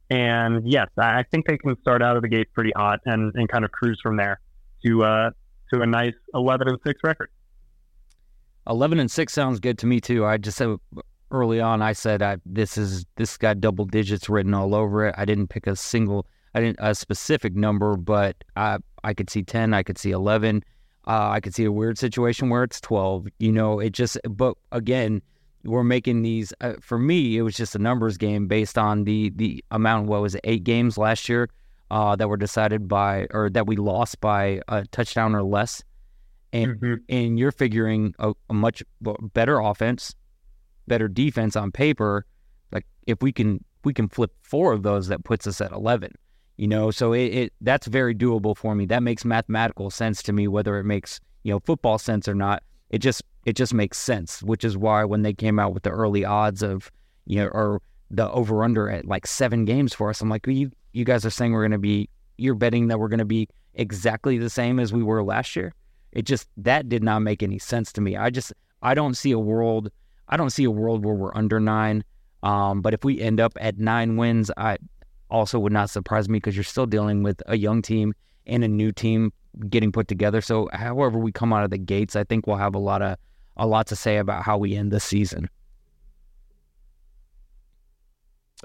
And 0.09 0.67
yes, 0.69 0.89
I 0.97 1.23
think 1.31 1.47
they 1.47 1.57
can 1.57 1.79
start 1.81 2.01
out 2.01 2.15
of 2.15 2.21
the 2.21 2.27
gate 2.27 2.47
pretty 2.53 2.71
hot 2.75 2.99
and, 3.05 3.33
and 3.35 3.47
kind 3.47 3.65
of 3.65 3.71
cruise 3.71 3.99
from 4.01 4.17
there 4.17 4.39
to 4.85 5.03
uh, 5.03 5.31
to 5.73 5.81
a 5.81 5.85
nice 5.85 6.13
11 6.33 6.67
and 6.67 6.77
6 6.85 6.99
record. 7.03 7.29
11 8.67 8.99
and 8.99 9.09
6 9.09 9.33
sounds 9.33 9.59
good 9.59 9.77
to 9.79 9.87
me 9.87 9.99
too. 9.99 10.25
I 10.25 10.37
just 10.37 10.57
said 10.57 10.75
early 11.31 11.59
on 11.59 11.81
I 11.81 11.93
said 11.93 12.21
I, 12.21 12.37
this 12.45 12.77
is 12.77 13.05
this 13.15 13.37
got 13.37 13.59
double 13.59 13.85
digits 13.85 14.29
written 14.29 14.53
all 14.53 14.75
over 14.75 15.07
it. 15.07 15.15
I 15.17 15.25
didn't 15.25 15.47
pick 15.47 15.67
a 15.67 15.75
single 15.75 16.27
I 16.53 16.59
didn't 16.59 16.77
a 16.79 16.93
specific 16.93 17.55
number, 17.55 17.97
but 17.97 18.35
I 18.55 18.77
I 19.03 19.13
could 19.13 19.29
see 19.29 19.43
10, 19.43 19.73
I 19.73 19.83
could 19.83 19.97
see 19.97 20.11
11. 20.11 20.63
Uh, 21.05 21.29
I 21.29 21.39
could 21.39 21.53
see 21.53 21.65
a 21.65 21.71
weird 21.71 21.97
situation 21.97 22.49
where 22.49 22.63
it's 22.63 22.79
12. 22.81 23.27
You 23.39 23.51
know, 23.51 23.79
it 23.79 23.91
just, 23.91 24.17
but 24.29 24.55
again, 24.71 25.21
we're 25.63 25.83
making 25.83 26.21
these, 26.21 26.53
uh, 26.61 26.73
for 26.81 26.97
me, 26.97 27.37
it 27.37 27.41
was 27.41 27.55
just 27.55 27.75
a 27.75 27.79
numbers 27.79 28.17
game 28.17 28.47
based 28.47 28.77
on 28.77 29.03
the, 29.03 29.31
the 29.35 29.63
amount, 29.71 30.07
what 30.07 30.21
was 30.21 30.35
it, 30.35 30.41
eight 30.43 30.63
games 30.63 30.97
last 30.97 31.27
year 31.27 31.49
uh, 31.91 32.15
that 32.15 32.27
were 32.27 32.37
decided 32.37 32.87
by, 32.87 33.27
or 33.31 33.49
that 33.49 33.67
we 33.67 33.75
lost 33.75 34.19
by 34.21 34.61
a 34.67 34.85
touchdown 34.85 35.35
or 35.35 35.43
less. 35.43 35.83
And, 36.51 36.79
mm-hmm. 36.79 36.93
and 37.09 37.39
you're 37.39 37.51
figuring 37.51 38.13
a, 38.19 38.33
a 38.49 38.53
much 38.53 38.83
better 39.33 39.59
offense, 39.59 40.13
better 40.87 41.07
defense 41.07 41.55
on 41.55 41.71
paper. 41.71 42.25
Like 42.71 42.85
if 43.07 43.21
we 43.21 43.31
can, 43.31 43.63
we 43.83 43.93
can 43.93 44.07
flip 44.07 44.31
four 44.41 44.71
of 44.71 44.83
those, 44.83 45.07
that 45.07 45.23
puts 45.23 45.47
us 45.47 45.59
at 45.59 45.71
11 45.71 46.13
you 46.57 46.67
know? 46.67 46.91
So 46.91 47.13
it, 47.13 47.33
it, 47.33 47.53
that's 47.61 47.87
very 47.87 48.15
doable 48.15 48.55
for 48.55 48.75
me. 48.75 48.85
That 48.85 49.03
makes 49.03 49.25
mathematical 49.25 49.89
sense 49.89 50.23
to 50.23 50.33
me 50.33 50.47
whether 50.47 50.77
it 50.77 50.83
makes 50.83 51.19
you 51.43 51.51
know 51.51 51.59
football 51.59 51.97
sense 51.97 52.27
or 52.27 52.35
not. 52.35 52.63
It 52.89 52.99
just 52.99 53.23
it 53.45 53.55
just 53.55 53.73
makes 53.73 53.97
sense 53.97 54.41
which 54.43 54.63
is 54.63 54.77
why 54.77 55.03
when 55.03 55.23
they 55.23 55.33
came 55.33 55.59
out 55.59 55.73
with 55.73 55.83
the 55.83 55.89
early 55.89 56.23
odds 56.23 56.61
of 56.61 56.91
you 57.25 57.37
know 57.37 57.47
or 57.47 57.81
the 58.11 58.29
over 58.31 58.63
under 58.63 58.89
at 58.89 59.05
like 59.05 59.25
seven 59.25 59.65
games 59.65 59.93
for 59.93 60.09
us 60.09 60.21
i'm 60.21 60.29
like 60.29 60.45
you 60.47 60.71
you 60.93 61.03
guys 61.03 61.25
are 61.25 61.29
saying 61.29 61.51
we're 61.51 61.61
going 61.61 61.71
to 61.71 61.77
be 61.77 62.07
you're 62.37 62.55
betting 62.55 62.87
that 62.87 62.99
we're 62.99 63.09
going 63.09 63.19
to 63.19 63.25
be 63.25 63.47
exactly 63.75 64.37
the 64.37 64.49
same 64.49 64.79
as 64.79 64.93
we 64.93 65.03
were 65.03 65.23
last 65.23 65.55
year? 65.55 65.73
It 66.11 66.23
just 66.23 66.47
that 66.57 66.89
did 66.89 67.03
not 67.03 67.19
make 67.19 67.41
any 67.41 67.59
sense 67.59 67.91
to 67.93 68.01
me. 68.01 68.15
I 68.15 68.29
just 68.29 68.53
i 68.81 68.93
don't 68.93 69.15
see 69.15 69.31
a 69.31 69.39
world 69.39 69.89
i 70.27 70.35
don't 70.35 70.49
see 70.49 70.65
a 70.65 70.71
world 70.71 71.05
where 71.05 71.15
we're 71.15 71.35
under 71.35 71.59
nine. 71.59 72.03
Um, 72.43 72.81
but 72.81 72.93
if 72.93 73.05
we 73.05 73.21
end 73.21 73.39
up 73.39 73.53
at 73.61 73.77
nine 73.77 74.17
wins, 74.17 74.51
I 74.57 74.77
also 75.33 75.59
would 75.59 75.73
not 75.73 75.89
surprise 75.89 76.29
me 76.29 76.37
because 76.37 76.55
you're 76.55 76.63
still 76.63 76.85
dealing 76.85 77.23
with 77.23 77.41
a 77.47 77.57
young 77.57 77.81
team 77.81 78.13
and 78.45 78.63
a 78.63 78.67
new 78.67 78.91
team 78.91 79.33
getting 79.67 79.91
put 79.91 80.07
together. 80.07 80.39
So 80.39 80.69
however 80.71 81.17
we 81.17 81.31
come 81.31 81.51
out 81.51 81.63
of 81.63 81.71
the 81.71 81.77
gates, 81.77 82.15
I 82.15 82.23
think 82.23 82.45
we'll 82.45 82.57
have 82.57 82.75
a 82.75 82.79
lot 82.79 83.01
of 83.01 83.17
a 83.57 83.67
lot 83.67 83.87
to 83.87 83.95
say 83.95 84.17
about 84.17 84.43
how 84.43 84.57
we 84.57 84.75
end 84.75 84.91
the 84.91 84.99
season. 84.99 85.49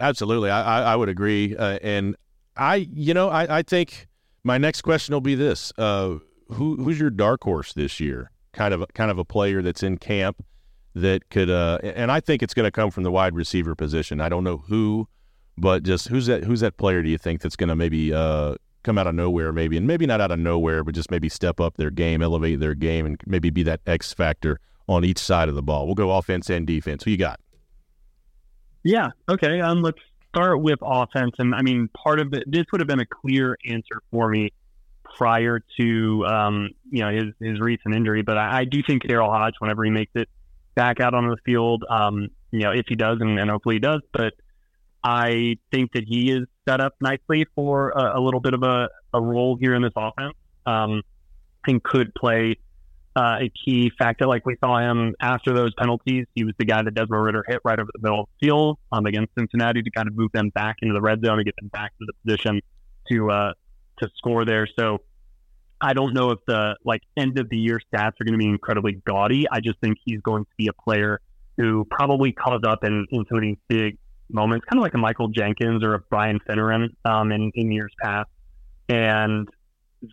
Absolutely, 0.01 0.51
I, 0.51 0.93
I 0.93 0.97
would 0.97 1.09
agree, 1.09 1.57
uh, 1.57 1.79
and 1.83 2.15
I, 2.57 2.77
you 2.77 3.13
know, 3.13 3.29
I, 3.29 3.59
I 3.59 3.63
think 3.63 4.07
my 4.45 4.57
next 4.57 4.83
question 4.83 5.13
will 5.13 5.21
be 5.21 5.35
this: 5.35 5.73
uh, 5.77 6.19
Who 6.53 6.77
who's 6.77 7.01
your 7.01 7.11
dark 7.11 7.43
horse 7.43 7.73
this 7.73 7.99
year? 7.99 8.31
Kind 8.53 8.73
of 8.73 8.85
kind 8.95 9.11
of 9.11 9.19
a 9.19 9.25
player 9.25 9.61
that's 9.61 9.83
in 9.83 9.99
camp 9.99 10.45
that 10.95 11.29
could, 11.31 11.51
uh, 11.51 11.79
and 11.83 12.13
I 12.13 12.21
think 12.21 12.43
it's 12.43 12.55
going 12.55 12.65
to 12.65 12.71
come 12.71 12.91
from 12.91 13.03
the 13.03 13.11
wide 13.11 13.35
receiver 13.35 13.75
position. 13.75 14.21
I 14.21 14.29
don't 14.29 14.45
know 14.45 14.59
who 14.59 15.09
but 15.61 15.83
just 15.83 16.09
who's 16.09 16.27
that? 16.27 16.45
Who's 16.45 16.61
that 16.61 16.77
player? 16.77 17.03
Do 17.03 17.09
you 17.09 17.19
think 17.19 17.41
that's 17.41 17.57
going 17.57 17.69
to 17.69 17.77
maybe 17.77 18.13
uh, 18.13 18.55
come 18.83 18.99
out 18.99 19.07
of 19.07 19.15
nowhere, 19.15 19.53
maybe, 19.53 19.77
and 19.77 19.87
maybe 19.87 20.07
not 20.07 20.21
out 20.21 20.31
of 20.31 20.39
nowhere, 20.39 20.85
but 20.85 20.95
just 20.95 21.11
maybe 21.11 21.29
step 21.29 21.61
up 21.61 21.77
their 21.77 21.91
game, 21.91 22.23
elevate 22.23 22.61
their 22.61 22.75
game, 22.75 23.07
and 23.07 23.21
maybe 23.27 23.51
be 23.51 23.63
that 23.65 23.81
X 23.87 24.13
factor 24.13 24.61
on 24.89 25.05
each 25.05 25.19
side 25.19 25.49
of 25.49 25.55
the 25.55 25.63
ball? 25.63 25.87
We'll 25.87 25.95
go 25.95 26.11
offense 26.13 26.49
and 26.51 26.67
defense. 26.67 27.05
Who 27.05 27.11
you 27.11 27.17
got? 27.17 27.41
Yeah. 28.85 29.09
Okay. 29.29 29.61
Um. 29.61 29.83
Let's 29.83 29.99
start 30.29 30.61
with 30.63 30.79
offense, 30.83 31.33
and 31.39 31.55
I 31.55 31.63
mean, 31.63 31.89
part 31.89 32.21
of 32.21 32.33
it, 32.33 32.45
this 32.47 32.65
would 32.73 32.81
have 32.81 32.89
been 32.89 33.01
a 33.01 33.07
clear 33.07 33.57
answer 33.67 34.03
for 34.11 34.29
me 34.29 34.53
prior 35.17 35.61
to 35.81 36.27
um, 36.27 36.71
you 36.91 37.01
know 37.01 37.11
his 37.11 37.35
his 37.41 37.61
recent 37.61 37.95
injury. 37.95 38.23
But 38.23 38.39
I, 38.39 38.61
I 38.61 38.65
do 38.65 38.83
think 38.87 39.03
KhaDarel 39.03 39.29
Hodge, 39.29 39.55
whenever 39.59 39.85
he 39.85 39.91
makes 39.91 40.13
it 40.15 40.29
back 40.75 41.01
out 41.01 41.13
on 41.13 41.29
the 41.29 41.37
field, 41.45 41.85
um, 41.91 42.29
you 42.53 42.61
know, 42.61 42.71
if 42.71 42.87
he 42.89 42.95
does, 42.95 43.19
and, 43.21 43.39
and 43.39 43.51
hopefully 43.51 43.77
he 43.77 43.81
does, 43.81 44.01
but 44.13 44.35
I 45.03 45.57
think 45.71 45.93
that 45.93 46.05
he 46.07 46.31
is 46.31 46.47
set 46.69 46.81
up 46.81 46.95
nicely 47.01 47.47
for 47.55 47.91
a, 47.91 48.19
a 48.19 48.21
little 48.21 48.41
bit 48.41 48.55
of 48.55 48.63
a, 48.63 48.89
a 49.15 49.21
role 49.21 49.57
here 49.61 49.75
in 49.75 49.83
this 49.83 49.93
offense, 49.97 50.35
um, 50.67 51.03
and 51.67 51.83
could 51.83 52.15
play 52.15 52.57
uh, 53.17 53.39
a 53.41 53.53
key 53.65 53.91
factor. 53.99 54.27
Like 54.27 54.45
we 54.47 54.57
saw 54.63 54.79
him 54.79 55.15
after 55.21 55.53
those 55.53 55.73
penalties, 55.75 56.27
he 56.35 56.45
was 56.45 56.55
the 56.59 56.65
guy 56.65 56.83
that 56.83 56.95
Desmond 56.95 57.23
Ridder 57.23 57.45
hit 57.47 57.61
right 57.65 57.79
over 57.79 57.91
the 57.93 58.01
middle 58.01 58.21
of 58.21 58.27
the 58.41 58.47
field 58.47 58.79
um, 58.93 59.07
against 59.07 59.35
Cincinnati 59.37 59.83
to 59.83 59.91
kind 59.91 60.09
of 60.09 60.17
move 60.17 60.31
them 60.33 60.51
back 60.51 60.77
into 60.83 60.95
the 60.95 61.01
red 61.01 61.25
zone 61.25 61.39
and 61.39 61.45
get 61.45 61.57
them 61.57 61.69
back 61.69 61.93
to 61.99 62.07
the 62.07 62.13
position 62.25 62.61
to 63.11 63.31
uh, 63.31 63.53
to 64.01 64.09
score 64.17 64.45
there. 64.45 64.69
So 64.79 64.99
I 65.81 65.93
don't 65.93 66.13
know 66.13 66.31
if 66.31 66.39
the 66.47 66.77
like 66.85 67.03
end 67.17 67.39
of 67.39 67.49
the 67.49 67.57
year 67.57 67.81
stats 67.93 68.13
are 68.21 68.25
going 68.25 68.33
to 68.33 68.39
be 68.39 68.49
incredibly 68.49 69.01
gaudy. 69.07 69.47
I 69.51 69.61
just 69.61 69.79
think 69.81 69.99
he's 70.05 70.21
going 70.21 70.45
to 70.45 70.51
be 70.57 70.69
a 70.69 70.73
player 70.73 71.21
who 71.57 71.85
probably 71.91 72.33
comes 72.33 72.65
up 72.65 72.85
in, 72.85 73.07
in 73.11 73.25
some 73.29 73.39
of 73.39 73.43
these 73.43 73.57
big 73.69 73.99
moments, 74.31 74.67
kind 74.67 74.79
of 74.79 74.83
like 74.83 74.95
a 74.95 74.99
Michael 74.99 75.29
Jenkins 75.29 75.83
or 75.83 75.95
a 75.95 75.99
Brian 75.99 76.39
Finneran 76.41 76.89
um, 77.05 77.33
in, 77.33 77.51
in 77.55 77.73
years 77.73 77.93
past. 78.03 78.29
And 78.89 79.49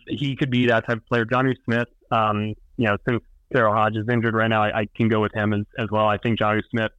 he 0.08 0.36
could 0.36 0.50
be 0.50 0.66
that 0.66 0.86
type 0.86 0.98
of 0.98 1.06
player. 1.06 1.24
Jonnu 1.24 1.54
Smith, 1.64 1.88
um, 2.10 2.54
you 2.76 2.86
know, 2.86 2.96
since 3.08 3.22
KhaDarel 3.54 3.74
Hodge 3.74 3.96
is 3.96 4.08
injured 4.08 4.34
right 4.34 4.48
now, 4.48 4.62
I, 4.62 4.80
I, 4.80 4.88
can 4.94 5.08
go 5.08 5.20
with 5.20 5.32
him 5.32 5.52
as, 5.52 5.64
as 5.78 5.88
well. 5.90 6.06
I 6.06 6.18
think 6.18 6.38
Jonnu 6.38 6.62
Smith 6.70 6.90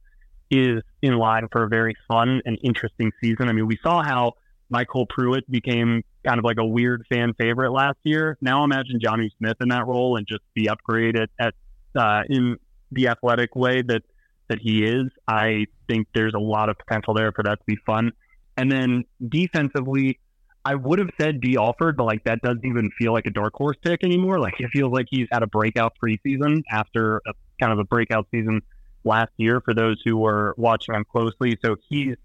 is 0.50 0.82
in 1.02 1.14
line 1.14 1.46
for 1.52 1.64
a 1.64 1.68
very 1.68 1.94
fun 2.08 2.40
and 2.46 2.58
interesting 2.62 3.12
season. 3.20 3.48
I 3.48 3.52
mean, 3.52 3.66
we 3.66 3.78
saw 3.82 4.02
how 4.02 4.32
MyCole 4.72 5.08
Pruitt 5.08 5.50
became 5.50 6.02
kind 6.26 6.38
of 6.38 6.44
like 6.44 6.58
a 6.58 6.64
weird 6.64 7.04
fan 7.08 7.34
favorite 7.34 7.72
last 7.72 7.98
year. 8.04 8.36
Now 8.40 8.64
imagine 8.64 8.98
Jonnu 9.00 9.30
Smith 9.38 9.56
in 9.60 9.68
that 9.68 9.86
role 9.86 10.16
and 10.16 10.26
just 10.26 10.42
be 10.54 10.68
upgraded 10.68 11.28
at 11.38 11.54
uh, 11.96 12.22
in 12.28 12.56
the 12.92 13.08
athletic 13.08 13.54
way 13.54 13.82
that 13.82 14.02
that 14.48 14.58
he 14.60 14.84
is. 14.84 15.06
I 15.26 15.66
think 15.88 16.08
there's 16.14 16.34
a 16.34 16.40
lot 16.40 16.68
of 16.68 16.76
potential 16.78 17.14
there 17.14 17.32
for 17.32 17.42
that 17.44 17.58
to 17.58 17.64
be 17.66 17.76
fun. 17.86 18.12
And 18.56 18.70
then 18.70 19.04
defensively, 19.28 20.18
I 20.64 20.74
would 20.74 20.98
have 20.98 21.10
said 21.20 21.40
Dee 21.40 21.56
Alford, 21.56 21.96
but 21.96 22.04
like 22.04 22.24
that 22.24 22.42
doesn't 22.42 22.64
even 22.64 22.90
feel 22.98 23.12
like 23.12 23.26
a 23.26 23.30
dark 23.30 23.54
horse 23.54 23.76
pick 23.82 24.04
anymore. 24.04 24.38
Like 24.40 24.54
it 24.58 24.68
feels 24.72 24.92
like 24.92 25.06
he's 25.08 25.28
had 25.30 25.42
a 25.42 25.46
breakout 25.46 25.94
preseason 26.02 26.62
after 26.70 27.22
a, 27.26 27.32
kind 27.60 27.72
of 27.72 27.78
a 27.78 27.84
breakout 27.84 28.26
season 28.30 28.60
last 29.04 29.32
year 29.36 29.60
for 29.60 29.74
those 29.74 30.00
who 30.04 30.16
were 30.16 30.54
watching 30.58 30.94
him 30.94 31.04
closely. 31.10 31.58
So 31.64 31.76
he's, 31.88 32.16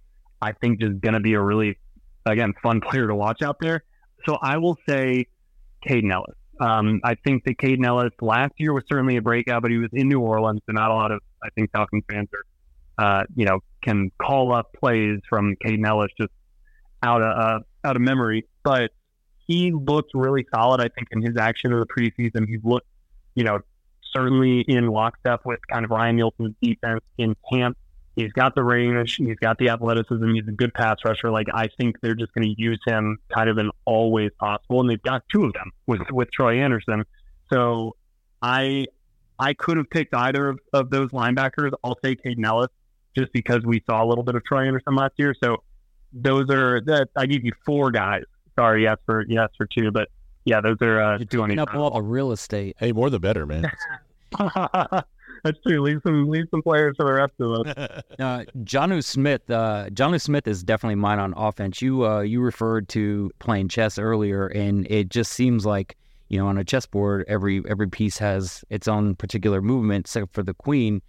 I 0.42 0.54
think, 0.54 0.82
just 0.82 1.00
going 1.02 1.14
to 1.14 1.20
be 1.20 1.34
a 1.34 1.42
really, 1.42 1.78
again, 2.26 2.54
fun 2.62 2.82
player 2.90 3.08
to 3.08 3.16
watch 3.16 3.42
out 3.42 3.58
there. 3.62 3.84
So 4.26 4.38
I 4.42 4.58
will 4.58 4.78
say 4.88 5.28
Kaden 5.88 6.12
Elliss. 6.12 6.36
Um, 6.60 7.02
I 7.04 7.16
think 7.16 7.44
that 7.46 7.58
Kaden 7.58 7.86
Elliss 7.86 8.14
last 8.22 8.54
year 8.58 8.74
was 8.74 8.84
certainly 8.92 9.18
a 9.18 9.22
breakout, 9.22 9.62
but 9.62 9.72
he 9.72 9.78
was 9.78 9.90
in 9.92 10.08
New 10.08 10.20
Orleans, 10.20 10.62
so 10.66 10.74
not 10.74 10.92
a 10.92 10.94
lot 10.94 11.12
of 11.12 11.20
I 11.44 11.50
think 11.56 11.72
Falcons 11.72 12.04
fans 12.10 12.30
are, 12.34 13.06
uh, 13.06 13.24
you 13.36 13.46
know, 13.46 13.60
can 13.82 14.12
call 14.22 14.54
up 14.54 14.74
plays 14.74 15.20
from 15.30 15.56
Kaden 15.66 15.86
Elliss 15.86 16.12
just 16.20 16.32
out 17.02 17.22
of 17.22 17.38
uh, 17.38 17.60
out 17.84 17.96
of 17.96 18.02
memory. 18.02 18.48
But 18.64 18.92
he 19.48 19.72
looked 19.72 20.12
really 20.14 20.46
solid. 20.54 20.80
I 20.80 20.90
think 20.90 21.10
in 21.12 21.22
his 21.22 21.38
action 21.38 21.74
of 21.74 21.80
the 21.80 21.86
preseason, 21.86 22.48
he 22.48 22.58
looked, 22.64 22.88
you 23.36 23.44
know, 23.44 23.60
certainly 24.16 24.62
in 24.62 24.88
lockstep 24.88 25.42
with 25.46 25.60
kind 25.72 25.84
of 25.84 25.92
Ryan 25.92 26.16
Nielsen's 26.18 26.56
defense 26.62 27.02
in 27.18 27.36
camp. 27.52 27.78
He's 28.16 28.32
got 28.32 28.54
the 28.54 28.64
range, 28.64 29.16
he's 29.16 29.38
got 29.38 29.58
the 29.58 29.70
athleticism, 29.70 30.34
he's 30.34 30.48
a 30.48 30.52
good 30.52 30.74
pass 30.74 30.98
rusher. 31.04 31.32
Like 31.32 31.48
I 31.54 31.68
think 31.80 32.00
they're 32.02 32.16
just 32.16 32.34
going 32.34 32.48
to 32.48 32.62
use 32.62 32.80
him 32.86 33.18
kind 33.34 33.50
of 33.50 33.58
in 33.58 33.72
all 33.86 34.12
ways 34.12 34.32
possible, 34.40 34.82
and 34.82 34.90
they've 34.90 35.02
got 35.02 35.24
two 35.32 35.46
of 35.46 35.54
them 35.54 35.72
with 35.88 36.02
with 36.12 36.32
Troy 36.32 36.62
Andersen. 36.62 37.04
So 37.52 37.96
I 38.42 38.86
I 39.40 39.54
could 39.54 39.78
have 39.78 39.90
picked 39.90 40.14
either 40.14 40.50
of, 40.50 40.60
of 40.74 40.90
those 40.90 41.10
linebackers. 41.10 41.72
I'll 41.84 41.98
say 42.04 42.16
Kaden 42.16 42.46
Elliss 42.46 42.70
just 43.16 43.32
because 43.34 43.64
we 43.64 43.82
saw 43.88 44.04
a 44.04 44.08
little 44.08 44.24
bit 44.24 44.36
of 44.36 44.44
Troy 44.46 44.68
Andersen 44.68 44.96
last 44.96 45.14
year. 45.18 45.36
So 45.44 45.64
those 46.12 46.50
are 46.50 46.82
that 46.82 47.10
I 47.16 47.26
give 47.26 47.44
you 47.44 47.52
four 47.66 47.92
guys. 47.92 48.24
Sorry, 48.58 48.84
yes 48.84 48.98
for 49.06 49.26
yes 49.28 49.50
for 49.58 49.66
two, 49.66 49.92
but 49.92 50.10
yeah, 50.46 50.62
those 50.62 50.78
are 50.82 51.02
uh, 51.02 51.18
You're 51.18 51.26
two 51.26 51.44
up 51.44 51.74
all 51.74 51.92
the 51.92 52.02
real 52.02 52.32
estate. 52.32 52.76
Hey, 52.78 52.92
more 52.92 53.10
the 53.10 53.20
better, 53.20 53.46
man. 53.46 53.72
That's 55.44 55.60
true. 55.60 55.82
Leave 55.82 56.00
some 56.04 56.30
leave 56.30 56.46
some 56.52 56.62
players 56.62 56.96
for 56.96 57.06
the 57.06 57.14
rest 57.14 57.34
of 57.40 57.68
us. 57.68 58.04
uh, 58.20 58.46
Jonnu 58.64 59.04
Smith. 59.04 59.50
Uh, 59.50 59.90
Smith 60.18 60.48
is 60.48 60.64
definitely 60.64 60.96
mine 60.96 61.20
on 61.20 61.34
offense. 61.36 61.82
You 61.82 62.06
uh, 62.06 62.22
you 62.22 62.40
referred 62.40 62.88
to 62.90 63.30
playing 63.40 63.68
chess 63.68 64.00
earlier, 64.00 64.48
and 64.48 64.88
it 64.90 65.10
just 65.10 65.34
seems 65.34 65.66
like 65.66 65.98
you 66.30 66.38
know 66.40 66.48
on 66.48 66.58
a 66.58 66.64
chessboard, 66.64 67.26
every 67.28 67.62
every 67.68 67.90
piece 67.90 68.18
has 68.20 68.64
its 68.70 68.88
own 68.88 69.16
particular 69.16 69.62
movement, 69.62 70.06
except 70.06 70.34
for 70.34 70.44
the 70.44 70.54
queen, 70.54 71.02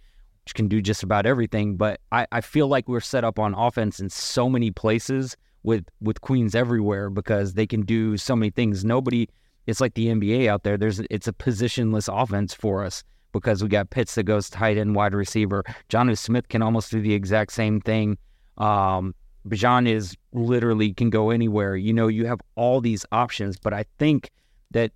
which 0.43 0.53
can 0.53 0.67
do 0.67 0.81
just 0.81 1.01
about 1.01 1.25
everything. 1.25 1.77
But 1.77 2.01
I, 2.11 2.27
I 2.33 2.41
feel 2.41 2.67
like 2.67 2.89
we're 2.89 2.99
set 2.99 3.23
up 3.23 3.39
on 3.39 3.53
offense 3.53 4.01
in 4.01 4.09
so 4.09 4.49
many 4.49 4.69
places 4.69 5.37
with 5.63 5.85
with 6.01 6.19
queens 6.19 6.55
everywhere 6.55 7.09
because 7.09 7.53
they 7.53 7.65
can 7.65 7.83
do 7.83 8.17
so 8.17 8.35
many 8.35 8.49
things. 8.49 8.83
Nobody. 8.83 9.29
It's 9.65 9.81
like 9.81 9.95
the 9.95 10.07
NBA 10.07 10.47
out 10.47 10.63
there. 10.63 10.77
There's 10.77 10.99
it's 11.09 11.27
a 11.27 11.33
positionless 11.33 12.07
offense 12.13 12.53
for 12.53 12.83
us 12.83 13.03
because 13.35 13.61
we 13.61 13.69
got 13.69 13.89
Pitts 13.89 14.15
that 14.15 14.23
goes 14.23 14.49
tight 14.49 14.77
end, 14.77 14.95
wide 14.95 15.13
receiver. 15.13 15.63
Jonnu 15.89 16.17
Smith 16.17 16.47
can 16.47 16.61
almost 16.61 16.89
do 16.89 17.01
the 17.01 17.13
exact 17.13 17.51
same 17.51 17.81
thing. 17.81 18.17
Um, 18.57 19.13
Bijan 19.47 19.87
is 19.87 20.15
literally 20.31 20.93
can 20.93 21.09
go 21.09 21.29
anywhere. 21.29 21.75
You 21.75 21.93
know, 21.93 22.07
you 22.07 22.25
have 22.25 22.39
all 22.55 22.81
these 22.81 23.05
options, 23.11 23.57
but 23.57 23.73
I 23.73 23.85
think 23.99 24.31
that 24.71 24.91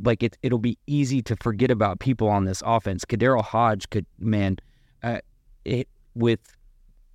like 0.00 0.22
it, 0.22 0.36
it'll 0.42 0.58
be 0.58 0.78
easy 0.86 1.22
to 1.22 1.36
forget 1.36 1.70
about 1.70 1.98
people 1.98 2.28
on 2.28 2.44
this 2.44 2.62
offense. 2.64 3.04
KhaDarel 3.04 3.42
Hodge 3.42 3.88
could, 3.90 4.06
man, 4.18 4.58
uh, 5.02 5.18
it 5.64 5.88
with, 6.14 6.40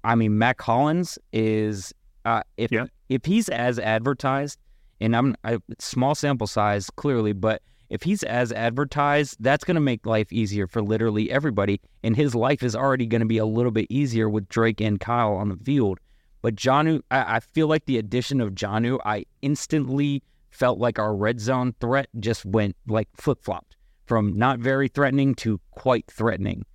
I 0.03 0.15
mean, 0.15 0.37
Mack 0.37 0.61
Hollins 0.61 1.19
is 1.31 1.93
uh, 2.25 2.41
if 2.57 2.71
yeah. 2.71 2.87
if 3.09 3.23
he's 3.25 3.47
as 3.49 3.77
advertised, 3.77 4.59
and 4.99 5.15
I'm 5.15 5.35
a 5.43 5.59
small 5.79 6.15
sample 6.15 6.47
size 6.47 6.89
clearly, 6.89 7.33
but 7.33 7.61
if 7.89 8.03
he's 8.03 8.23
as 8.23 8.51
advertised, 8.51 9.37
that's 9.39 9.63
going 9.63 9.75
to 9.75 9.81
make 9.81 10.05
life 10.05 10.31
easier 10.31 10.67
for 10.67 10.81
literally 10.81 11.31
everybody. 11.31 11.79
And 12.03 12.15
his 12.15 12.35
life 12.35 12.63
is 12.63 12.75
already 12.75 13.05
going 13.05 13.21
to 13.21 13.27
be 13.27 13.37
a 13.37 13.45
little 13.45 13.71
bit 13.71 13.87
easier 13.89 14.29
with 14.29 14.49
Drake 14.49 14.81
and 14.81 14.99
Kyle 14.99 15.33
on 15.33 15.49
the 15.49 15.57
field. 15.57 15.99
But 16.41 16.55
Jonnu, 16.55 17.01
I, 17.11 17.37
I 17.37 17.39
feel 17.39 17.67
like 17.67 17.85
the 17.85 17.97
addition 17.97 18.41
of 18.41 18.53
Jonnu, 18.53 18.99
I 19.05 19.25
instantly 19.41 20.23
felt 20.51 20.79
like 20.79 20.99
our 20.99 21.15
red 21.15 21.39
zone 21.39 21.73
threat 21.79 22.09
just 22.19 22.45
went 22.45 22.75
like 22.87 23.07
flip 23.15 23.43
flopped 23.43 23.75
from 24.05 24.37
not 24.37 24.59
very 24.59 24.87
threatening 24.87 25.35
to 25.35 25.59
quite 25.71 26.09
threatening. 26.09 26.65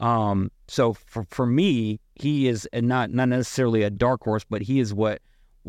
Um, 0.00 0.50
so 0.68 0.92
for 0.92 1.26
for 1.30 1.46
me, 1.46 2.00
he 2.14 2.48
is 2.48 2.68
not 2.72 3.10
not 3.10 3.28
necessarily 3.28 3.82
a 3.82 3.90
dark 3.90 4.22
horse, 4.22 4.44
but 4.48 4.62
he 4.62 4.80
is 4.80 4.94
what 4.94 5.20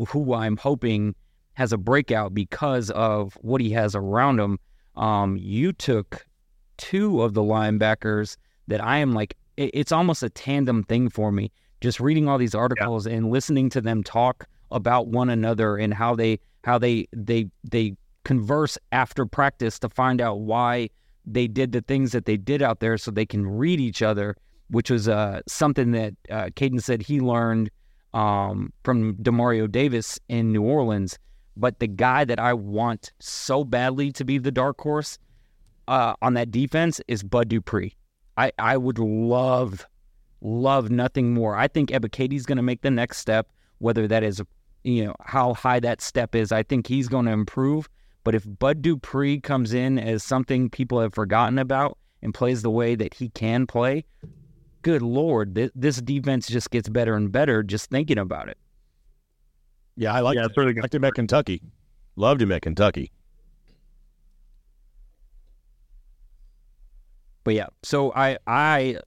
who 0.08 0.34
I'm 0.34 0.56
hoping 0.56 1.14
has 1.54 1.72
a 1.72 1.78
breakout 1.78 2.32
because 2.32 2.90
of 2.90 3.36
what 3.42 3.60
he 3.60 3.70
has 3.70 3.94
around 3.94 4.40
him 4.40 4.58
um, 4.96 5.36
you 5.36 5.72
took 5.72 6.26
two 6.76 7.22
of 7.22 7.34
the 7.34 7.42
linebackers 7.42 8.36
that 8.68 8.82
I 8.82 8.98
am 8.98 9.12
like, 9.12 9.36
it, 9.56 9.70
it's 9.74 9.92
almost 9.92 10.22
a 10.22 10.30
tandem 10.30 10.82
thing 10.84 11.08
for 11.08 11.30
me. 11.30 11.52
Just 11.80 12.00
reading 12.00 12.28
all 12.28 12.38
these 12.38 12.54
articles 12.54 13.06
yeah. 13.06 13.14
and 13.14 13.30
listening 13.30 13.70
to 13.70 13.80
them 13.80 14.02
talk 14.02 14.46
about 14.70 15.08
one 15.08 15.30
another 15.30 15.76
and 15.76 15.92
how 15.94 16.14
they 16.14 16.38
how 16.64 16.78
they 16.78 17.06
they 17.12 17.48
they 17.64 17.94
converse 18.24 18.76
after 18.92 19.24
practice 19.24 19.78
to 19.78 19.88
find 19.88 20.20
out 20.20 20.40
why 20.40 20.88
they 21.24 21.46
did 21.46 21.72
the 21.72 21.80
things 21.80 22.12
that 22.12 22.26
they 22.26 22.36
did 22.36 22.62
out 22.62 22.80
there, 22.80 22.98
so 22.98 23.10
they 23.10 23.26
can 23.26 23.46
read 23.46 23.80
each 23.80 24.02
other, 24.02 24.36
which 24.68 24.90
was 24.90 25.08
uh, 25.08 25.40
something 25.46 25.92
that 25.92 26.14
uh, 26.30 26.44
Kaden 26.54 26.82
said 26.82 27.02
he 27.02 27.20
learned 27.20 27.70
um, 28.12 28.72
from 28.84 29.14
Demario 29.16 29.70
Davis 29.70 30.18
in 30.28 30.52
New 30.52 30.62
Orleans 30.62 31.18
but 31.56 31.78
the 31.78 31.86
guy 31.86 32.24
that 32.24 32.38
I 32.38 32.54
want 32.54 33.12
so 33.18 33.64
badly 33.64 34.12
to 34.12 34.24
be 34.24 34.38
the 34.38 34.50
dark 34.50 34.80
horse 34.80 35.18
uh, 35.88 36.14
on 36.22 36.34
that 36.34 36.50
defense 36.50 37.00
is 37.08 37.22
Bud 37.22 37.48
Dupree. 37.48 37.96
I, 38.36 38.52
I 38.58 38.76
would 38.76 38.98
love, 38.98 39.86
love 40.40 40.90
nothing 40.90 41.34
more. 41.34 41.56
I 41.56 41.68
think 41.68 41.90
Ebiketie's 41.90 42.46
going 42.46 42.56
to 42.56 42.62
make 42.62 42.82
the 42.82 42.90
next 42.90 43.18
step, 43.18 43.48
whether 43.78 44.06
that 44.08 44.22
is, 44.22 44.40
you 44.84 45.04
know, 45.04 45.14
how 45.20 45.54
high 45.54 45.80
that 45.80 46.00
step 46.00 46.34
is. 46.34 46.52
I 46.52 46.62
think 46.62 46.86
he's 46.86 47.08
going 47.08 47.26
to 47.26 47.32
improve. 47.32 47.88
But 48.22 48.34
if 48.34 48.44
Bud 48.58 48.82
Dupree 48.82 49.40
comes 49.40 49.72
in 49.72 49.98
as 49.98 50.22
something 50.22 50.70
people 50.70 51.00
have 51.00 51.14
forgotten 51.14 51.58
about 51.58 51.98
and 52.22 52.32
plays 52.32 52.62
the 52.62 52.70
way 52.70 52.94
that 52.94 53.14
he 53.14 53.30
can 53.30 53.66
play, 53.66 54.04
good 54.82 55.02
Lord, 55.02 55.54
th- 55.54 55.72
this 55.74 56.00
defense 56.00 56.46
just 56.46 56.70
gets 56.70 56.88
better 56.88 57.14
and 57.14 57.32
better 57.32 57.62
just 57.62 57.90
thinking 57.90 58.18
about 58.18 58.48
it. 58.48 58.58
Yeah, 59.96 60.14
I 60.14 60.20
like. 60.20 60.36
Yeah, 60.36 60.46
it's 60.46 60.56
really 60.56 60.72
good. 60.72 60.82
Liked 60.82 60.94
him 60.94 61.04
at 61.04 61.14
Kentucky. 61.14 61.62
Loved 62.16 62.42
him 62.42 62.52
at 62.52 62.62
Kentucky. 62.62 63.12
But 67.44 67.54
yeah, 67.54 67.66
so 67.82 68.12
I 68.14 68.38
I 68.46 68.98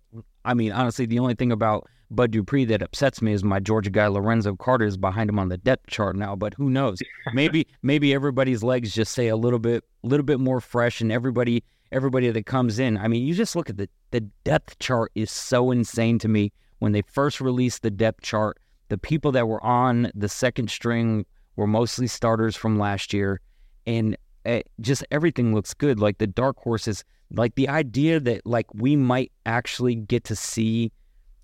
I 0.45 0.53
mean 0.53 0.71
honestly, 0.71 1.05
the 1.05 1.19
only 1.19 1.36
thing 1.36 1.51
about 1.51 1.88
Bud 2.11 2.31
Dupree 2.31 2.65
that 2.65 2.81
upsets 2.81 3.21
me 3.21 3.34
is 3.34 3.43
my 3.43 3.59
Georgia 3.59 3.89
guy 3.89 4.07
Lorenzo 4.07 4.55
Carter 4.55 4.86
is 4.86 4.97
behind 4.97 5.29
him 5.29 5.39
on 5.39 5.49
the 5.49 5.57
depth 5.57 5.88
chart 5.88 6.15
now. 6.15 6.36
But 6.36 6.53
who 6.55 6.69
knows? 6.69 6.99
maybe 7.34 7.67
maybe 7.81 8.13
everybody's 8.13 8.63
legs 8.63 8.93
just 8.93 9.13
say 9.13 9.27
a 9.27 9.36
little 9.36 9.59
bit 9.59 9.84
little 10.03 10.25
bit 10.25 10.39
more 10.39 10.61
fresh, 10.61 11.01
and 11.01 11.11
everybody 11.11 11.63
everybody 11.91 12.29
that 12.31 12.45
comes 12.45 12.79
in. 12.79 12.97
I 12.97 13.07
mean, 13.07 13.25
you 13.25 13.34
just 13.34 13.55
look 13.55 13.69
at 13.69 13.77
the 13.77 13.89
the 14.11 14.21
depth 14.43 14.79
chart 14.79 15.11
is 15.15 15.31
so 15.31 15.71
insane 15.71 16.19
to 16.19 16.27
me. 16.27 16.51
When 16.79 16.91
they 16.91 17.01
first 17.03 17.39
released 17.39 17.81
the 17.81 17.91
depth 17.91 18.21
chart, 18.23 18.57
the 18.89 18.97
people 18.97 19.31
that 19.31 19.47
were 19.47 19.63
on 19.63 20.11
the 20.13 20.29
second 20.29 20.69
string 20.69 21.25
were 21.55 21.67
mostly 21.67 22.07
starters 22.07 22.55
from 22.55 22.79
last 22.79 23.13
year, 23.13 23.41
and 23.86 24.17
it, 24.45 24.69
just 24.81 25.05
everything 25.11 25.53
looks 25.53 25.73
good. 25.73 25.99
Like 25.99 26.17
the 26.17 26.27
dark 26.27 26.57
horses, 26.57 27.03
like 27.31 27.55
the 27.55 27.69
idea 27.69 28.19
that 28.19 28.45
like 28.45 28.67
we 28.73 28.95
might 28.95 29.31
actually 29.45 29.95
get 29.95 30.23
to 30.25 30.36
see 30.36 30.91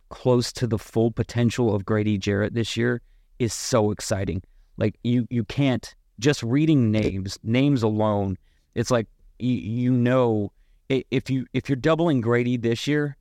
close 0.09 0.51
to 0.53 0.67
the 0.67 0.77
full 0.77 1.11
potential 1.11 1.73
of 1.73 1.85
Grady 1.85 2.17
Jarrett 2.17 2.53
this 2.53 2.75
year 2.75 3.01
is 3.37 3.53
so 3.53 3.91
exciting. 3.91 4.41
Like 4.77 4.97
you 5.03 5.27
you 5.29 5.43
can't 5.43 5.93
just 6.19 6.43
reading 6.43 6.91
names, 6.91 7.39
names 7.43 7.83
alone. 7.83 8.37
It's 8.75 8.91
like 8.91 9.07
you, 9.39 9.53
you 9.53 9.91
know 9.91 10.51
if 10.89 11.29
you 11.29 11.45
if 11.53 11.69
you're 11.69 11.75
doubling 11.75 12.21
Grady 12.21 12.57
this 12.57 12.87
year, 12.87 13.15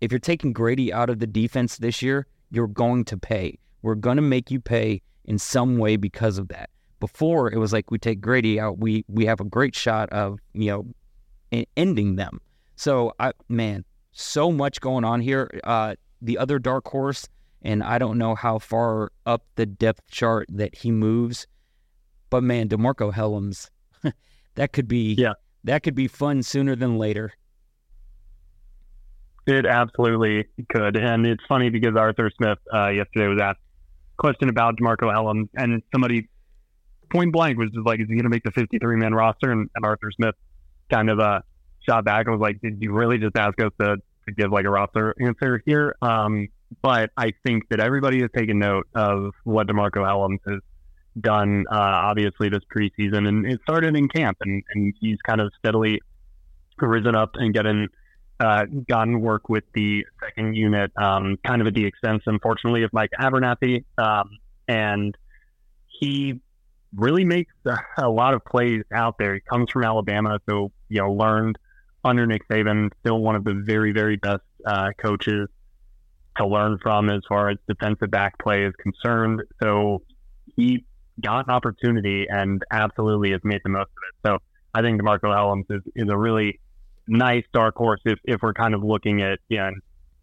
if 0.00 0.12
you're 0.12 0.18
taking 0.18 0.52
Grady 0.52 0.92
out 0.92 1.10
of 1.10 1.18
the 1.18 1.26
defense 1.26 1.76
this 1.78 2.02
year, 2.02 2.26
you're 2.50 2.66
going 2.66 3.04
to 3.06 3.16
pay. 3.16 3.58
We're 3.82 3.94
going 3.94 4.16
to 4.16 4.22
make 4.22 4.50
you 4.50 4.60
pay 4.60 5.02
in 5.24 5.38
some 5.38 5.78
way 5.78 5.96
because 5.96 6.38
of 6.38 6.48
that. 6.48 6.70
Before 6.98 7.50
it 7.50 7.56
was 7.56 7.72
like 7.72 7.90
we 7.90 7.98
take 7.98 8.20
Grady 8.20 8.60
out, 8.60 8.78
we 8.78 9.04
we 9.08 9.24
have 9.24 9.40
a 9.40 9.44
great 9.44 9.74
shot 9.74 10.10
of 10.10 10.38
you 10.52 10.70
know 10.70 11.66
ending 11.76 12.16
them. 12.16 12.40
So 12.76 13.14
I 13.18 13.32
man, 13.48 13.84
so 14.12 14.52
much 14.52 14.80
going 14.80 15.04
on 15.04 15.20
here. 15.20 15.50
Uh, 15.64 15.94
the 16.20 16.36
other 16.36 16.58
dark 16.58 16.86
horse, 16.86 17.26
and 17.62 17.82
I 17.82 17.98
don't 17.98 18.18
know 18.18 18.34
how 18.34 18.58
far 18.58 19.12
up 19.24 19.44
the 19.54 19.64
depth 19.66 20.06
chart 20.10 20.46
that 20.50 20.74
he 20.74 20.90
moves, 20.90 21.46
but 22.28 22.42
man, 22.42 22.68
DeMarco 22.68 23.12
Hellams, 23.12 23.70
that 24.56 24.72
could 24.72 24.88
be 24.88 25.14
yeah. 25.14 25.34
that 25.64 25.82
could 25.82 25.94
be 25.94 26.06
fun 26.06 26.42
sooner 26.42 26.76
than 26.76 26.98
later. 26.98 27.32
It 29.50 29.66
absolutely 29.66 30.46
could, 30.68 30.96
and 30.96 31.26
it's 31.26 31.42
funny 31.48 31.70
because 31.70 31.96
Arthur 31.96 32.30
Smith 32.36 32.58
uh, 32.72 32.88
yesterday 32.88 33.26
was 33.26 33.40
asked 33.40 33.58
a 33.58 34.22
question 34.22 34.48
about 34.48 34.76
DeMarco 34.76 35.12
Hellams, 35.12 35.48
and 35.56 35.82
somebody 35.92 36.28
point 37.10 37.32
blank 37.32 37.58
was 37.58 37.70
just 37.70 37.86
like, 37.86 38.00
"Is 38.00 38.06
he 38.08 38.14
going 38.14 38.24
to 38.24 38.30
make 38.30 38.44
the 38.44 38.52
53 38.52 38.96
man 38.96 39.12
roster?" 39.12 39.50
And, 39.50 39.68
and, 39.74 39.84
Arthur 39.84 40.10
Smith 40.12 40.36
kind 40.90 41.10
of 41.10 41.18
uh, 41.18 41.40
shot 41.88 42.04
back 42.04 42.26
and 42.26 42.38
was 42.38 42.40
like, 42.40 42.60
"Did 42.60 42.80
you 42.80 42.92
really 42.92 43.18
just 43.18 43.36
ask 43.36 43.60
us 43.60 43.72
to 43.80 43.96
to 44.26 44.32
give 44.32 44.50
like 44.50 44.64
a 44.64 44.70
roster 44.70 45.14
answer 45.20 45.62
here. 45.66 45.96
Um, 46.02 46.48
but 46.82 47.10
I 47.16 47.32
think 47.44 47.68
that 47.70 47.80
everybody 47.80 48.20
has 48.20 48.30
taken 48.36 48.58
note 48.58 48.86
of 48.94 49.32
what 49.44 49.66
DeMarco 49.66 49.96
Hellams 49.96 50.38
has 50.48 50.60
done, 51.20 51.64
uh, 51.70 51.76
obviously, 51.76 52.48
this 52.48 52.62
preseason. 52.74 53.26
And 53.26 53.46
it 53.46 53.60
started 53.62 53.96
in 53.96 54.08
camp, 54.08 54.38
and, 54.42 54.62
and 54.74 54.94
he's 55.00 55.18
kind 55.26 55.40
of 55.40 55.52
steadily 55.58 56.00
risen 56.78 57.14
up 57.14 57.30
and 57.34 57.52
getting 57.52 57.88
uh, 58.40 58.64
gotten 58.88 59.20
work 59.20 59.48
with 59.48 59.64
the 59.74 60.04
second 60.24 60.54
unit, 60.54 60.90
um, 60.96 61.38
kind 61.46 61.60
of 61.60 61.68
at 61.68 61.74
the 61.74 61.84
expense, 61.84 62.22
unfortunately, 62.26 62.82
of 62.82 62.92
Micah 62.92 63.16
Abernathy. 63.20 63.84
Um, 63.98 64.38
and 64.66 65.16
he 65.86 66.40
really 66.96 67.24
makes 67.24 67.52
a, 67.98 68.08
lot 68.08 68.34
of 68.34 68.44
plays 68.44 68.82
out 68.92 69.16
there. 69.18 69.34
He 69.34 69.40
comes 69.40 69.70
from 69.70 69.84
Alabama, 69.84 70.40
so, 70.48 70.72
you 70.88 71.00
know, 71.00 71.12
learned– 71.12 71.58
under 72.04 72.26
Nick 72.26 72.46
Saban, 72.48 72.90
still 73.00 73.18
one 73.18 73.36
of 73.36 73.44
the 73.44 73.54
very, 73.54 73.92
very 73.92 74.16
best 74.16 74.42
uh, 74.66 74.90
coaches 74.98 75.48
to 76.36 76.46
learn 76.46 76.78
from 76.82 77.10
as 77.10 77.22
far 77.28 77.50
as 77.50 77.58
defensive 77.68 78.10
back 78.10 78.38
play 78.38 78.64
is 78.64 78.72
concerned. 78.80 79.42
So 79.62 80.02
he 80.56 80.84
got 81.22 81.46
an 81.46 81.50
opportunity 81.50 82.26
and 82.28 82.62
absolutely 82.70 83.32
has 83.32 83.40
made 83.44 83.60
the 83.64 83.70
most 83.70 83.90
of 83.90 84.02
it. 84.08 84.28
So 84.28 84.38
I 84.74 84.82
think 84.82 85.00
DeMarco 85.00 85.24
Hellams 85.24 85.66
is, 85.70 85.82
is 85.94 86.08
a 86.08 86.16
really 86.16 86.60
nice 87.10 87.44
dark 87.52 87.76
horse 87.76 88.00
if, 88.04 88.18
if 88.24 88.40
we're 88.40 88.54
kind 88.54 88.74
of 88.74 88.82
looking 88.82 89.20
at, 89.20 89.38
yeah, 89.48 89.68
you 89.68 89.74
know, 89.74 89.80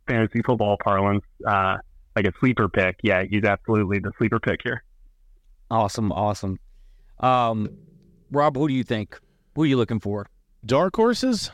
fantasy 0.08 0.42
football 0.42 0.78
parlance, 0.84 1.24
uh, 1.46 1.78
like 2.16 2.26
a 2.26 2.32
sleeper 2.40 2.70
pick. 2.70 2.96
Yeah, 3.04 3.24
he's 3.30 3.44
absolutely 3.44 4.00
the 4.00 4.12
sleeper 4.18 4.40
pick 4.40 4.62
here. 4.64 4.84
Awesome, 5.70 6.12
awesome. 6.12 6.60
Um, 7.20 7.70
Rob, 8.32 8.56
who 8.56 8.68
do 8.68 8.74
you 8.74 8.84
think? 8.84 9.20
Who 9.56 9.64
are 9.64 9.66
you 9.66 9.78
looking 9.78 10.00
for? 10.00 10.28
Dark 10.66 10.96
horses? 10.96 11.52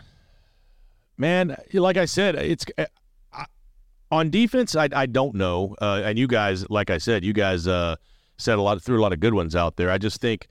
Man, 1.17 1.55
like 1.73 1.97
I 1.97 2.05
said, 2.05 2.35
it's 2.35 2.65
uh, 2.77 2.85
on 4.11 4.29
defense. 4.29 4.75
I, 4.75 4.89
I 4.93 5.05
don't 5.05 5.35
know, 5.35 5.75
uh, 5.81 6.01
and 6.05 6.17
you 6.17 6.27
guys, 6.27 6.69
like 6.69 6.89
I 6.89 6.97
said, 6.97 7.23
you 7.23 7.33
guys 7.33 7.67
uh, 7.67 7.95
said 8.37 8.57
a 8.57 8.61
lot, 8.61 8.81
threw 8.81 8.99
a 8.99 9.01
lot 9.01 9.13
of 9.13 9.19
good 9.19 9.33
ones 9.33 9.55
out 9.55 9.75
there. 9.77 9.89
I 9.89 9.97
just 9.97 10.21
think, 10.21 10.47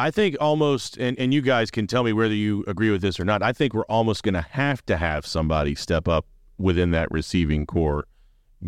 I 0.00 0.10
think 0.10 0.36
almost, 0.40 0.96
and, 0.96 1.18
and 1.18 1.32
you 1.32 1.42
guys 1.42 1.70
can 1.70 1.86
tell 1.86 2.02
me 2.02 2.12
whether 2.12 2.34
you 2.34 2.64
agree 2.66 2.90
with 2.90 3.02
this 3.02 3.20
or 3.20 3.24
not. 3.24 3.42
I 3.42 3.52
think 3.52 3.74
we're 3.74 3.84
almost 3.84 4.22
going 4.22 4.34
to 4.34 4.46
have 4.50 4.84
to 4.86 4.96
have 4.96 5.26
somebody 5.26 5.74
step 5.74 6.08
up 6.08 6.26
within 6.58 6.90
that 6.92 7.10
receiving 7.10 7.66
core, 7.66 8.06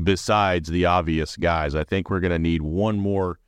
besides 0.03 0.68
the 0.68 0.85
obvious 0.85 1.37
guys. 1.37 1.74
I 1.74 1.85
think 1.85 2.11
we're 2.11 2.20
going 2.20 2.33
to 2.33 2.39
need 2.39 2.62
one 2.62 2.99
more, 2.99 3.39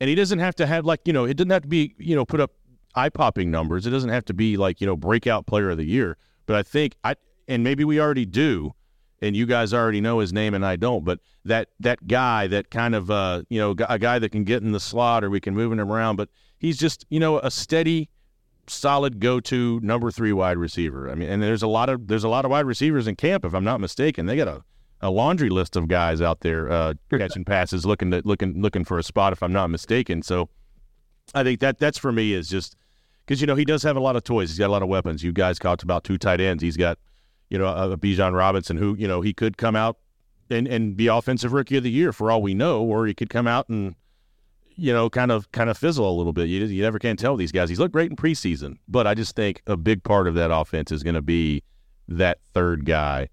and 0.00 0.08
he 0.08 0.14
doesn't 0.14 0.38
have 0.38 0.54
to 0.56 0.66
have 0.66 0.84
like 0.84 1.00
you 1.04 1.12
know, 1.12 1.24
it 1.24 1.36
doesn't 1.36 1.50
have 1.50 1.62
to 1.62 1.68
be 1.68 1.94
you 1.98 2.14
know 2.14 2.24
put 2.24 2.40
up 2.40 2.52
eye 2.94 3.08
popping 3.08 3.50
numbers. 3.50 3.86
It 3.86 3.90
doesn't 3.90 4.10
have 4.10 4.24
to 4.26 4.34
be 4.34 4.56
like 4.56 4.80
you 4.80 4.86
know 4.86 4.96
breakout 4.96 5.46
player 5.46 5.70
of 5.70 5.78
the 5.78 5.84
year 5.84 6.16
but 6.46 6.56
I 6.56 6.62
think 6.62 6.96
I 7.04 7.16
and 7.48 7.62
maybe 7.62 7.84
we 7.84 8.00
already 8.00 8.24
do, 8.24 8.74
and 9.20 9.36
you 9.36 9.46
guys 9.46 9.74
already 9.74 10.00
know 10.00 10.18
his 10.18 10.32
name 10.32 10.54
and 10.54 10.64
I 10.64 10.76
don't. 10.76 11.04
But 11.04 11.20
that 11.44 11.68
that 11.80 12.06
guy, 12.06 12.46
that 12.48 12.70
kind 12.70 12.94
of 12.94 13.10
uh, 13.10 13.42
you 13.48 13.58
know 13.58 13.74
a 13.88 13.98
guy 13.98 14.18
that 14.18 14.30
can 14.30 14.44
get 14.44 14.62
in 14.62 14.72
the 14.72 14.80
slot 14.80 15.24
or 15.24 15.30
we 15.30 15.40
can 15.40 15.54
move 15.54 15.72
him 15.72 15.80
around, 15.80 16.16
but 16.16 16.28
he's 16.64 16.78
just 16.78 17.04
you 17.10 17.20
know 17.20 17.38
a 17.40 17.50
steady, 17.50 18.08
solid 18.66 19.20
go-to 19.20 19.78
number 19.82 20.10
three 20.10 20.32
wide 20.32 20.56
receiver. 20.56 21.10
I 21.10 21.14
mean, 21.14 21.28
and 21.28 21.42
there's 21.42 21.62
a 21.62 21.68
lot 21.68 21.88
of 21.88 22.08
there's 22.08 22.24
a 22.24 22.28
lot 22.28 22.44
of 22.44 22.50
wide 22.50 22.66
receivers 22.66 23.06
in 23.06 23.16
camp, 23.16 23.44
if 23.44 23.54
I'm 23.54 23.64
not 23.64 23.80
mistaken. 23.80 24.26
They 24.26 24.36
got 24.36 24.48
a 24.48 24.64
a 25.00 25.10
laundry 25.10 25.50
list 25.50 25.76
of 25.76 25.86
guys 25.88 26.22
out 26.22 26.40
there 26.40 26.72
uh, 26.72 26.94
catching 27.10 27.44
passes, 27.44 27.84
looking 27.84 28.10
to, 28.10 28.22
looking 28.24 28.62
looking 28.62 28.84
for 28.84 28.98
a 28.98 29.02
spot, 29.02 29.32
if 29.34 29.42
I'm 29.42 29.52
not 29.52 29.68
mistaken. 29.68 30.22
So, 30.22 30.48
I 31.34 31.42
think 31.42 31.60
that 31.60 31.78
that's 31.78 31.98
for 31.98 32.10
me 32.10 32.32
is 32.32 32.48
just 32.48 32.76
because 33.26 33.40
you 33.40 33.46
know 33.46 33.54
he 33.54 33.66
does 33.66 33.82
have 33.82 33.96
a 33.96 34.00
lot 34.00 34.16
of 34.16 34.24
toys. 34.24 34.48
He's 34.48 34.58
got 34.58 34.68
a 34.68 34.72
lot 34.72 34.82
of 34.82 34.88
weapons. 34.88 35.22
You 35.22 35.32
guys 35.32 35.58
talked 35.58 35.82
about 35.82 36.04
two 36.04 36.16
tight 36.16 36.40
ends. 36.40 36.62
He's 36.62 36.78
got 36.78 36.98
you 37.50 37.58
know 37.58 37.66
a, 37.66 37.90
a 37.90 37.98
Bijan 37.98 38.34
Robinson 38.34 38.78
who 38.78 38.96
you 38.96 39.06
know 39.06 39.20
he 39.20 39.34
could 39.34 39.58
come 39.58 39.76
out 39.76 39.98
and 40.48 40.66
and 40.66 40.96
be 40.96 41.08
offensive 41.08 41.52
rookie 41.52 41.76
of 41.76 41.82
the 41.82 41.90
year 41.90 42.12
for 42.12 42.30
all 42.30 42.40
we 42.40 42.54
know, 42.54 42.82
or 42.82 43.06
he 43.06 43.12
could 43.12 43.28
come 43.28 43.46
out 43.46 43.68
and 43.68 43.96
you 44.76 44.92
know 44.92 45.08
kind 45.10 45.30
of 45.30 45.50
kind 45.52 45.70
of 45.70 45.78
fizzle 45.78 46.08
a 46.08 46.16
little 46.16 46.32
bit. 46.32 46.48
You 46.48 46.64
you 46.64 46.82
never 46.82 46.98
can 46.98 47.16
tell 47.16 47.36
these 47.36 47.52
guys. 47.52 47.68
He's 47.68 47.78
looked 47.78 47.92
great 47.92 48.10
in 48.10 48.16
preseason, 48.16 48.76
but 48.88 49.06
I 49.06 49.14
just 49.14 49.36
think 49.36 49.62
a 49.66 49.76
big 49.76 50.02
part 50.02 50.26
of 50.26 50.34
that 50.34 50.54
offense 50.54 50.92
is 50.92 51.02
going 51.02 51.14
to 51.14 51.22
be 51.22 51.62
that 52.08 52.38
third 52.52 52.84
guy 52.84 53.28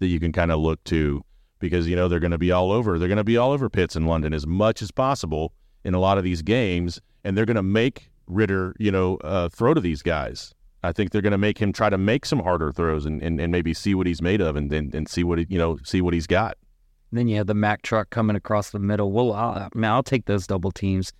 that 0.00 0.06
you 0.06 0.20
can 0.20 0.32
kind 0.32 0.50
of 0.50 0.60
look 0.60 0.82
to 0.84 1.24
because 1.58 1.88
you 1.88 1.96
know 1.96 2.08
they're 2.08 2.20
going 2.20 2.30
to 2.30 2.38
be 2.38 2.52
all 2.52 2.72
over. 2.72 2.98
They're 2.98 3.08
going 3.08 3.18
to 3.18 3.24
be 3.24 3.36
all 3.36 3.52
over 3.52 3.68
Pitts 3.68 3.96
in 3.96 4.06
London 4.06 4.32
as 4.32 4.46
much 4.46 4.82
as 4.82 4.90
possible 4.90 5.52
in 5.84 5.94
a 5.94 6.00
lot 6.00 6.18
of 6.18 6.24
these 6.24 6.42
games, 6.42 7.00
and 7.24 7.36
they're 7.36 7.46
going 7.46 7.56
to 7.56 7.62
make 7.62 8.10
Ridder, 8.28 8.74
you 8.78 8.92
know, 8.92 9.16
uh, 9.16 9.48
throw 9.48 9.74
to 9.74 9.80
these 9.80 10.02
guys. 10.02 10.54
I 10.82 10.92
think 10.92 11.10
they're 11.10 11.22
going 11.22 11.32
to 11.32 11.38
make 11.38 11.58
him 11.58 11.72
try 11.72 11.90
to 11.90 11.98
make 11.98 12.24
some 12.24 12.40
harder 12.40 12.72
throws 12.72 13.04
and, 13.04 13.22
and, 13.22 13.40
and 13.40 13.50
maybe 13.50 13.74
see 13.74 13.94
what 13.94 14.06
he's 14.06 14.22
made 14.22 14.40
of 14.40 14.54
and, 14.54 14.72
and, 14.72 14.94
and 14.94 15.08
see 15.08 15.24
what 15.24 15.50
you 15.50 15.58
know 15.58 15.78
see 15.82 16.00
what 16.00 16.14
he's 16.14 16.26
got. 16.26 16.56
Then 17.12 17.28
you 17.28 17.36
have 17.36 17.46
the 17.46 17.54
Mack 17.54 17.82
truck 17.82 18.10
coming 18.10 18.36
across 18.36 18.70
the 18.70 18.78
middle. 18.78 19.12
Well, 19.12 19.32
I'll, 19.32 19.68
man, 19.74 19.90
I'll 19.90 20.02
take 20.02 20.26
those 20.26 20.46
double 20.46 20.70
teams. 20.70 21.12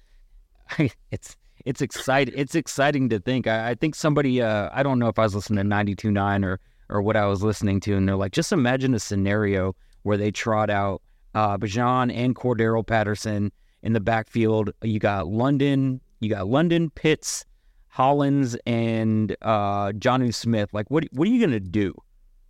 it's 1.11 1.37
it's 1.65 1.81
exciting. 1.81 2.35
It's 2.37 2.55
exciting 2.55 3.09
to 3.11 3.19
think. 3.19 3.47
I, 3.47 3.71
I 3.71 3.75
think 3.75 3.95
somebody. 3.95 4.43
Uh, 4.43 4.69
I 4.73 4.83
don't 4.83 4.99
know 4.99 5.09
if 5.09 5.19
I 5.19 5.23
was 5.23 5.35
listening 5.35 5.69
to 5.69 5.75
92.9 5.75 6.45
or 6.45 6.61
or 6.91 7.03
what 7.03 7.17
I 7.17 7.27
was 7.27 7.43
listening 7.43 7.81
to, 7.81 7.97
and 7.97 8.09
they're 8.09 8.17
like, 8.17 8.33
just 8.33 8.53
imagine 8.53 8.95
a 8.95 8.99
scenario 8.99 9.75
where 10.03 10.17
they 10.17 10.31
trot 10.31 10.71
out 10.71 11.03
uh, 11.35 11.59
Bijan 11.59 12.15
and 12.15 12.35
Cordarrelle 12.35 12.87
Patterson 12.87 13.53
in 13.83 13.93
the 13.93 14.01
backfield. 14.01 14.71
You 14.83 14.99
got 14.99 15.29
London, 15.29 16.01
you 16.21 16.31
got 16.31 16.49
London, 16.49 16.91
Pitts, 16.91 17.45
Hollins, 17.89 18.57
and 18.67 19.37
uh, 19.43 19.93
Jonnu 19.93 20.35
Smith. 20.35 20.71
Like, 20.73 20.91
what 20.91 21.05
what 21.13 21.29
are 21.29 21.31
you 21.31 21.45
gonna 21.45 21.61
do? 21.61 21.95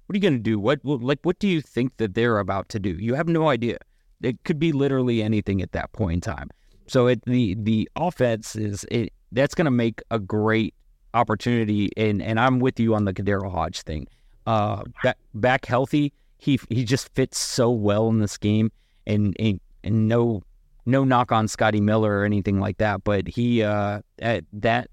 What 0.09 0.15
are 0.15 0.17
you 0.17 0.23
gonna 0.23 0.39
do? 0.39 0.59
What, 0.59 0.81
like 0.85 1.19
what 1.23 1.39
do 1.39 1.47
you 1.47 1.61
think 1.61 1.99
that 1.99 2.15
they're 2.15 2.39
about 2.39 2.71
to 2.71 2.81
do? 2.81 2.97
You 2.99 3.13
have 3.13 3.29
no 3.29 3.51
idea. 3.51 3.77
It 4.23 4.43
could 4.45 4.59
be 4.59 4.73
literally 4.73 5.23
anything 5.23 5.61
at 5.61 5.73
that 5.73 5.93
point 5.93 6.15
in 6.15 6.21
time. 6.23 6.49
So 6.87 7.09
it 7.09 7.23
the 7.27 7.55
the 7.57 7.91
offense 7.95 8.57
is 8.57 8.87
it 8.91 9.13
that's 9.33 9.55
gonna 9.55 9.71
make 9.71 10.01
a 10.11 10.19
great 10.19 10.75
opportunity. 11.13 11.91
And 11.99 12.23
and 12.23 12.41
I'm 12.41 12.59
with 12.59 12.81
you 12.81 12.95
on 12.95 13.05
the 13.05 13.13
KhaDarel 13.13 13.53
Hodge 13.53 13.83
thing. 13.83 14.07
Uh, 14.47 14.83
back 15.03 15.19
back 15.35 15.67
healthy, 15.67 16.15
he 16.39 16.59
he 16.71 16.85
just 16.85 17.15
fits 17.15 17.39
so 17.39 17.71
well 17.71 18.09
in 18.09 18.19
this 18.19 18.39
game, 18.39 18.73
and 19.07 19.37
and, 19.39 19.61
and 19.85 20.09
no 20.09 20.43
no 20.87 21.05
knock 21.05 21.33
on 21.33 21.49
Scotty 21.49 21.83
Miller 21.83 22.21
or 22.21 22.25
anything 22.25 22.61
like 22.61 22.79
that, 22.79 23.05
but 23.05 23.29
he 23.29 23.63
uh, 23.63 24.01
at 24.21 24.47
that 24.55 24.89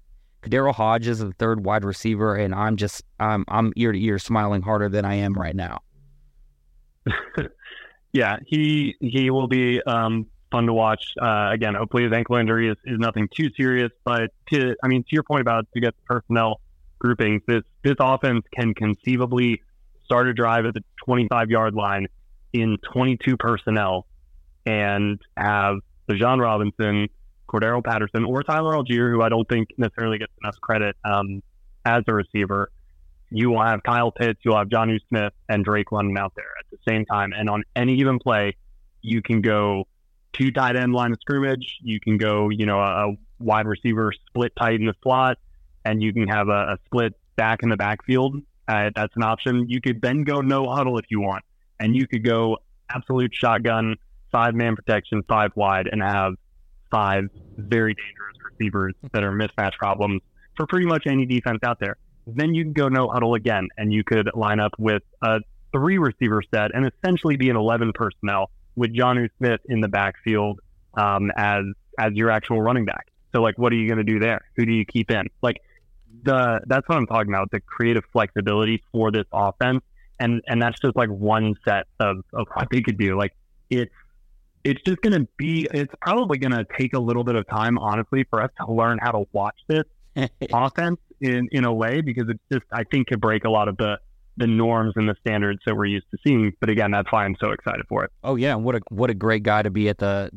KhaDarel 0.46 0.74
Hodge 0.74 1.08
is 1.08 1.18
the 1.18 1.32
third 1.32 1.64
wide 1.64 1.84
receiver, 1.84 2.36
and 2.36 2.54
I'm 2.54 2.76
just 2.76 3.04
I'm 3.18 3.44
I'm 3.48 3.72
ear 3.76 3.92
to 3.92 4.00
ear 4.00 4.18
smiling 4.18 4.62
harder 4.62 4.88
than 4.88 5.04
I 5.04 5.14
am 5.14 5.34
right 5.34 5.56
now. 5.56 5.80
Yeah, 8.16 8.38
he 8.46 8.96
he 8.98 9.28
will 9.28 9.46
be 9.46 9.82
um, 9.82 10.24
fun 10.50 10.64
to 10.64 10.72
watch. 10.72 11.04
Uh, 11.20 11.50
again, 11.52 11.74
hopefully 11.74 12.04
his 12.04 12.14
ankle 12.14 12.36
injury 12.36 12.70
is, 12.70 12.76
is 12.86 12.98
nothing 12.98 13.28
too 13.28 13.50
serious. 13.54 13.92
But 14.06 14.30
to 14.52 14.74
I 14.82 14.88
mean 14.88 15.02
to 15.02 15.08
your 15.10 15.22
point 15.22 15.42
about 15.42 15.66
to 15.74 15.80
get 15.80 15.94
the 15.94 16.02
personnel 16.14 16.62
groupings, 16.98 17.42
this 17.46 17.62
this 17.84 17.96
offense 18.00 18.46
can 18.54 18.72
conceivably 18.72 19.60
start 20.06 20.28
a 20.28 20.32
drive 20.32 20.64
at 20.64 20.72
the 20.72 20.82
25 21.04 21.50
yard 21.50 21.74
line 21.74 22.06
in 22.54 22.78
22 22.90 23.36
personnel 23.36 24.06
and 24.64 25.20
have 25.36 25.80
Bijan 26.08 26.40
Robinson, 26.40 27.08
Cordarrelle 27.46 27.84
Patterson, 27.84 28.24
or 28.24 28.42
Tyler 28.42 28.74
Allgeier, 28.74 29.10
who 29.10 29.22
I 29.22 29.28
don't 29.28 29.48
think 29.48 29.68
necessarily 29.76 30.18
gets 30.18 30.32
enough 30.42 30.60
credit 30.60 30.96
um, 31.04 31.42
as 31.84 32.02
a 32.08 32.14
receiver. 32.14 32.70
You 33.30 33.50
will 33.50 33.62
have 33.62 33.82
Kyle 33.82 34.10
Pitts, 34.12 34.40
you'll 34.44 34.56
have 34.56 34.68
Jonnu 34.68 34.98
Smith, 35.08 35.32
and 35.48 35.64
Drake 35.64 35.90
London 35.90 36.16
out 36.16 36.32
there 36.36 36.52
at 36.58 36.66
the 36.70 36.78
same 36.88 37.04
time. 37.04 37.32
And 37.36 37.50
on 37.50 37.64
any 37.74 37.96
given 37.96 38.18
play, 38.18 38.56
you 39.02 39.22
can 39.22 39.40
go 39.40 39.86
two 40.32 40.50
tight 40.52 40.76
end 40.76 40.92
line 40.92 41.12
of 41.12 41.18
scrimmage. 41.20 41.78
You 41.80 41.98
can 42.00 42.18
go, 42.18 42.50
you 42.50 42.66
know, 42.66 42.78
a, 42.78 43.10
a 43.10 43.16
wide 43.38 43.66
receiver 43.66 44.12
split 44.28 44.52
tight 44.56 44.80
in 44.80 44.86
the 44.86 44.94
slot, 45.02 45.38
and 45.84 46.02
you 46.02 46.12
can 46.12 46.28
have 46.28 46.48
a, 46.48 46.74
a 46.74 46.78
split 46.86 47.14
back 47.36 47.62
in 47.62 47.68
the 47.68 47.76
backfield. 47.76 48.42
Uh, 48.68 48.90
that's 48.94 49.14
an 49.16 49.22
option. 49.22 49.68
You 49.68 49.80
could 49.80 50.00
then 50.00 50.24
go 50.24 50.40
no 50.40 50.68
huddle 50.68 50.98
if 50.98 51.06
you 51.08 51.20
want, 51.20 51.44
and 51.80 51.94
you 51.94 52.06
could 52.06 52.24
go 52.24 52.58
absolute 52.90 53.34
shotgun, 53.34 53.96
five 54.32 54.54
man 54.54 54.76
protection, 54.76 55.22
five 55.28 55.52
wide, 55.54 55.88
and 55.90 56.02
have 56.02 56.34
five 56.90 57.28
very 57.56 57.94
dangerous 57.94 58.36
receivers 58.50 58.94
that 59.12 59.22
are 59.22 59.32
mismatch 59.32 59.74
problems 59.74 60.22
for 60.56 60.66
pretty 60.66 60.86
much 60.86 61.06
any 61.06 61.26
defense 61.26 61.60
out 61.62 61.78
there. 61.80 61.96
Then 62.26 62.54
you 62.54 62.64
can 62.64 62.72
go 62.72 62.88
no 62.88 63.08
huddle 63.08 63.34
again, 63.34 63.68
and 63.76 63.92
you 63.92 64.02
could 64.02 64.30
line 64.34 64.58
up 64.58 64.72
with 64.78 65.02
a 65.22 65.40
three 65.72 65.98
receiver 65.98 66.42
set 66.52 66.74
and 66.74 66.90
essentially 66.90 67.36
be 67.36 67.50
an 67.50 67.56
11 67.56 67.92
personnel 67.94 68.50
with 68.74 68.94
Jonnu 68.94 69.28
Smith 69.38 69.60
in 69.66 69.80
the 69.80 69.88
backfield 69.88 70.60
um, 70.94 71.30
as 71.36 71.64
as 71.98 72.12
your 72.14 72.30
actual 72.30 72.60
running 72.60 72.84
back. 72.84 73.08
So 73.34 73.42
like, 73.42 73.58
what 73.58 73.72
are 73.72 73.76
you 73.76 73.86
going 73.86 74.04
to 74.04 74.04
do 74.04 74.18
there? 74.18 74.46
Who 74.56 74.66
do 74.66 74.72
you 74.72 74.84
keep 74.84 75.10
in? 75.10 75.26
Like 75.42 75.60
the 76.24 76.60
that's 76.66 76.88
what 76.88 76.96
I'm 76.96 77.06
talking 77.06 77.32
about. 77.32 77.50
The 77.50 77.60
creative 77.60 78.04
flexibility 78.12 78.82
for 78.92 79.10
this 79.10 79.26
offense, 79.32 79.82
and 80.18 80.42
and 80.46 80.60
that's 80.60 80.80
just 80.80 80.96
like 80.96 81.10
one 81.10 81.54
set 81.64 81.86
of 82.00 82.18
of 82.32 82.46
what 82.52 82.68
they 82.70 82.82
could 82.82 82.98
do. 82.98 83.16
Like 83.16 83.34
it's 83.70 83.92
it's 84.66 84.82
just 84.82 85.00
going 85.00 85.12
to 85.12 85.28
be. 85.36 85.68
It's 85.72 85.92
probably 86.00 86.38
going 86.38 86.52
to 86.52 86.66
take 86.78 86.94
a 86.94 86.98
little 86.98 87.24
bit 87.24 87.36
of 87.36 87.46
time, 87.48 87.78
honestly, 87.78 88.24
for 88.28 88.42
us 88.42 88.50
to 88.60 88.72
learn 88.72 88.98
how 89.00 89.12
to 89.12 89.26
watch 89.32 89.56
this 89.68 89.84
offense 90.52 90.98
in 91.20 91.48
in 91.52 91.64
a 91.64 91.72
way 91.72 92.00
because 92.00 92.28
it's 92.28 92.42
just 92.52 92.64
I 92.72 92.84
think 92.84 93.08
could 93.08 93.20
break 93.20 93.44
a 93.44 93.50
lot 93.50 93.68
of 93.68 93.76
the 93.76 93.98
the 94.36 94.46
norms 94.46 94.92
and 94.96 95.08
the 95.08 95.14
standards 95.20 95.60
that 95.66 95.74
we're 95.76 95.86
used 95.86 96.06
to 96.10 96.18
seeing. 96.26 96.52
But 96.60 96.68
again, 96.68 96.90
that's 96.90 97.10
why 97.10 97.24
I'm 97.24 97.36
so 97.40 97.52
excited 97.52 97.86
for 97.88 98.04
it. 98.04 98.10
Oh 98.24 98.36
yeah, 98.36 98.54
what 98.56 98.74
a 98.74 98.80
what 98.90 99.10
a 99.10 99.14
great 99.14 99.44
guy 99.44 99.62
to 99.62 99.70
be 99.70 99.88
at 99.88 99.98
the 99.98 100.30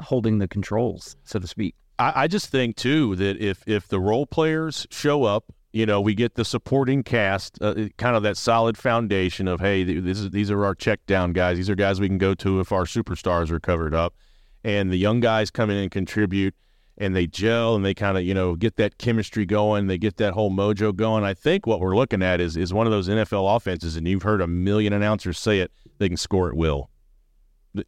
holding 0.00 0.38
the 0.38 0.48
controls, 0.48 1.16
so 1.24 1.38
to 1.38 1.46
speak. 1.46 1.74
I, 1.98 2.12
I 2.16 2.26
just 2.28 2.50
think 2.50 2.76
too 2.76 3.16
that 3.16 3.38
if 3.38 3.62
if 3.66 3.88
the 3.88 4.00
role 4.00 4.26
players 4.26 4.86
show 4.90 5.24
up, 5.24 5.52
you 5.76 5.84
know, 5.84 6.00
we 6.00 6.14
get 6.14 6.36
the 6.36 6.44
supporting 6.44 7.02
cast, 7.02 7.60
uh, 7.60 7.74
kind 7.98 8.16
of 8.16 8.22
that 8.22 8.38
solid 8.38 8.78
foundation 8.78 9.46
of 9.46 9.60
hey, 9.60 9.82
is 9.82 10.30
these 10.30 10.50
are 10.50 10.64
our 10.64 10.74
check 10.74 11.04
down 11.04 11.34
guys. 11.34 11.58
These 11.58 11.68
are 11.68 11.74
guys 11.74 12.00
we 12.00 12.08
can 12.08 12.16
go 12.16 12.32
to 12.32 12.60
if 12.60 12.72
our 12.72 12.84
superstars 12.84 13.50
are 13.50 13.60
covered 13.60 13.94
up, 13.94 14.14
and 14.64 14.90
the 14.90 14.96
young 14.96 15.20
guys 15.20 15.50
come 15.50 15.68
in 15.68 15.76
and 15.76 15.90
contribute 15.90 16.54
and 16.96 17.14
they 17.14 17.26
gel 17.26 17.76
and 17.76 17.84
they 17.84 17.92
kind 17.92 18.16
of 18.16 18.24
you 18.24 18.32
know 18.32 18.54
get 18.54 18.76
that 18.76 18.96
chemistry 18.96 19.44
going. 19.44 19.86
They 19.86 19.98
get 19.98 20.16
that 20.16 20.32
whole 20.32 20.50
mojo 20.50 20.96
going. 20.96 21.24
I 21.24 21.34
think 21.34 21.66
what 21.66 21.80
we're 21.80 21.94
looking 21.94 22.22
at 22.22 22.40
is 22.40 22.56
is 22.56 22.72
one 22.72 22.86
of 22.86 22.90
those 22.90 23.10
nfl 23.10 23.54
offenses 23.54 23.96
and 23.96 24.08
you've 24.08 24.22
heard 24.22 24.40
a 24.40 24.46
million 24.46 24.94
announcers 24.94 25.38
say 25.38 25.60
it 25.60 25.70
they 25.98 26.08
can 26.08 26.16
score 26.16 26.48
at 26.48 26.56
will. 26.56 26.88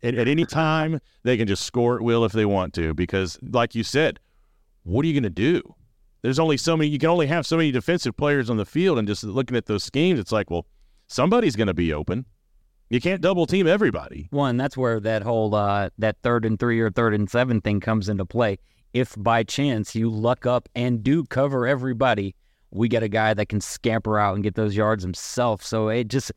At, 0.03 0.15
at 0.15 0.29
any 0.29 0.45
time 0.45 1.01
they 1.23 1.39
can 1.39 1.49
just 1.49 1.65
score 1.65 1.97
at 1.97 2.03
will 2.03 2.23
if 2.27 2.33
they 2.33 2.45
want 2.45 2.75
to 2.75 2.93
because 2.93 3.39
like 3.43 3.75
you 3.75 3.83
said 3.83 4.21
what 4.83 5.07
are 5.07 5.09
you 5.09 5.15
going 5.15 5.23
to 5.23 5.31
do 5.31 5.75
there's 6.23 6.39
only 6.39 6.57
so 6.57 6.77
many 6.77 6.91
you 6.91 6.99
can 6.99 7.11
only 7.11 7.27
have 7.27 7.47
so 7.47 7.57
many 7.57 7.71
defensive 7.71 8.17
players 8.17 8.51
on 8.51 8.57
the 8.57 8.65
field 8.65 8.99
and 8.99 9.09
just 9.09 9.25
looking 9.25 9.57
at 9.57 9.67
those 9.67 9.85
schemes 9.85 10.19
it's 10.19 10.33
like 10.33 10.51
well 10.51 10.67
somebody's 11.07 11.57
going 11.57 11.67
to 11.69 11.75
be 11.75 11.93
open 11.93 12.25
you 12.91 13.03
can't 13.03 13.21
double 13.21 13.45
team 13.45 13.67
everybody. 13.67 14.29
One, 14.31 14.57
that's 14.57 14.75
where 14.75 14.99
that 15.01 15.23
whole 15.23 15.55
uh, 15.55 15.91
that 15.99 16.17
third 16.23 16.47
and 16.47 16.59
three 16.59 16.81
or 16.81 16.91
third 16.91 17.13
and 17.13 17.29
seven 17.29 17.61
thing 17.61 17.81
comes 17.81 18.09
into 18.09 18.25
play 18.25 18.57
if 18.93 19.15
by 19.19 19.43
chance 19.43 19.95
you 19.95 20.11
luck 20.11 20.47
up 20.47 20.69
and 20.75 21.03
do 21.03 21.25
cover 21.25 21.67
everybody, 21.67 22.35
we 22.71 22.89
get 22.89 23.03
a 23.03 23.09
guy 23.09 23.35
that 23.35 23.49
can 23.49 23.61
scamper 23.61 24.19
out 24.19 24.35
and 24.35 24.45
get 24.45 24.55
those 24.55 24.77
yards 24.77 25.03
himself. 25.03 25.63
So 25.63 25.89
it 25.89 26.09
just 26.09 26.33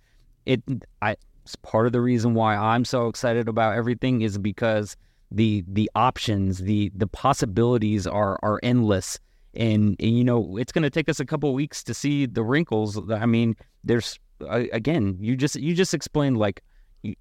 it 0.46 0.62
I 1.02 1.16
it's 1.44 1.56
part 1.58 1.88
of 1.88 1.92
the 1.92 2.02
reason 2.02 2.34
why 2.34 2.56
I'm 2.56 2.86
so 2.86 3.08
excited 3.08 3.48
about 3.48 3.76
everything 3.76 4.22
is 4.22 4.38
because 4.38 4.96
the 5.32 5.64
the 5.68 5.90
options, 5.96 6.60
the 6.60 6.92
the 6.96 7.08
possibilities 7.08 8.06
are 8.06 8.40
are 8.44 8.60
endless. 8.64 9.20
And, 9.54 9.96
and 10.00 10.18
you 10.18 10.24
know, 10.24 10.58
it's 10.58 10.72
going 10.72 10.84
to 10.84 10.90
take 10.90 11.10
us 11.10 11.20
a 11.20 11.26
couple 11.26 11.54
weeks 11.54 11.84
to 11.84 11.94
see 11.94 12.26
the 12.26 12.44
wrinkles. 12.44 13.00
I 13.12 13.26
mean, 13.26 13.56
there's 13.84 14.18
again, 14.50 15.18
you 15.20 15.36
just 15.36 15.56
you 15.56 15.74
just 15.74 15.94
explained 15.94 16.38
like 16.38 16.64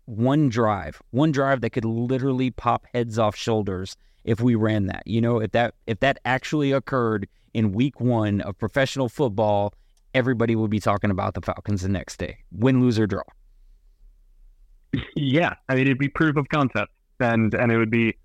one 0.07 0.49
drive, 0.49 1.01
one 1.11 1.33
drive 1.33 1.61
that 1.63 1.71
could 1.71 1.85
literally 1.85 2.51
pop 2.51 2.87
heads 2.93 3.19
off 3.19 3.37
shoulders 3.37 3.97
if 4.25 4.41
we 4.41 4.55
ran 4.55 4.87
that. 4.87 5.03
You 5.07 5.21
know, 5.21 5.41
if 5.41 5.53
that 5.53 5.75
if 5.87 6.01
that 6.01 6.19
actually 6.25 6.73
occurred 6.73 7.29
in 7.55 7.73
week 7.73 8.01
one 8.01 8.41
of 8.43 8.59
professional 8.59 9.09
football, 9.09 9.75
everybody 10.15 10.57
would 10.57 10.71
be 10.71 10.81
talking 10.81 11.11
about 11.11 11.35
the 11.35 11.41
Falcons 11.41 11.83
the 11.83 11.89
next 11.89 12.19
day. 12.19 12.39
Win, 12.53 12.81
lose, 12.81 12.99
or 12.99 13.07
draw. 13.07 13.23
Yeah. 15.15 15.55
I 15.69 15.75
mean 15.75 15.87
it'd 15.87 15.99
be 15.99 16.09
proof 16.09 16.37
of 16.37 16.49
concept 16.49 16.91
and 17.21 17.55
and 17.55 17.71
it 17.71 17.79
would 17.79 17.91
be 17.91 18.17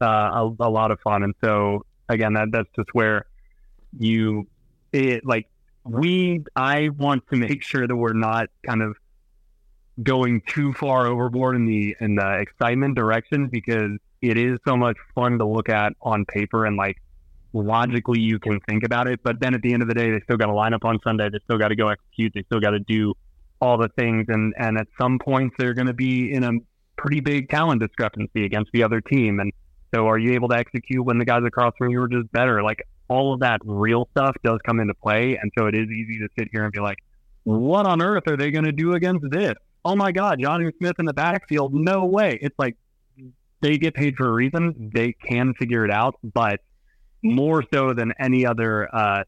uh, 0.00 0.06
a, 0.06 0.54
a 0.60 0.70
lot 0.70 0.90
of 0.90 1.00
fun. 1.00 1.22
And 1.22 1.34
so 1.42 1.84
again 2.08 2.32
that 2.34 2.48
that's 2.50 2.68
just 2.76 2.88
where 2.94 3.26
you 3.98 4.46
it 4.92 5.24
like 5.24 5.48
we 5.84 6.44
I 6.56 6.88
want 6.90 7.24
to 7.30 7.36
make 7.36 7.62
sure 7.62 7.86
that 7.86 7.94
we're 7.94 8.12
not 8.12 8.48
kind 8.66 8.82
of 8.82 8.96
going 10.02 10.42
too 10.48 10.72
far 10.72 11.06
overboard 11.06 11.56
in 11.56 11.66
the 11.66 11.96
in 12.00 12.16
the 12.16 12.38
excitement 12.38 12.96
direction 12.96 13.48
because 13.48 13.92
it 14.22 14.38
is 14.38 14.58
so 14.66 14.76
much 14.76 14.96
fun 15.14 15.38
to 15.38 15.46
look 15.46 15.68
at 15.68 15.92
on 16.00 16.24
paper 16.24 16.64
and 16.66 16.76
like 16.76 16.96
logically 17.52 18.20
you 18.20 18.38
can 18.38 18.60
think 18.60 18.84
about 18.84 19.08
it. 19.08 19.20
But 19.22 19.40
then 19.40 19.54
at 19.54 19.62
the 19.62 19.72
end 19.72 19.82
of 19.82 19.88
the 19.88 19.94
day, 19.94 20.10
they 20.10 20.20
still 20.20 20.36
got 20.36 20.46
to 20.46 20.54
line 20.54 20.74
up 20.74 20.84
on 20.84 20.98
Sunday. 21.04 21.28
They 21.30 21.38
still 21.44 21.58
got 21.58 21.68
to 21.68 21.76
go 21.76 21.88
execute. 21.88 22.32
They 22.34 22.42
still 22.42 22.60
got 22.60 22.70
to 22.70 22.80
do 22.80 23.14
all 23.60 23.78
the 23.78 23.88
things. 23.96 24.26
And, 24.28 24.54
and 24.58 24.78
at 24.78 24.88
some 25.00 25.18
points, 25.18 25.54
they're 25.58 25.74
going 25.74 25.86
to 25.86 25.94
be 25.94 26.32
in 26.32 26.42
a 26.42 26.52
pretty 26.96 27.20
big 27.20 27.48
talent 27.48 27.80
discrepancy 27.80 28.44
against 28.44 28.72
the 28.72 28.82
other 28.82 29.00
team. 29.00 29.40
And 29.40 29.52
so 29.94 30.08
are 30.08 30.18
you 30.18 30.32
able 30.32 30.48
to 30.48 30.56
execute 30.56 31.04
when 31.04 31.18
the 31.18 31.24
guys 31.24 31.42
across 31.44 31.74
from 31.78 31.90
you 31.90 32.02
are 32.02 32.08
just 32.08 32.30
better? 32.32 32.62
Like 32.62 32.86
all 33.08 33.34
of 33.34 33.40
that 33.40 33.60
real 33.64 34.08
stuff 34.12 34.36
does 34.42 34.58
come 34.64 34.80
into 34.80 34.94
play. 34.94 35.36
And 35.36 35.52
so 35.56 35.66
it 35.66 35.74
is 35.74 35.88
easy 35.88 36.18
to 36.18 36.28
sit 36.38 36.48
here 36.52 36.64
and 36.64 36.72
be 36.72 36.80
like, 36.80 36.98
what 37.44 37.86
on 37.86 38.00
earth 38.00 38.24
are 38.26 38.36
they 38.36 38.50
going 38.50 38.64
to 38.64 38.72
do 38.72 38.94
against 38.94 39.30
this? 39.30 39.54
Oh 39.84 39.94
my 39.94 40.12
God, 40.12 40.40
Johnny 40.40 40.70
Smith 40.78 40.96
in 40.98 41.04
the 41.04 41.12
backfield. 41.12 41.74
No 41.74 42.06
way. 42.06 42.38
It's 42.40 42.58
like 42.58 42.76
they 43.60 43.76
get 43.76 43.94
paid 43.94 44.16
for 44.16 44.28
a 44.28 44.32
reason. 44.32 44.90
They 44.94 45.12
can 45.12 45.54
figure 45.54 45.84
it 45.84 45.90
out, 45.90 46.16
but 46.22 46.60
more 47.22 47.64
so 47.72 47.92
than 47.92 48.12
any 48.18 48.46
other 48.46 48.94
uh, 48.94 49.24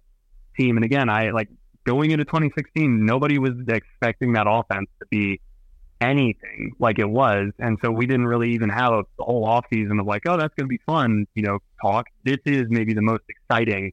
team. 0.57 0.77
And 0.77 0.85
again, 0.85 1.09
I 1.09 1.31
like 1.31 1.49
going 1.85 2.11
into 2.11 2.25
2016, 2.25 3.05
nobody 3.05 3.39
was 3.39 3.53
expecting 3.69 4.33
that 4.33 4.47
offense 4.49 4.89
to 5.01 5.07
be 5.11 5.41
anything 6.01 6.73
like 6.79 6.99
it 6.99 7.09
was. 7.09 7.53
And 7.59 7.79
so 7.83 7.91
we 7.91 8.07
didn't 8.07 8.27
really 8.27 8.51
even 8.53 8.69
have 8.69 8.93
a 8.93 9.03
whole 9.19 9.45
off 9.45 9.65
season 9.73 9.99
of 10.01 10.07
like, 10.07 10.23
oh, 10.27 10.37
that's 10.37 10.55
going 10.55 10.67
to 10.67 10.69
be 10.69 10.81
fun, 10.87 11.27
you 11.35 11.43
know, 11.43 11.59
talk. 11.81 12.07
This 12.25 12.39
is 12.45 12.65
maybe 12.69 12.95
the 12.95 13.03
most 13.03 13.23
exciting 13.29 13.93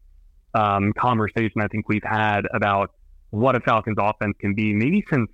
um, 0.53 0.93
conversation 0.93 1.61
I 1.61 1.67
think 1.67 1.87
we've 1.87 2.03
had 2.03 2.41
about 2.53 2.91
what 3.29 3.55
a 3.55 3.59
Falcons 3.61 3.97
offense 3.99 4.35
can 4.39 4.53
be, 4.53 4.73
maybe 4.73 5.03
since 5.11 5.29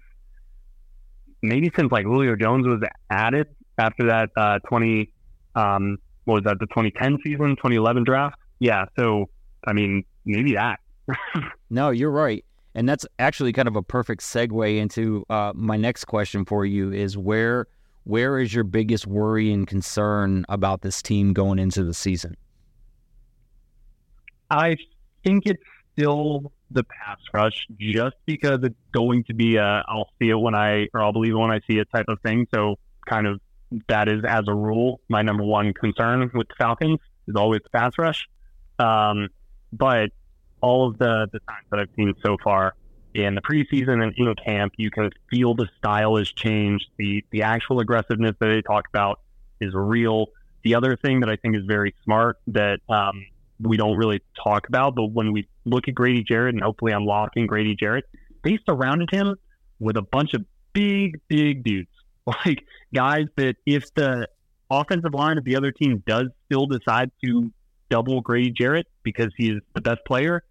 maybe 1.41 1.71
since 1.75 1.91
like 1.91 2.05
Julio 2.05 2.35
Jones 2.35 2.65
was 2.67 2.81
added 3.09 3.47
after 3.77 4.07
that 4.07 4.29
uh, 4.35 4.59
20, 4.67 5.11
um, 5.55 5.97
what 6.25 6.35
was 6.35 6.43
that, 6.43 6.59
the 6.59 6.67
2010 6.67 7.17
season, 7.23 7.55
2011 7.55 8.03
draft? 8.03 8.35
Yeah. 8.59 8.85
So, 8.97 9.29
I 9.65 9.73
mean, 9.73 10.03
maybe 10.25 10.53
that. 10.53 10.79
no, 11.69 11.89
you're 11.89 12.11
right. 12.11 12.43
And 12.75 12.87
that's 12.87 13.05
actually 13.17 13.51
kind 13.53 13.67
of 13.67 13.75
a 13.75 13.81
perfect 13.81 14.21
segue 14.21 14.77
into 14.77 15.25
uh, 15.29 15.53
my 15.55 15.75
next 15.75 16.05
question 16.05 16.45
for 16.45 16.65
you 16.65 16.91
is 16.91 17.17
where 17.17 17.67
where 18.03 18.39
is 18.39 18.53
your 18.53 18.63
biggest 18.63 19.05
worry 19.05 19.51
and 19.51 19.67
concern 19.67 20.45
about 20.49 20.81
this 20.81 21.01
team 21.01 21.33
going 21.33 21.59
into 21.59 21.83
the 21.83 21.93
season? 21.93 22.35
I 24.49 24.77
think 25.23 25.43
it's 25.45 25.61
still 25.93 26.51
the 26.71 26.83
pass 26.83 27.17
rush 27.33 27.67
just 27.77 28.15
because 28.25 28.59
it's 28.63 28.75
going 28.93 29.23
to 29.25 29.33
be 29.33 29.57
a 29.57 29.83
I'll 29.87 30.09
see 30.19 30.29
it 30.29 30.39
when 30.39 30.55
I 30.55 30.87
or 30.93 31.03
I'll 31.03 31.13
believe 31.13 31.33
it 31.33 31.37
when 31.37 31.51
I 31.51 31.59
see 31.69 31.77
it 31.79 31.87
type 31.93 32.05
of 32.07 32.19
thing. 32.21 32.47
So 32.53 32.77
kind 33.07 33.27
of 33.27 33.41
that 33.87 34.07
is, 34.07 34.23
as 34.27 34.45
a 34.47 34.53
rule, 34.53 34.99
my 35.09 35.21
number 35.21 35.43
one 35.43 35.73
concern 35.73 36.31
with 36.33 36.47
the 36.47 36.55
Falcons 36.57 36.99
is 37.27 37.35
always 37.35 37.61
the 37.63 37.69
pass 37.69 37.93
rush. 37.97 38.27
Um, 38.79 39.29
but 39.71 40.09
all 40.61 40.87
of 40.87 40.97
the, 40.97 41.27
the 41.31 41.39
signs 41.47 41.65
that 41.71 41.79
I've 41.79 41.89
seen 41.95 42.13
so 42.23 42.37
far 42.43 42.75
in 43.13 43.35
the 43.35 43.41
preseason 43.41 44.03
and 44.03 44.13
in 44.15 44.35
camp, 44.35 44.73
you 44.77 44.91
can 44.91 45.09
feel 45.29 45.55
the 45.55 45.67
style 45.77 46.17
has 46.17 46.31
changed. 46.31 46.87
The 46.97 47.23
the 47.31 47.43
actual 47.43 47.79
aggressiveness 47.79 48.35
that 48.39 48.47
they 48.47 48.61
talk 48.61 48.87
about 48.87 49.21
is 49.59 49.73
real. 49.73 50.27
The 50.63 50.75
other 50.75 50.95
thing 50.95 51.21
that 51.21 51.29
I 51.29 51.35
think 51.35 51.55
is 51.55 51.63
very 51.65 51.95
smart 52.03 52.37
that 52.47 52.79
um, 52.89 53.25
we 53.59 53.77
don't 53.77 53.97
really 53.97 54.21
talk 54.41 54.67
about, 54.67 54.95
but 54.95 55.07
when 55.07 55.31
we 55.31 55.47
look 55.65 55.87
at 55.87 55.95
Grady 55.95 56.23
Jarrett, 56.23 56.53
and 56.53 56.63
hopefully 56.63 56.93
I'm 56.93 57.05
locking 57.05 57.47
Grady 57.47 57.75
Jarrett, 57.75 58.05
they 58.43 58.59
surrounded 58.67 59.09
him 59.11 59.35
with 59.79 59.97
a 59.97 60.01
bunch 60.01 60.33
of 60.33 60.45
big, 60.73 61.19
big 61.27 61.63
dudes, 61.63 61.89
like 62.45 62.63
guys 62.93 63.25
that 63.37 63.55
if 63.65 63.93
the 63.95 64.27
offensive 64.69 65.13
line 65.13 65.37
of 65.37 65.43
the 65.45 65.55
other 65.55 65.71
team 65.71 66.03
does 66.05 66.27
still 66.45 66.67
decide 66.67 67.11
to 67.23 67.51
double 67.89 68.21
Grady 68.21 68.51
Jarrett 68.51 68.87
because 69.03 69.31
he 69.35 69.49
is 69.49 69.61
the 69.73 69.81
best 69.81 69.99
player, 70.05 70.43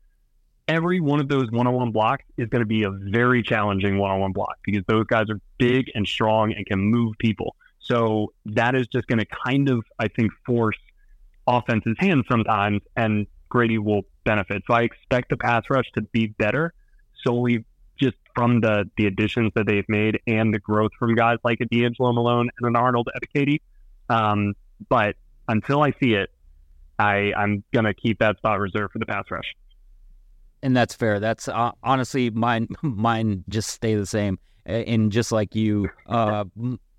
every 0.68 1.00
one 1.00 1.18
of 1.18 1.28
those 1.28 1.50
one-on-one 1.50 1.90
blocks 1.90 2.24
is 2.36 2.48
going 2.48 2.60
to 2.60 2.66
be 2.66 2.84
a 2.84 2.90
very 2.90 3.42
challenging 3.42 3.98
one-on-one 3.98 4.32
block 4.32 4.58
because 4.64 4.82
those 4.86 5.06
guys 5.06 5.30
are 5.30 5.40
big 5.58 5.90
and 5.94 6.06
strong 6.06 6.52
and 6.52 6.64
can 6.66 6.78
move 6.78 7.14
people. 7.18 7.56
So 7.80 8.32
that 8.46 8.74
is 8.74 8.86
just 8.86 9.06
going 9.06 9.18
to 9.18 9.26
kind 9.26 9.70
of, 9.70 9.82
I 9.98 10.08
think, 10.08 10.30
force 10.44 10.76
offense's 11.46 11.96
hands 11.98 12.26
sometimes, 12.30 12.82
and 12.96 13.26
Grady 13.48 13.78
will 13.78 14.02
benefit. 14.24 14.62
So 14.66 14.74
I 14.74 14.82
expect 14.82 15.30
the 15.30 15.38
pass 15.38 15.64
rush 15.70 15.86
to 15.94 16.02
be 16.02 16.26
better 16.26 16.74
solely 17.24 17.64
just 17.98 18.16
from 18.34 18.60
the 18.60 18.88
the 18.96 19.06
additions 19.06 19.52
that 19.56 19.66
they've 19.66 19.88
made 19.88 20.20
and 20.26 20.54
the 20.54 20.58
growth 20.58 20.92
from 20.98 21.14
guys 21.14 21.38
like 21.42 21.60
a 21.60 21.64
DeAngelo 21.64 22.14
Malone 22.14 22.50
and 22.58 22.68
an 22.68 22.76
Arnold 22.76 23.08
Ebiketie. 23.16 23.60
Um, 24.08 24.54
but 24.88 25.16
until 25.48 25.82
I 25.82 25.92
see 26.00 26.12
it, 26.12 26.30
I 26.98 27.32
I'm 27.36 27.64
gonna 27.72 27.94
keep 27.94 28.18
that 28.20 28.36
spot 28.36 28.60
reserved 28.60 28.92
for 28.92 28.98
the 28.98 29.06
pass 29.06 29.24
rush. 29.30 29.54
And 30.62 30.76
that's 30.76 30.94
fair. 30.94 31.20
That's 31.20 31.48
uh, 31.48 31.72
honestly 31.82 32.30
mine. 32.30 32.68
Mine 32.82 33.44
just 33.48 33.70
stay 33.70 33.94
the 33.94 34.06
same. 34.06 34.38
And 34.66 35.10
just 35.10 35.32
like 35.32 35.54
you, 35.54 35.88
uh, 36.06 36.44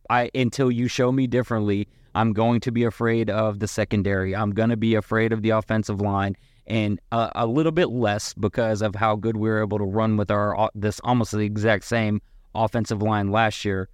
I 0.09 0.31
until 0.33 0.71
you 0.71 0.87
show 0.87 1.11
me 1.11 1.27
differently, 1.27 1.87
I'm 2.15 2.33
going 2.33 2.61
to 2.61 2.71
be 2.71 2.83
afraid 2.83 3.29
of 3.29 3.59
the 3.59 3.67
secondary. 3.67 4.35
I'm 4.35 4.51
going 4.51 4.69
to 4.69 4.77
be 4.77 4.95
afraid 4.95 5.31
of 5.31 5.41
the 5.41 5.51
offensive 5.51 6.01
line, 6.01 6.35
and 6.67 6.99
a, 7.11 7.31
a 7.35 7.45
little 7.45 7.71
bit 7.71 7.89
less 7.89 8.33
because 8.33 8.81
of 8.81 8.95
how 8.95 9.15
good 9.15 9.37
we 9.37 9.49
were 9.49 9.61
able 9.61 9.77
to 9.77 9.83
run 9.83 10.17
with 10.17 10.31
our 10.31 10.57
uh, 10.57 10.69
this 10.73 10.99
almost 11.03 11.31
the 11.31 11.39
exact 11.39 11.83
same 11.85 12.21
offensive 12.55 13.01
line 13.01 13.31
last 13.31 13.63
year. 13.65 13.89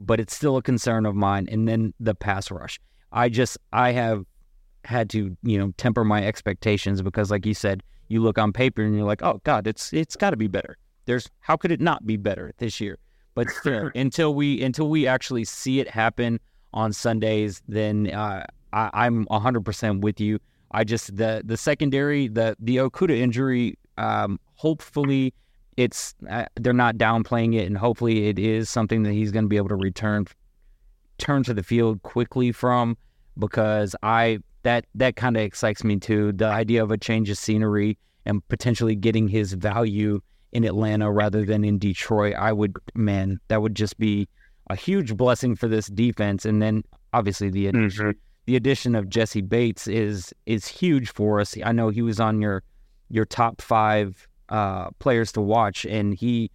But 0.00 0.20
it's 0.20 0.34
still 0.34 0.56
a 0.56 0.62
concern 0.62 1.06
of 1.06 1.14
mine. 1.14 1.48
And 1.50 1.68
then 1.68 1.94
the 2.00 2.14
pass 2.14 2.50
rush. 2.50 2.80
I 3.12 3.28
just 3.28 3.58
I 3.72 3.92
have 3.92 4.24
had 4.84 5.10
to 5.10 5.36
you 5.42 5.58
know 5.58 5.72
temper 5.76 6.04
my 6.04 6.24
expectations 6.24 7.02
because, 7.02 7.30
like 7.30 7.44
you 7.44 7.54
said, 7.54 7.82
you 8.08 8.20
look 8.20 8.38
on 8.38 8.52
paper 8.52 8.82
and 8.82 8.94
you're 8.94 9.06
like, 9.06 9.22
oh 9.22 9.40
God, 9.44 9.66
it's 9.66 9.92
it's 9.92 10.16
got 10.16 10.30
to 10.30 10.36
be 10.36 10.48
better. 10.48 10.76
There's 11.06 11.28
how 11.40 11.56
could 11.56 11.70
it 11.70 11.80
not 11.80 12.06
be 12.06 12.16
better 12.16 12.52
this 12.58 12.80
year? 12.80 12.98
But 13.34 13.50
still, 13.50 13.90
until 13.94 14.34
we 14.34 14.62
until 14.62 14.88
we 14.88 15.06
actually 15.06 15.44
see 15.44 15.80
it 15.80 15.88
happen 15.88 16.40
on 16.72 16.92
Sundays, 16.92 17.62
then 17.68 18.10
uh, 18.10 18.44
I, 18.72 19.06
am 19.06 19.26
100% 19.26 20.00
with 20.00 20.20
you. 20.20 20.40
I 20.72 20.84
just 20.84 21.16
the 21.16 21.42
the 21.44 21.56
secondary 21.56 22.28
the 22.28 22.56
the 22.58 22.76
Okudah 22.76 23.16
injury. 23.16 23.78
Um, 23.96 24.40
hopefully, 24.54 25.32
it's 25.76 26.14
uh, 26.28 26.46
they're 26.56 26.72
not 26.72 26.96
downplaying 26.96 27.54
it, 27.54 27.66
and 27.66 27.78
hopefully, 27.78 28.28
it 28.28 28.38
is 28.38 28.68
something 28.68 29.04
that 29.04 29.12
he's 29.12 29.30
going 29.30 29.44
to 29.44 29.48
be 29.48 29.56
able 29.56 29.68
to 29.68 29.76
return 29.76 30.26
turn 31.18 31.44
to 31.44 31.54
the 31.54 31.62
field 31.62 32.02
quickly 32.02 32.50
from 32.50 32.96
because 33.38 33.94
I 34.02 34.40
that 34.64 34.86
that 34.94 35.16
kind 35.16 35.36
of 35.36 35.42
excites 35.42 35.84
me 35.84 35.98
too. 35.98 36.32
The 36.32 36.46
idea 36.46 36.82
of 36.82 36.90
a 36.90 36.98
change 36.98 37.30
of 37.30 37.38
scenery 37.38 37.96
and 38.26 38.46
potentially 38.48 38.96
getting 38.96 39.28
his 39.28 39.52
value 39.52 40.20
in 40.52 40.64
Atlanta 40.64 41.10
rather 41.10 41.44
than 41.44 41.64
in 41.64 41.78
Detroit, 41.78 42.34
I 42.34 42.52
would 42.52 42.76
man, 42.94 43.40
that 43.48 43.62
would 43.62 43.74
just 43.74 43.98
be 43.98 44.28
a 44.70 44.76
huge 44.76 45.16
blessing 45.16 45.54
for 45.54 45.68
this 45.68 45.86
defense. 45.86 46.44
And 46.44 46.60
then 46.60 46.82
obviously 47.12 47.50
the 47.50 47.68
addition, 47.68 48.06
mm-hmm. 48.06 48.18
the 48.46 48.56
addition 48.56 48.94
of 48.94 49.08
Jessie 49.08 49.42
Bates 49.42 49.86
is 49.86 50.32
is 50.46 50.66
huge 50.66 51.10
for 51.10 51.40
us. 51.40 51.56
I 51.62 51.72
know 51.72 51.90
he 51.90 52.02
was 52.02 52.18
on 52.18 52.40
your 52.40 52.62
your 53.10 53.24
top 53.24 53.60
five 53.60 54.26
uh, 54.48 54.90
players 54.98 55.32
to 55.32 55.40
watch, 55.40 55.84
and 55.84 56.14
he. 56.14 56.50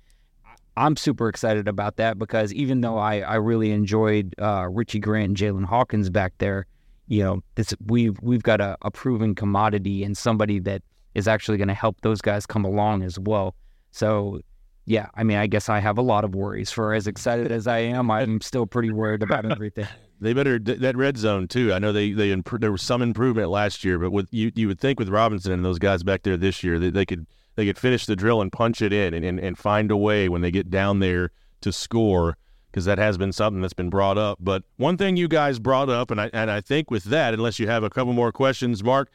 I'm 0.77 0.95
super 0.95 1.27
excited 1.27 1.67
about 1.67 1.97
that 1.97 2.17
because 2.17 2.53
even 2.53 2.79
though 2.79 2.97
I, 2.97 3.19
I 3.19 3.35
really 3.35 3.71
enjoyed 3.71 4.33
uh, 4.39 4.69
Richie 4.71 4.99
Grant 4.99 5.27
and 5.27 5.35
Jaylinn 5.35 5.65
Hawkins 5.65 6.09
back 6.09 6.31
there, 6.37 6.67
you 7.09 7.23
know, 7.23 7.43
this 7.55 7.73
we've 7.87 8.17
we've 8.21 8.43
got 8.43 8.61
a, 8.61 8.77
a 8.83 8.91
proven 8.91 9.35
commodity 9.35 10.03
and 10.03 10.15
somebody 10.17 10.59
that 10.59 10.83
is 11.15 11.27
actually 11.27 11.57
going 11.57 11.67
to 11.67 11.73
help 11.73 11.99
those 12.01 12.21
guys 12.21 12.45
come 12.45 12.63
along 12.63 13.03
as 13.03 13.19
well. 13.19 13.55
So, 13.91 14.41
yeah, 14.85 15.07
I 15.15 15.23
mean, 15.23 15.37
I 15.37 15.47
guess 15.47 15.69
I 15.69 15.79
have 15.79 15.97
a 15.97 16.03
lot 16.03 16.23
of 16.23 16.35
worries. 16.35 16.71
For 16.71 16.93
as 16.93 17.07
excited 17.07 17.51
as 17.51 17.65
I 17.65 17.79
am, 17.79 18.11
I'm 18.11 18.39
still 18.41 18.67
pretty 18.67 18.91
worried 18.91 19.23
about 19.23 19.51
everything. 19.51 19.87
they 20.21 20.33
better 20.33 20.59
that 20.59 20.95
red 20.95 21.17
zone 21.17 21.47
too. 21.47 21.73
I 21.73 21.79
know 21.79 21.91
they 21.91 22.11
they 22.11 22.39
there 22.59 22.71
was 22.71 22.83
some 22.83 23.01
improvement 23.01 23.49
last 23.49 23.83
year, 23.83 23.97
but 23.97 24.11
with 24.11 24.27
you 24.31 24.51
you 24.55 24.67
would 24.67 24.79
think 24.79 24.99
with 24.99 25.09
Robinson 25.09 25.51
and 25.51 25.65
those 25.65 25.79
guys 25.79 26.03
back 26.03 26.21
there 26.21 26.37
this 26.37 26.63
year 26.63 26.77
that 26.77 26.93
they 26.93 27.07
could 27.07 27.25
they 27.55 27.65
could 27.65 27.79
finish 27.79 28.05
the 28.05 28.15
drill 28.15 28.39
and 28.41 28.51
punch 28.51 28.83
it 28.83 28.93
in 28.93 29.15
and, 29.15 29.25
and, 29.25 29.39
and 29.39 29.57
find 29.57 29.89
a 29.89 29.97
way 29.97 30.29
when 30.29 30.41
they 30.41 30.51
get 30.51 30.69
down 30.69 30.99
there 30.99 31.31
to 31.61 31.73
score 31.73 32.37
because 32.71 32.85
that 32.85 32.97
has 32.97 33.17
been 33.17 33.31
something 33.31 33.61
that's 33.61 33.73
been 33.73 33.89
brought 33.89 34.17
up. 34.17 34.37
But 34.39 34.63
one 34.77 34.97
thing 34.97 35.17
you 35.17 35.27
guys 35.27 35.59
brought 35.59 35.89
up, 35.89 36.11
and 36.11 36.21
I 36.21 36.29
and 36.33 36.51
I 36.51 36.61
think 36.61 36.91
with 36.91 37.05
that, 37.05 37.33
unless 37.33 37.59
you 37.59 37.67
have 37.67 37.83
a 37.83 37.89
couple 37.89 38.13
more 38.13 38.31
questions, 38.31 38.83
Mark, 38.83 39.09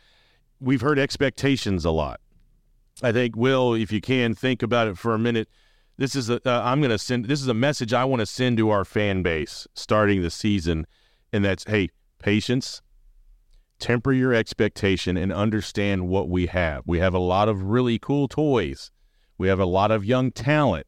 we've 0.61 0.81
heard 0.81 0.99
expectations 0.99 1.85
a 1.85 1.91
lot. 1.91 2.21
I 3.03 3.13
think 3.13 3.37
Will, 3.37 3.75
if 3.75 3.93
you 3.93 4.01
can 4.01 4.35
think 4.35 4.63
about 4.63 4.89
it 4.89 4.99
for 4.99 5.15
a 5.15 5.19
minute, 5.19 5.49
this 5.97 6.15
is 6.15 6.31
a 6.31 6.41
uh, 6.49 6.63
I'm 6.65 6.81
going 6.81 6.91
to 6.91 6.99
send 6.99 7.27
this 7.27 7.41
is 7.41 7.49
a 7.49 7.55
message 7.55 7.93
I 7.93 8.05
want 8.05 8.21
to 8.21 8.27
send 8.27 8.59
to 8.59 8.71
our 8.71 8.85
fan 8.85 9.23
base 9.23 9.67
starting 9.75 10.23
the 10.23 10.31
season, 10.31 10.87
and 11.33 11.45
that's 11.45 11.65
hey, 11.65 11.91
patience. 12.19 12.81
Temper 13.81 14.13
your 14.13 14.33
expectation 14.33 15.17
and 15.17 15.33
understand 15.33 16.09
what 16.09 16.29
we 16.29 16.47
have. 16.47 16.85
We 16.87 17.01
have 17.01 17.13
a 17.13 17.19
lot 17.19 17.49
of 17.49 17.65
really 17.65 17.99
cool 17.99 18.29
toys. 18.29 18.93
We 19.37 19.49
have 19.49 19.59
a 19.59 19.67
lot 19.67 19.91
of 19.91 20.05
young 20.05 20.31
talent 20.31 20.87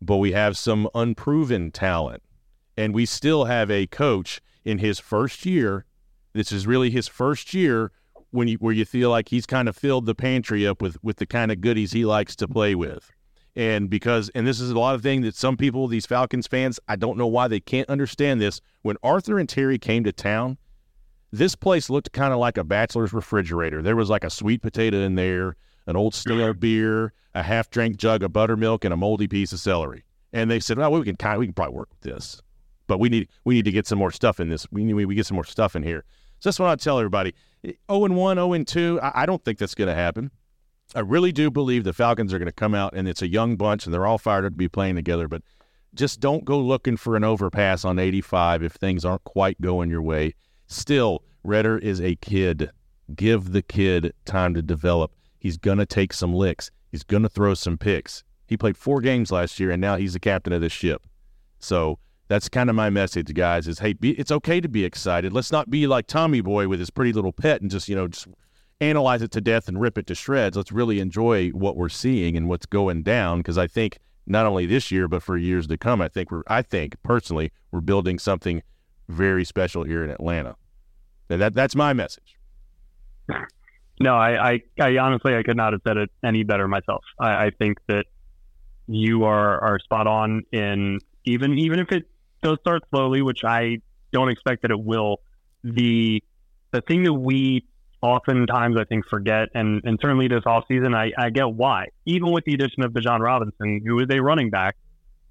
but 0.00 0.16
we 0.16 0.32
have 0.32 0.56
some 0.56 0.88
unproven 0.94 1.70
talent. 1.70 2.22
And 2.76 2.94
we 2.94 3.06
still 3.06 3.44
have 3.44 3.70
a 3.70 3.86
coach 3.86 4.40
in 4.64 4.78
his 4.78 4.98
first 4.98 5.46
year. 5.46 5.84
This 6.32 6.50
is 6.50 6.66
really 6.66 6.90
his 6.90 7.06
first 7.06 7.54
year 7.54 7.92
when 8.30 8.48
you, 8.48 8.56
where 8.56 8.72
you 8.72 8.84
feel 8.84 9.10
like 9.10 9.28
he's 9.28 9.46
kind 9.46 9.68
of 9.68 9.76
filled 9.76 10.06
the 10.06 10.14
pantry 10.14 10.66
up 10.66 10.82
with, 10.82 11.02
with 11.04 11.18
the 11.18 11.26
kind 11.26 11.52
of 11.52 11.60
goodies 11.60 11.92
he 11.92 12.04
likes 12.04 12.34
to 12.36 12.48
play 12.48 12.74
with. 12.74 13.12
And 13.56 13.88
because, 13.88 14.30
and 14.34 14.46
this 14.46 14.58
is 14.58 14.72
a 14.72 14.78
lot 14.78 14.96
of 14.96 15.02
thing 15.02 15.20
that 15.22 15.36
some 15.36 15.56
people, 15.56 15.86
these 15.86 16.06
Falcons 16.06 16.48
fans, 16.48 16.80
I 16.88 16.96
don't 16.96 17.16
know 17.16 17.28
why 17.28 17.46
they 17.46 17.60
can't 17.60 17.88
understand 17.88 18.40
this. 18.40 18.60
When 18.82 18.96
Arthur 19.04 19.38
and 19.38 19.48
Terry 19.48 19.78
came 19.78 20.02
to 20.02 20.12
town, 20.12 20.58
this 21.30 21.54
place 21.54 21.88
looked 21.88 22.12
kind 22.12 22.32
of 22.32 22.40
like 22.40 22.58
a 22.58 22.64
bachelor's 22.64 23.12
refrigerator. 23.12 23.82
There 23.82 23.96
was 23.96 24.10
like 24.10 24.24
a 24.24 24.30
sweet 24.30 24.62
potato 24.62 24.98
in 24.98 25.14
there 25.14 25.56
an 25.86 25.96
old 25.96 26.14
stale 26.14 26.54
beer, 26.54 27.12
a 27.34 27.42
half 27.42 27.70
drank 27.70 27.96
jug 27.96 28.22
of 28.22 28.32
buttermilk, 28.32 28.84
and 28.84 28.94
a 28.94 28.96
moldy 28.96 29.28
piece 29.28 29.52
of 29.52 29.60
celery. 29.60 30.04
And 30.32 30.50
they 30.50 30.60
said, 30.60 30.78
"Well, 30.78 30.92
we 30.92 31.04
can 31.04 31.16
kind 31.16 31.34
of, 31.34 31.40
we 31.40 31.46
can 31.46 31.54
probably 31.54 31.76
work 31.76 31.90
with 31.90 32.00
this, 32.00 32.40
but 32.86 32.98
we 32.98 33.08
need 33.08 33.28
we 33.44 33.54
need 33.54 33.64
to 33.64 33.72
get 33.72 33.86
some 33.86 33.98
more 33.98 34.10
stuff 34.10 34.40
in 34.40 34.48
this. 34.48 34.66
We 34.70 34.84
need 34.84 34.94
we 34.94 35.14
get 35.14 35.26
some 35.26 35.36
more 35.36 35.44
stuff 35.44 35.76
in 35.76 35.82
here." 35.82 36.04
So 36.40 36.50
that's 36.50 36.58
what 36.58 36.68
I 36.68 36.76
tell 36.76 36.98
everybody. 36.98 37.34
0 37.64 38.04
and 38.04 38.16
1, 38.16 38.36
0 38.36 38.52
and 38.52 38.68
2. 38.68 39.00
I, 39.02 39.22
I 39.22 39.26
don't 39.26 39.42
think 39.44 39.58
that's 39.58 39.74
going 39.74 39.88
to 39.88 39.94
happen. 39.94 40.30
I 40.94 41.00
really 41.00 41.32
do 41.32 41.50
believe 41.50 41.84
the 41.84 41.92
Falcons 41.92 42.32
are 42.34 42.38
going 42.38 42.46
to 42.46 42.52
come 42.52 42.74
out 42.74 42.94
and 42.94 43.08
it's 43.08 43.22
a 43.22 43.28
young 43.28 43.56
bunch 43.56 43.86
and 43.86 43.94
they're 43.94 44.06
all 44.06 44.18
fired 44.18 44.44
up 44.44 44.52
to 44.52 44.56
be 44.56 44.68
playing 44.68 44.96
together. 44.96 45.26
But 45.28 45.42
just 45.94 46.20
don't 46.20 46.44
go 46.44 46.58
looking 46.58 46.96
for 46.96 47.16
an 47.16 47.24
overpass 47.24 47.84
on 47.84 47.98
85 47.98 48.62
if 48.62 48.72
things 48.72 49.04
aren't 49.04 49.24
quite 49.24 49.60
going 49.60 49.90
your 49.90 50.02
way. 50.02 50.34
Still, 50.66 51.24
Ridder 51.42 51.78
is 51.78 52.00
a 52.00 52.16
kid. 52.16 52.70
Give 53.14 53.52
the 53.52 53.62
kid 53.62 54.12
time 54.24 54.54
to 54.54 54.62
develop. 54.62 55.12
He's 55.44 55.58
going 55.58 55.76
to 55.76 55.84
take 55.84 56.14
some 56.14 56.32
licks. 56.32 56.70
He's 56.90 57.02
going 57.02 57.22
to 57.22 57.28
throw 57.28 57.52
some 57.52 57.76
picks. 57.76 58.24
He 58.46 58.56
played 58.56 58.78
four 58.78 59.02
games 59.02 59.30
last 59.30 59.60
year, 59.60 59.70
and 59.70 59.78
now 59.78 59.96
he's 59.96 60.14
the 60.14 60.18
captain 60.18 60.54
of 60.54 60.62
this 60.62 60.72
ship. 60.72 61.06
So 61.58 61.98
that's 62.28 62.48
kind 62.48 62.70
of 62.70 62.76
my 62.76 62.88
message, 62.88 63.30
guys. 63.34 63.68
Is 63.68 63.78
hey, 63.78 63.92
be, 63.92 64.12
it's 64.12 64.30
okay 64.30 64.58
to 64.62 64.70
be 64.70 64.86
excited. 64.86 65.34
Let's 65.34 65.52
not 65.52 65.68
be 65.68 65.86
like 65.86 66.06
Tommy 66.06 66.40
Boy 66.40 66.66
with 66.66 66.80
his 66.80 66.88
pretty 66.88 67.12
little 67.12 67.30
pet 67.30 67.60
and 67.60 67.70
just 67.70 67.90
you 67.90 67.94
know 67.94 68.08
just 68.08 68.26
analyze 68.80 69.20
it 69.20 69.32
to 69.32 69.42
death 69.42 69.68
and 69.68 69.78
rip 69.78 69.98
it 69.98 70.06
to 70.06 70.14
shreds. 70.14 70.56
Let's 70.56 70.72
really 70.72 70.98
enjoy 70.98 71.50
what 71.50 71.76
we're 71.76 71.90
seeing 71.90 72.38
and 72.38 72.48
what's 72.48 72.64
going 72.64 73.02
down 73.02 73.40
because 73.40 73.58
I 73.58 73.66
think 73.66 73.98
not 74.26 74.46
only 74.46 74.64
this 74.64 74.90
year 74.90 75.08
but 75.08 75.22
for 75.22 75.36
years 75.36 75.66
to 75.66 75.76
come, 75.76 76.00
I 76.00 76.08
think 76.08 76.30
we're 76.30 76.42
I 76.46 76.62
think 76.62 76.96
personally 77.02 77.52
we're 77.70 77.82
building 77.82 78.18
something 78.18 78.62
very 79.10 79.44
special 79.44 79.84
here 79.84 80.02
in 80.02 80.08
Atlanta. 80.08 80.56
And 81.28 81.38
that 81.42 81.52
that's 81.52 81.76
my 81.76 81.92
message. 81.92 82.38
No, 84.00 84.14
I, 84.14 84.52
I, 84.52 84.62
I, 84.80 84.98
honestly 84.98 85.36
I 85.36 85.42
could 85.42 85.56
not 85.56 85.72
have 85.72 85.82
said 85.86 85.96
it 85.96 86.10
any 86.24 86.42
better 86.42 86.66
myself. 86.66 87.04
I, 87.18 87.46
I 87.46 87.50
think 87.58 87.78
that 87.88 88.06
you 88.86 89.24
are 89.24 89.62
are 89.62 89.78
spot 89.78 90.06
on 90.06 90.42
in 90.52 90.98
even 91.24 91.58
even 91.58 91.78
if 91.78 91.90
it 91.90 92.08
does 92.42 92.58
start 92.60 92.82
slowly, 92.90 93.22
which 93.22 93.44
I 93.44 93.78
don't 94.12 94.28
expect 94.28 94.62
that 94.62 94.70
it 94.70 94.80
will. 94.80 95.20
The 95.62 96.22
the 96.72 96.80
thing 96.82 97.04
that 97.04 97.12
we 97.12 97.64
oftentimes 98.04 98.76
I 98.78 98.84
think 98.84 99.06
forget, 99.08 99.48
and, 99.54 99.80
and 99.84 99.98
certainly 100.02 100.28
this 100.28 100.42
offseason, 100.44 100.94
I, 100.94 101.10
I 101.16 101.30
get 101.30 101.46
why. 101.46 101.86
Even 102.04 102.32
with 102.32 102.44
the 102.44 102.52
addition 102.52 102.82
of 102.82 102.92
Bijan 102.92 103.20
Robinson, 103.20 103.80
who 103.86 103.98
is 104.00 104.06
a 104.10 104.20
running 104.20 104.50
back, 104.50 104.76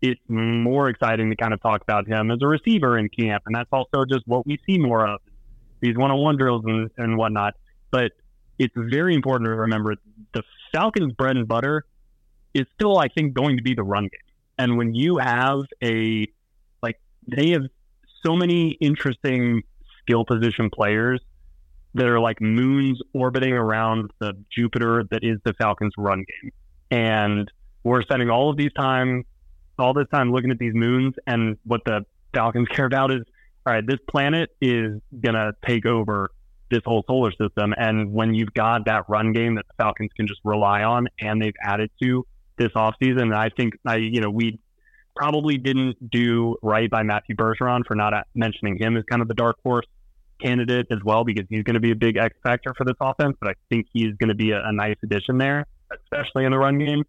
it's 0.02 0.20
more 0.28 0.90
exciting 0.90 1.30
to 1.30 1.36
kind 1.36 1.54
of 1.54 1.62
talk 1.62 1.82
about 1.82 2.08
him 2.08 2.32
as 2.32 2.40
a 2.42 2.48
receiver 2.48 2.98
in 2.98 3.10
camp. 3.10 3.44
And 3.46 3.56
that's 3.56 3.70
also 3.72 4.06
just 4.06 4.28
what 4.28 4.48
we 4.48 4.60
see 4.66 4.80
more 4.80 5.08
of 5.08 5.22
these 5.82 5.96
one 5.96 6.10
on 6.10 6.18
one 6.18 6.36
drills 6.36 6.64
and, 6.66 6.90
and 6.98 7.16
whatnot. 7.16 7.54
But 7.92 8.12
it's 8.60 8.74
very 8.76 9.16
important 9.16 9.48
to 9.48 9.56
remember 9.56 9.96
the 10.34 10.44
Falcons' 10.72 11.14
bread 11.14 11.38
and 11.38 11.48
butter 11.48 11.86
is 12.54 12.66
still, 12.76 12.98
I 12.98 13.08
think, 13.08 13.34
going 13.34 13.58
to 13.58 13.64
be 13.64 13.74
the 13.74 13.84
run 13.84 14.04
game. 14.04 14.20
And 14.58 14.78
when 14.78 14.94
you 14.94 15.18
have 15.18 15.62
a, 15.84 16.28
like, 16.82 17.00
they 17.28 17.50
have 17.50 17.64
so 18.26 18.36
many 18.36 18.72
interesting 18.80 19.64
skill 20.00 20.26
position 20.26 20.70
players 20.70 21.20
that 21.96 22.08
are 22.08 22.20
like 22.20 22.42
moons 22.42 23.00
orbiting 23.14 23.54
around 23.54 24.12
the 24.20 24.34
Jupiter 24.56 25.04
that 25.12 25.24
is 25.24 25.40
the 25.44 25.54
Falcons' 25.54 25.94
run 25.98 26.26
game. 26.42 26.52
And 26.92 27.52
we're 27.84 28.02
spending 28.02 28.30
all 28.30 28.50
of 28.50 28.58
these 28.58 28.74
time, 28.74 29.26
all 29.78 29.94
this 29.94 30.08
time 30.12 30.32
looking 30.32 30.52
at 30.52 30.60
these 30.60 30.74
moons, 30.74 31.16
and 31.28 31.58
what 31.66 31.82
the 31.86 32.06
Falcons 32.34 32.68
care 32.70 32.86
about 32.86 33.12
is, 33.12 33.22
all 33.66 33.74
right, 33.74 33.86
this 33.86 34.00
planet 34.10 34.50
is 34.62 35.00
gonna 35.22 35.54
take 35.66 35.86
over 35.86 36.32
this 36.74 36.82
whole 36.86 37.04
solar 37.08 37.32
system. 37.32 37.74
And 37.78 38.12
when 38.12 38.34
you've 38.34 38.54
got 38.54 38.86
that 38.86 39.06
run 39.08 39.32
game 39.32 39.56
that 39.56 39.66
the 39.68 39.84
Falcons 39.84 40.12
can 40.16 40.28
just 40.28 40.42
rely 40.44 40.84
on, 40.84 41.08
and 41.20 41.42
they've 41.42 41.56
added 41.64 41.92
to 42.02 42.26
this 42.58 42.72
offseason, 42.76 43.36
I 43.36 43.50
think 43.50 43.76
I, 43.86 43.98
you 43.98 44.22
know, 44.22 44.30
we 44.30 44.60
probably 45.16 45.58
didn't 45.58 46.10
do 46.12 46.58
right 46.62 46.90
by 46.90 47.04
Matthew 47.04 47.36
Bergeron 47.36 47.86
for 47.86 47.96
not 47.96 48.14
uh, 48.14 48.24
mentioning 48.34 48.78
him 48.78 48.98
as 48.98 49.04
kind 49.10 49.22
of 49.22 49.28
the 49.28 49.36
dark 49.36 49.58
horse 49.64 49.86
candidate 50.42 50.88
as 50.92 51.00
well 51.04 51.24
because 51.24 51.46
he's 51.50 51.64
going 51.64 51.76
to 51.76 51.80
be 51.80 51.92
a 51.92 51.96
big 51.96 52.18
X 52.18 52.36
factor 52.44 52.74
for 52.76 52.84
this 52.86 52.96
offense. 53.00 53.38
But 53.40 53.50
I 53.50 53.54
think 53.70 53.88
he's 53.94 54.16
going 54.16 54.30
to 54.30 54.36
be 54.36 54.52
a, 54.52 54.62
a 54.64 54.74
nice 54.74 54.98
addition 55.04 55.38
there, 55.38 55.66
especially 55.92 56.46
in 56.46 56.52
the 56.52 56.58
run 56.58 56.80
game. 56.80 57.04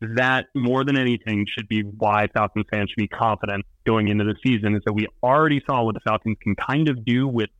That 0.00 0.46
more 0.54 0.84
than 0.84 0.96
anything 0.96 1.46
should 1.52 1.66
be 1.66 1.82
why 1.82 2.28
Falcons 2.32 2.66
fans 2.70 2.90
should 2.90 3.02
be 3.02 3.08
confident 3.08 3.64
going 3.84 4.06
into 4.06 4.24
the 4.24 4.36
season 4.46 4.76
is 4.76 4.82
that 4.84 4.92
we 4.92 5.08
already 5.24 5.60
saw 5.68 5.82
what 5.82 5.94
the 5.94 6.00
Falcons 6.00 6.36
can 6.40 6.54
kind 6.54 6.88
of 6.88 7.04
do 7.04 7.26
with 7.26 7.50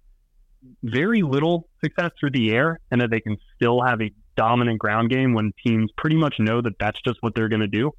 very 0.82 1.22
little 1.22 1.68
success 1.82 2.10
through 2.18 2.30
the 2.30 2.50
air 2.50 2.80
and 2.90 3.00
that 3.00 3.10
they 3.10 3.20
can 3.20 3.36
still 3.56 3.82
have 3.82 4.00
a 4.00 4.10
dominant 4.36 4.78
ground 4.78 5.10
game 5.10 5.34
when 5.34 5.52
teams 5.64 5.90
pretty 5.96 6.16
much 6.16 6.36
know 6.38 6.60
that 6.60 6.78
that's 6.78 7.00
just 7.02 7.18
what 7.22 7.34
they're 7.34 7.48
going 7.48 7.60
to 7.60 7.66
do. 7.66 7.90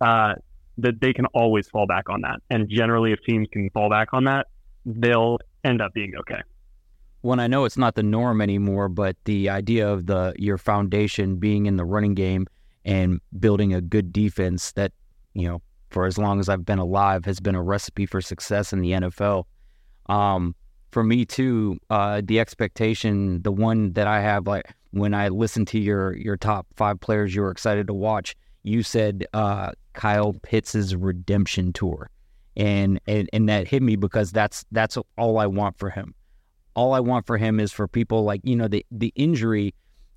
Uh, 0.00 0.34
that 0.80 1.00
they 1.00 1.12
can 1.12 1.26
always 1.26 1.68
fall 1.68 1.86
back 1.86 2.08
on 2.08 2.20
that. 2.20 2.40
And 2.50 2.68
generally, 2.68 3.12
if 3.12 3.18
teams 3.28 3.48
can 3.52 3.68
fall 3.70 3.90
back 3.90 4.10
on 4.12 4.24
that, 4.24 4.46
they'll 4.86 5.38
end 5.64 5.82
up 5.82 5.92
being 5.92 6.14
okay 6.20 6.40
when 7.22 7.40
I 7.40 7.46
know 7.46 7.64
it's 7.64 7.76
not 7.76 7.94
the 7.94 8.02
norm 8.02 8.40
anymore, 8.40 8.88
but 8.88 9.16
the 9.24 9.48
idea 9.48 9.88
of 9.88 10.06
the 10.06 10.34
your 10.38 10.58
foundation 10.58 11.36
being 11.36 11.66
in 11.66 11.76
the 11.76 11.84
running 11.84 12.14
game 12.14 12.46
and 12.84 13.20
building 13.38 13.74
a 13.74 13.80
good 13.80 14.12
defense 14.12 14.72
that, 14.72 14.92
you 15.34 15.48
know, 15.48 15.60
for 15.90 16.06
as 16.06 16.18
long 16.18 16.38
as 16.38 16.48
I've 16.48 16.64
been 16.64 16.78
alive 16.78 17.24
has 17.24 17.40
been 17.40 17.54
a 17.54 17.62
recipe 17.62 18.06
for 18.06 18.20
success 18.20 18.72
in 18.72 18.80
the 18.80 18.92
NFL. 18.92 19.44
Um, 20.06 20.54
for 20.90 21.04
me 21.04 21.24
too, 21.24 21.78
uh, 21.90 22.22
the 22.24 22.40
expectation, 22.40 23.42
the 23.42 23.52
one 23.52 23.92
that 23.92 24.06
I 24.06 24.20
have, 24.20 24.46
like 24.46 24.72
when 24.92 25.14
I 25.14 25.28
listened 25.28 25.68
to 25.68 25.78
your 25.78 26.16
your 26.16 26.36
top 26.36 26.66
five 26.76 27.00
players 27.00 27.34
you 27.34 27.42
were 27.42 27.50
excited 27.50 27.86
to 27.88 27.94
watch, 27.94 28.34
you 28.62 28.82
said 28.82 29.26
uh, 29.34 29.72
Kyle 29.92 30.34
Pitts' 30.42 30.94
redemption 30.94 31.72
tour, 31.72 32.10
and, 32.56 33.00
and 33.06 33.28
and 33.32 33.48
that 33.48 33.68
hit 33.68 33.82
me 33.82 33.96
because 33.96 34.32
that's 34.32 34.64
that's 34.72 34.96
all 35.16 35.38
I 35.38 35.46
want 35.46 35.78
for 35.78 35.90
him 35.90 36.14
all 36.78 36.94
I 36.94 37.00
want 37.00 37.26
for 37.26 37.36
him 37.36 37.58
is 37.58 37.72
for 37.72 37.88
people 37.88 38.22
like, 38.22 38.40
you 38.44 38.54
know, 38.54 38.68
the 38.68 38.86
the 38.92 39.12
injury 39.16 39.74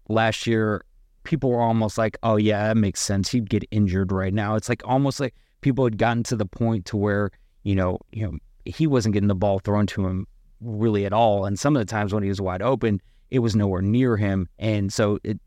last 0.09 0.45
year, 0.45 0.85
people 1.23 1.49
were 1.49 1.61
almost 1.61 1.97
like, 1.97 2.17
oh 2.21 2.35
yeah, 2.35 2.67
that 2.67 2.77
makes 2.77 3.01
sense. 3.01 3.31
He'd 3.31 3.49
get 3.49 3.63
injured 3.71 4.11
right 4.11 4.31
now. 4.31 4.53
It's 4.53 4.69
like 4.69 4.83
almost 4.85 5.19
like 5.19 5.33
people 5.61 5.83
had 5.85 5.97
gotten 5.97 6.21
to 6.25 6.35
the 6.35 6.45
point 6.45 6.85
to 6.85 6.97
where, 6.97 7.31
you 7.63 7.73
know, 7.73 7.97
you 8.11 8.27
know, 8.27 8.37
he 8.65 8.85
wasn't 8.85 9.13
getting 9.13 9.27
the 9.27 9.33
ball 9.33 9.57
thrown 9.57 9.87
to 9.87 10.05
him 10.05 10.27
really 10.61 11.05
at 11.05 11.13
all. 11.13 11.45
And 11.45 11.59
some 11.59 11.75
of 11.75 11.81
the 11.81 11.85
times 11.85 12.13
when 12.13 12.23
he 12.23 12.29
was 12.29 12.41
wide 12.41 12.61
open, 12.61 13.01
it 13.29 13.39
was 13.39 13.55
nowhere 13.55 13.81
near 13.81 14.17
him. 14.17 14.47
And 14.59 14.91
so 14.93 15.19
it 15.23 15.39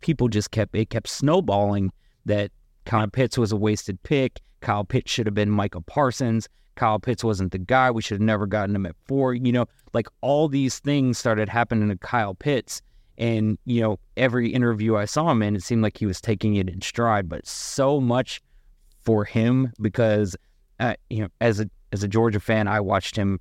people 0.00 0.28
just 0.28 0.50
kept 0.50 0.74
it 0.74 0.90
kept 0.90 1.08
snowballing 1.08 1.90
that 2.26 2.50
Kyle 2.84 3.08
Pitts 3.08 3.38
was 3.38 3.52
a 3.52 3.56
wasted 3.56 4.02
pick. 4.02 4.40
Kyle 4.60 4.84
Pitts 4.84 5.10
should 5.10 5.26
have 5.26 5.34
been 5.34 5.50
Micah 5.50 5.80
Parsons. 5.80 6.48
Kyle 6.74 6.98
Pitts 6.98 7.24
wasn't 7.24 7.52
the 7.52 7.58
guy. 7.58 7.90
We 7.90 8.02
should 8.02 8.16
have 8.16 8.22
never 8.22 8.46
gotten 8.46 8.74
him 8.74 8.86
at 8.86 8.94
four. 9.04 9.34
You 9.34 9.52
know, 9.52 9.66
like 9.94 10.06
all 10.20 10.48
these 10.48 10.78
things 10.78 11.18
started 11.18 11.48
happening 11.48 11.88
to 11.88 11.96
Kyle 11.96 12.34
Pitts. 12.34 12.82
And, 13.18 13.58
you 13.64 13.80
know, 13.80 13.98
every 14.16 14.48
interview 14.50 14.96
I 14.96 15.04
saw 15.04 15.28
him 15.30 15.42
in, 15.42 15.56
it 15.56 15.64
seemed 15.64 15.82
like 15.82 15.98
he 15.98 16.06
was 16.06 16.20
taking 16.20 16.54
it 16.54 16.68
in 16.68 16.80
stride, 16.80 17.28
but 17.28 17.44
so 17.48 18.00
much 18.00 18.40
for 19.00 19.24
him 19.24 19.72
because, 19.80 20.36
uh, 20.78 20.94
you 21.10 21.22
know, 21.22 21.28
as 21.40 21.58
a, 21.58 21.68
as 21.92 22.04
a 22.04 22.08
Georgia 22.08 22.38
fan, 22.38 22.68
I 22.68 22.78
watched 22.78 23.16
him 23.16 23.40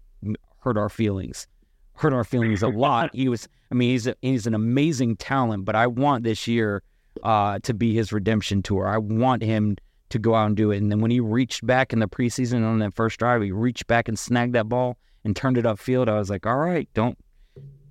hurt 0.67 0.77
our 0.77 0.89
feelings, 0.89 1.47
hurt 1.93 2.11
our 2.11 2.25
feelings 2.25 2.61
a 2.61 2.67
lot. 2.67 3.09
he 3.13 3.29
was, 3.29 3.47
I 3.71 3.75
mean, 3.75 3.91
he's 3.91 4.05
a, 4.05 4.15
he's 4.21 4.45
an 4.45 4.53
amazing 4.53 5.15
talent, 5.15 5.63
but 5.63 5.75
I 5.75 5.87
want 5.87 6.25
this 6.25 6.45
year 6.45 6.83
uh, 7.23 7.59
to 7.59 7.73
be 7.73 7.95
his 7.95 8.11
redemption 8.11 8.61
tour. 8.61 8.85
I 8.85 8.97
want 8.97 9.41
him 9.41 9.77
to 10.09 10.19
go 10.19 10.35
out 10.35 10.47
and 10.47 10.57
do 10.57 10.71
it. 10.71 10.77
And 10.77 10.91
then 10.91 10.99
when 10.99 11.09
he 11.09 11.21
reached 11.21 11.65
back 11.65 11.93
in 11.93 11.99
the 11.99 12.07
preseason 12.07 12.65
on 12.65 12.79
that 12.79 12.95
first 12.95 13.17
drive, 13.17 13.41
he 13.41 13.51
reached 13.53 13.87
back 13.87 14.09
and 14.09 14.19
snagged 14.19 14.53
that 14.55 14.67
ball 14.67 14.97
and 15.23 15.35
turned 15.35 15.57
it 15.57 15.63
upfield. 15.63 16.09
I 16.09 16.19
was 16.19 16.29
like, 16.29 16.45
all 16.45 16.57
right, 16.57 16.89
don't. 16.93 17.17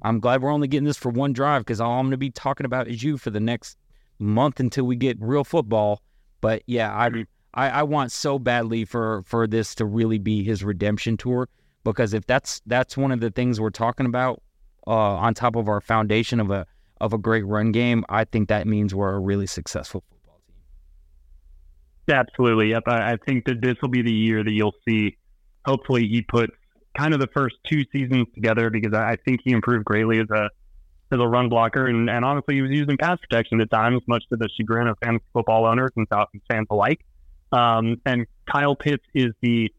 I'm 0.03 0.21
glad 0.21 0.43
we're 0.43 0.53
only 0.53 0.69
getting 0.69 0.87
this 0.87 0.99
for 0.99 1.11
one 1.11 1.33
drive 1.33 1.63
because 1.63 1.81
all 1.81 1.99
I'm 1.99 2.05
going 2.05 2.11
to 2.11 2.19
be 2.19 2.31
talking 2.31 2.67
about 2.67 2.89
is 2.89 3.03
you 3.03 3.17
for 3.17 3.31
the 3.31 3.41
next 3.41 3.79
month 4.19 4.61
until 4.61 4.85
we 4.85 4.97
get 4.97 5.17
real 5.19 5.45
football. 5.45 6.03
But 6.43 6.63
yeah, 6.67 6.95
I, 6.95 7.25
I, 7.55 7.71
I 7.71 7.83
want 7.85 8.13
so 8.13 8.39
badly 8.39 8.85
for 8.85 9.23
for 9.25 9.47
this 9.47 9.75
to 9.77 9.87
really 9.87 10.19
be 10.19 10.45
his 10.45 10.63
redemption 10.63 11.17
tour 11.17 11.49
because 11.93 12.15
if 12.15 12.27
that's 12.27 12.61
that's 12.67 12.97
one 12.97 13.13
of 13.13 13.21
the 13.21 13.31
things 13.31 13.61
we're 13.61 13.71
talking 13.71 14.07
about 14.07 14.43
uh, 14.87 14.91
on 14.91 15.35
top 15.35 15.57
of 15.57 15.69
our 15.69 15.81
foundation 15.81 16.41
of 16.41 16.51
a 16.51 16.67
of 17.01 17.13
a 17.13 17.19
great 17.19 17.47
run 17.47 17.73
game, 17.73 18.05
I 18.09 18.25
think 18.25 18.49
that 18.49 18.67
means 18.67 18.95
we're 18.95 19.15
a 19.15 19.19
really 19.19 19.47
successful 19.47 20.03
football 20.11 20.41
team. 20.47 22.17
Absolutely. 22.17 22.71
Yep. 22.71 22.83
I, 22.87 23.13
I 23.13 23.17
think 23.25 23.45
that 23.47 23.61
this 23.61 23.77
will 23.83 23.91
be 23.91 24.03
the 24.03 24.13
year 24.13 24.43
that 24.43 24.51
you'll 24.51 24.75
see. 24.87 25.17
Hopefully, 25.65 26.09
he 26.09 26.23
puts 26.23 26.53
kind 26.97 27.15
of 27.15 27.21
the 27.21 27.29
first 27.29 27.57
two 27.67 27.85
seasons 27.93 28.27
together 28.35 28.71
because 28.71 28.95
I, 28.95 29.13
I 29.13 29.17
think 29.17 29.41
he 29.45 29.53
improved 29.53 29.85
greatly 29.85 30.21
as 30.21 30.31
a 30.31 30.49
as 31.13 31.21
a 31.21 31.27
run 31.27 31.49
blocker, 31.49 31.87
and, 31.87 32.11
and 32.11 32.25
honestly, 32.25 32.57
he 32.57 32.63
was 32.63 32.73
using 32.73 32.97
pass 32.97 33.19
protection 33.21 33.61
at 33.61 33.71
times, 33.71 34.03
much 34.09 34.25
to 34.31 34.37
the 34.37 34.49
chagrin 34.57 34.89
of 34.89 34.99
fantasy 35.05 35.25
football 35.33 35.65
owners 35.65 35.91
and 35.95 36.09
fans 36.51 36.67
alike. 36.69 37.05
Um, 37.53 38.01
and 38.05 38.27
Kyle 38.51 38.75
Pitts 38.75 39.05
is 39.15 39.33
the 39.41 39.73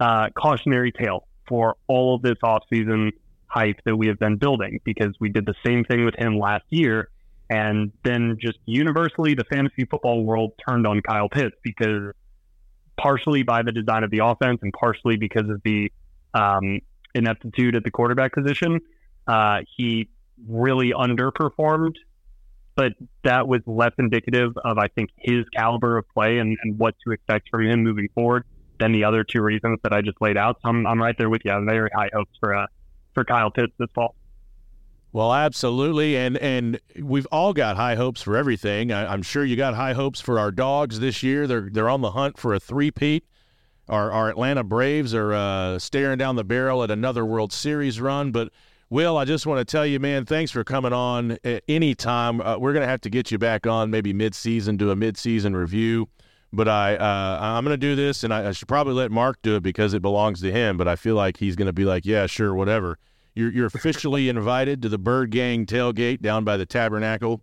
uh, 0.00 0.28
cautionary 0.30 0.92
tale 0.92 1.26
for 1.48 1.76
all 1.86 2.14
of 2.14 2.22
this 2.22 2.36
offseason 2.44 3.12
hype 3.46 3.80
that 3.84 3.96
we 3.96 4.06
have 4.08 4.18
been 4.18 4.36
building 4.36 4.80
because 4.84 5.14
we 5.20 5.28
did 5.28 5.46
the 5.46 5.54
same 5.64 5.84
thing 5.84 6.04
with 6.04 6.14
him 6.16 6.38
last 6.38 6.64
year 6.70 7.08
and 7.50 7.92
then 8.04 8.36
just 8.40 8.58
universally, 8.66 9.34
the 9.34 9.44
fantasy 9.44 9.84
football 9.84 10.24
world 10.24 10.52
turned 10.66 10.86
on 10.86 11.00
Kyle 11.00 11.28
Pitts 11.28 11.56
because 11.62 12.12
partially 12.98 13.42
by 13.42 13.62
the 13.62 13.72
design 13.72 14.04
of 14.04 14.10
the 14.10 14.18
offense 14.22 14.58
and 14.62 14.72
partially 14.72 15.16
because 15.16 15.48
of 15.48 15.62
the 15.64 15.90
um, 16.34 16.80
ineptitude 17.14 17.74
at 17.74 17.84
the 17.84 17.90
quarterback 17.90 18.34
position, 18.34 18.80
uh, 19.26 19.60
he 19.76 20.08
really 20.46 20.92
underperformed. 20.92 21.94
But 22.74 22.92
that 23.24 23.48
was 23.48 23.60
less 23.66 23.92
indicative 23.98 24.52
of, 24.64 24.78
I 24.78 24.88
think, 24.88 25.10
his 25.16 25.44
caliber 25.56 25.98
of 25.98 26.08
play 26.10 26.38
and, 26.38 26.56
and 26.62 26.78
what 26.78 26.94
to 27.04 27.12
expect 27.12 27.48
from 27.50 27.66
him 27.66 27.82
moving 27.82 28.08
forward 28.14 28.44
than 28.78 28.92
the 28.92 29.04
other 29.04 29.24
two 29.24 29.42
reasons 29.42 29.78
that 29.82 29.92
I 29.92 30.02
just 30.02 30.20
laid 30.20 30.36
out. 30.36 30.56
So 30.62 30.68
I'm, 30.68 30.86
I'm 30.86 31.00
right 31.00 31.16
there 31.18 31.28
with 31.28 31.42
you. 31.44 31.52
I 31.52 31.54
have 31.54 31.64
very 31.64 31.90
high 31.94 32.10
hopes 32.12 32.32
for 32.40 32.54
uh, 32.54 32.66
for 33.14 33.24
Kyle 33.24 33.50
Pitts 33.50 33.72
this 33.78 33.88
fall. 33.94 34.14
Well, 35.12 35.32
absolutely, 35.32 36.16
and 36.16 36.36
and 36.36 36.80
we've 37.00 37.26
all 37.32 37.54
got 37.54 37.76
high 37.76 37.94
hopes 37.94 38.20
for 38.20 38.36
everything. 38.36 38.92
I, 38.92 39.12
am 39.12 39.22
sure 39.22 39.44
you 39.44 39.56
got 39.56 39.74
high 39.74 39.94
hopes 39.94 40.20
for 40.20 40.38
our 40.38 40.50
dogs 40.50 41.00
this 41.00 41.22
year. 41.22 41.46
They're 41.46 41.68
they're 41.70 41.88
on 41.88 42.02
the 42.02 42.10
hunt 42.10 42.38
for 42.38 42.54
a 42.54 42.60
three-peat. 42.60 43.24
Our 43.88 44.12
our 44.12 44.28
Atlanta 44.28 44.62
Braves 44.62 45.14
are 45.14 45.32
uh, 45.32 45.78
staring 45.78 46.18
down 46.18 46.36
the 46.36 46.44
barrel 46.44 46.84
at 46.84 46.90
another 46.90 47.24
World 47.24 47.54
Series 47.54 48.00
run. 48.00 48.32
But 48.32 48.52
Will, 48.90 49.16
I 49.16 49.24
just 49.24 49.46
want 49.46 49.58
to 49.60 49.64
tell 49.64 49.86
you, 49.86 49.98
man, 49.98 50.26
thanks 50.26 50.50
for 50.50 50.62
coming 50.62 50.92
on. 50.92 51.38
Anytime 51.66 52.42
uh, 52.42 52.58
we're 52.58 52.74
gonna 52.74 52.86
have 52.86 53.00
to 53.02 53.10
get 53.10 53.30
you 53.30 53.38
back 53.38 53.66
on, 53.66 53.90
maybe 53.90 54.12
mid-season, 54.12 54.76
do 54.76 54.90
a 54.90 54.96
mid-season 54.96 55.56
review. 55.56 56.08
But 56.52 56.66
I 56.68 56.96
uh, 56.96 57.38
I'm 57.40 57.64
gonna 57.64 57.76
do 57.76 57.94
this, 57.94 58.24
and 58.24 58.32
I, 58.32 58.48
I 58.48 58.52
should 58.52 58.68
probably 58.68 58.94
let 58.94 59.10
Mark 59.10 59.38
do 59.42 59.56
it 59.56 59.62
because 59.62 59.92
it 59.94 60.00
belongs 60.02 60.40
to 60.40 60.50
him. 60.50 60.76
But 60.78 60.88
I 60.88 60.96
feel 60.96 61.14
like 61.14 61.36
he's 61.36 61.56
gonna 61.56 61.72
be 61.74 61.84
like, 61.84 62.06
yeah, 62.06 62.26
sure, 62.26 62.54
whatever. 62.54 62.98
You're, 63.34 63.52
you're 63.52 63.66
officially 63.66 64.28
invited 64.30 64.80
to 64.82 64.88
the 64.88 64.98
Bird 64.98 65.30
Gang 65.30 65.66
tailgate 65.66 66.20
down 66.22 66.44
by 66.44 66.56
the 66.56 66.66
Tabernacle. 66.66 67.42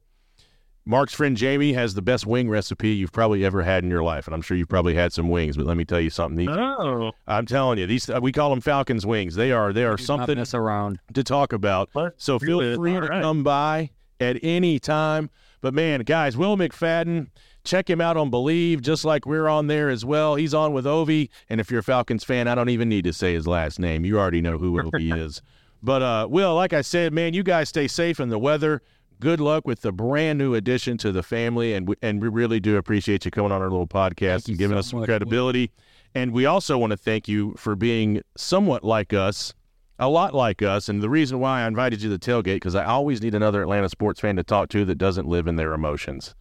Mark's 0.88 1.14
friend 1.16 1.36
Jamie 1.36 1.74
has 1.74 1.96
the 1.96 2.02
best 2.04 2.28
wing 2.28 2.48
recipe 2.48 2.90
you've 2.90 3.12
probably 3.12 3.44
ever 3.44 3.64
had 3.64 3.84
in 3.84 3.90
your 3.90 4.04
life, 4.04 4.28
and 4.28 4.36
I'm 4.36 4.42
sure 4.44 4.56
you've 4.56 4.70
probably 4.70 4.94
had 4.94 5.14
some 5.14 5.30
wings. 5.30 5.58
But 5.58 5.66
let 5.66 5.78
me 5.78 5.86
tell 5.86 6.00
you 6.00 6.12
something. 6.12 6.38
These, 6.38 6.50
Oh, 6.56 7.12
I'm 7.28 7.46
telling 7.48 7.80
you, 7.80 7.88
these 7.88 8.08
we 8.22 8.32
call 8.32 8.52
them 8.52 8.62
Falcons 8.62 9.04
wings. 9.06 9.34
They 9.36 9.52
are 9.52 9.74
they 9.74 9.84
are 9.84 9.98
something 9.98 10.38
Us 10.38 10.54
around. 10.54 11.00
to 11.14 11.24
talk 11.24 11.54
about. 11.54 11.90
Let's 11.96 12.24
So 12.24 12.38
feel 12.38 12.60
free 12.76 12.96
All 12.96 13.02
to 13.02 13.08
right. 13.08 13.22
come 13.22 13.44
by 13.44 13.92
at 14.20 14.38
any 14.44 14.78
time. 14.80 15.30
But 15.62 15.74
man, 15.74 16.02
guys, 16.02 16.38
Will 16.38 16.56
McFadden, 16.56 17.28
check 17.66 17.90
him 17.90 18.00
out 18.00 18.16
on 18.16 18.32
Bleav, 18.32 18.82
just 18.82 19.04
like 19.04 19.26
we're 19.26 19.48
on 19.48 19.68
there 19.68 19.90
as 19.90 20.06
well. 20.06 20.36
He's 20.36 20.54
on 20.54 20.74
with 20.74 20.86
Ovie, 20.86 21.30
and 21.50 21.60
if 21.60 21.70
you're 21.70 21.80
a 21.80 21.84
Falcons 21.84 22.24
fan, 22.24 22.48
I 22.48 22.56
don't 22.56 22.70
even 22.70 22.88
need 22.88 23.04
to 23.06 23.14
say 23.14 23.34
his 23.34 23.48
last 23.48 23.80
name. 23.80 24.06
You 24.06 24.20
already 24.20 24.42
know 24.42 24.58
who 24.58 24.80
Ovie 24.80 25.12
is. 25.20 25.42
But 25.84 26.02
uh, 26.02 26.28
Will, 26.30 26.56
like 26.56 26.74
I 26.74 26.82
said, 26.82 27.14
man, 27.14 27.34
you 27.34 27.44
guys 27.44 27.70
stay 27.70 27.88
safe 27.88 28.20
in 28.20 28.30
the 28.30 28.40
weather. 28.40 28.82
Good 29.20 29.40
luck 29.40 29.66
with 29.66 29.82
the 29.82 29.92
brand 29.92 30.40
new 30.40 30.56
addition 30.56 30.98
to 31.00 31.12
the 31.12 31.24
family, 31.24 31.74
and 31.74 31.88
we, 31.88 31.96
and 32.02 32.22
we 32.22 32.28
really 32.28 32.60
do 32.60 32.78
appreciate 32.78 33.26
you 33.26 33.32
coming 33.32 33.52
on 33.52 33.62
our 33.62 33.70
little 33.70 33.88
podcast 33.88 34.48
and 34.48 34.58
giving 34.58 34.76
so 34.76 34.80
us 34.80 34.90
some 34.90 35.00
much, 35.00 35.08
Will. 35.08 35.14
credibility. 35.14 35.72
And 36.14 36.32
we 36.32 36.46
also 36.46 36.78
want 36.78 36.92
to 36.92 36.98
thank 36.98 37.28
you 37.28 37.54
for 37.58 37.76
being 37.76 38.22
somewhat 38.38 38.84
like 38.84 39.14
us 39.14 39.54
a 39.98 40.10
lot 40.10 40.34
like 40.34 40.62
us. 40.62 40.90
And 40.90 41.02
the 41.02 41.10
reason 41.10 41.40
why 41.40 41.62
I 41.62 41.68
invited 41.68 42.02
you 42.02 42.10
to 42.10 42.18
the 42.18 42.32
tailgate 42.32 42.56
because 42.56 42.76
I 42.76 42.86
always 42.86 43.22
need 43.22 43.34
another 43.34 43.62
Atlanta 43.62 43.88
sports 43.90 44.20
fan 44.20 44.36
to 44.36 44.44
talk 44.44 44.70
to 44.70 44.84
that 44.86 44.96
doesn't 44.96 45.28
live 45.28 45.48
in 45.48 45.56
their 45.56 45.74
emotions 45.74 46.36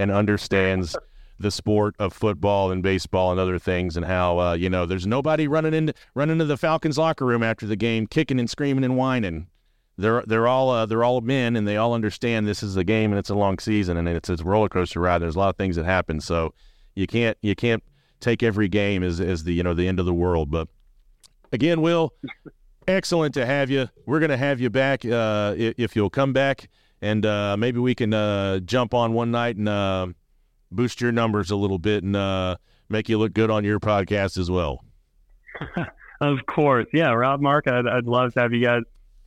and 0.00 0.10
understands 0.10 0.96
the 1.38 1.50
sport 1.50 1.94
of 1.98 2.12
football 2.12 2.70
and 2.70 2.82
baseball 2.82 3.30
and 3.30 3.40
other 3.40 3.58
things 3.58 3.96
and 3.96 4.04
how 4.04 4.38
uh, 4.38 4.54
you 4.54 4.68
know 4.68 4.86
there's 4.86 5.06
nobody 5.06 5.46
running 5.46 5.74
into 5.74 5.94
running 6.14 6.34
into 6.34 6.46
the 6.46 6.56
Falcons 6.56 6.98
locker 6.98 7.24
room 7.24 7.42
after 7.42 7.66
the 7.66 7.76
game 7.76 8.06
kicking 8.06 8.40
and 8.40 8.48
screaming 8.48 8.84
and 8.84 8.96
whining. 8.96 9.46
They're 9.96 10.22
they're 10.26 10.48
all 10.48 10.70
uh, 10.70 10.86
they're 10.86 11.04
all 11.04 11.20
men 11.20 11.56
and 11.56 11.68
they 11.68 11.76
all 11.76 11.92
understand 11.92 12.46
this 12.46 12.62
is 12.62 12.76
a 12.76 12.84
game 12.84 13.12
and 13.12 13.18
it's 13.18 13.30
a 13.30 13.34
long 13.34 13.58
season 13.58 13.96
and 13.96 14.08
it's 14.08 14.28
a 14.28 14.36
roller 14.36 14.68
coaster 14.68 15.00
ride. 15.00 15.18
There's 15.18 15.36
a 15.36 15.38
lot 15.38 15.50
of 15.50 15.56
things 15.56 15.76
that 15.76 15.84
happen, 15.84 16.20
so 16.20 16.54
you 16.94 17.06
can't 17.06 17.36
you 17.42 17.54
can't 17.54 17.82
take 18.20 18.42
every 18.42 18.68
game 18.68 19.02
as 19.02 19.20
as 19.20 19.44
the 19.44 19.52
you 19.52 19.62
know 19.62 19.74
the 19.74 19.86
end 19.86 20.00
of 20.00 20.06
the 20.06 20.14
world. 20.14 20.50
But 20.50 20.68
again, 21.52 21.82
Will, 21.82 22.14
excellent 22.88 23.34
to 23.34 23.44
have 23.44 23.68
you. 23.68 23.88
We're 24.06 24.20
going 24.20 24.30
to 24.30 24.38
have 24.38 24.60
you 24.60 24.70
back 24.70 25.04
uh, 25.04 25.54
if, 25.56 25.74
if 25.78 25.96
you'll 25.96 26.10
come 26.10 26.32
back, 26.32 26.68
and 27.02 27.24
uh, 27.24 27.56
maybe 27.56 27.78
we 27.78 27.94
can 27.94 28.12
uh, 28.12 28.58
jump 28.60 28.94
on 28.94 29.12
one 29.12 29.30
night 29.30 29.56
and 29.56 29.68
uh, 29.68 30.08
boost 30.70 31.00
your 31.00 31.12
numbers 31.12 31.50
a 31.50 31.56
little 31.56 31.78
bit 31.78 32.04
and 32.04 32.16
uh, 32.16 32.56
make 32.88 33.08
you 33.08 33.18
look 33.18 33.32
good 33.32 33.50
on 33.50 33.64
your 33.64 33.80
podcast 33.80 34.38
as 34.38 34.50
well. 34.50 34.84
of 36.20 36.38
course. 36.46 36.86
Yeah, 36.92 37.12
Rob, 37.12 37.40
Mark, 37.40 37.68
I'd, 37.68 37.86
I'd 37.86 38.06
love 38.06 38.34
to 38.34 38.40
have 38.40 38.52
you 38.52 38.64
guys 38.64 38.82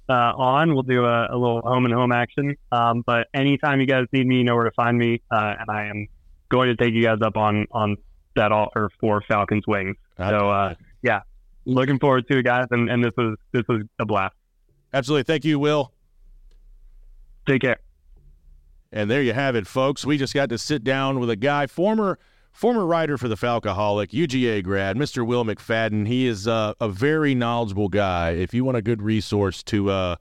uh, 0.09 0.13
on. 0.13 0.73
We'll 0.73 0.83
do 0.83 1.05
a, 1.05 1.27
a 1.31 1.37
little 1.37 1.61
home 1.61 1.85
and 1.85 1.93
home 1.93 2.11
action. 2.11 2.55
Um, 2.71 3.03
but 3.05 3.27
anytime 3.33 3.79
you 3.79 3.87
guys 3.87 4.05
need 4.11 4.27
me, 4.27 4.37
you 4.37 4.43
know 4.43 4.55
where 4.55 4.65
to 4.65 4.71
find 4.71 4.97
me. 4.97 5.21
Uh, 5.31 5.55
and 5.59 5.69
I 5.69 5.85
am 5.85 6.07
going 6.49 6.69
to 6.69 6.75
take 6.75 6.93
you 6.93 7.03
guys 7.03 7.19
up 7.21 7.37
on 7.37 7.65
on 7.71 7.97
that 8.35 8.51
all 8.51 8.71
or 8.75 8.89
for 8.99 9.21
Falcons 9.27 9.65
wings. 9.67 9.95
So 10.17 10.49
uh, 10.51 10.75
yeah, 11.01 11.21
looking 11.65 11.99
forward 11.99 12.27
to 12.27 12.37
it, 12.37 12.43
guys. 12.43 12.67
And, 12.71 12.89
and 12.89 13.03
this 13.03 13.13
was 13.17 13.37
this 13.51 13.63
was 13.67 13.83
a 13.99 14.05
blast. 14.05 14.35
Absolutely. 14.93 15.23
Thank 15.23 15.45
you, 15.45 15.57
Will. 15.57 15.91
Take 17.45 17.61
care. 17.61 17.77
And 18.91 19.09
there 19.09 19.21
you 19.21 19.33
have 19.33 19.55
it, 19.55 19.65
folks. 19.65 20.05
We 20.05 20.17
just 20.17 20.33
got 20.33 20.49
to 20.49 20.57
sit 20.57 20.83
down 20.83 21.19
with 21.19 21.29
a 21.29 21.35
guy, 21.35 21.67
former 21.67 22.19
former 22.51 22.85
writer 22.85 23.17
for 23.17 23.27
the 23.27 23.35
Falcoholic, 23.35 24.09
UGA 24.09 24.63
grad, 24.63 24.95
Mr. 24.95 25.25
Will 25.25 25.43
McFadden. 25.43 26.07
He 26.07 26.27
is 26.27 26.47
uh, 26.47 26.73
a 26.79 26.87
very 26.87 27.33
knowledgeable 27.33 27.89
guy. 27.89 28.31
If 28.31 28.53
you 28.53 28.63
want 28.63 28.77
a 28.77 28.81
good 28.83 29.01
resource 29.01 29.63
to 29.63 29.89
uh, 29.89 30.15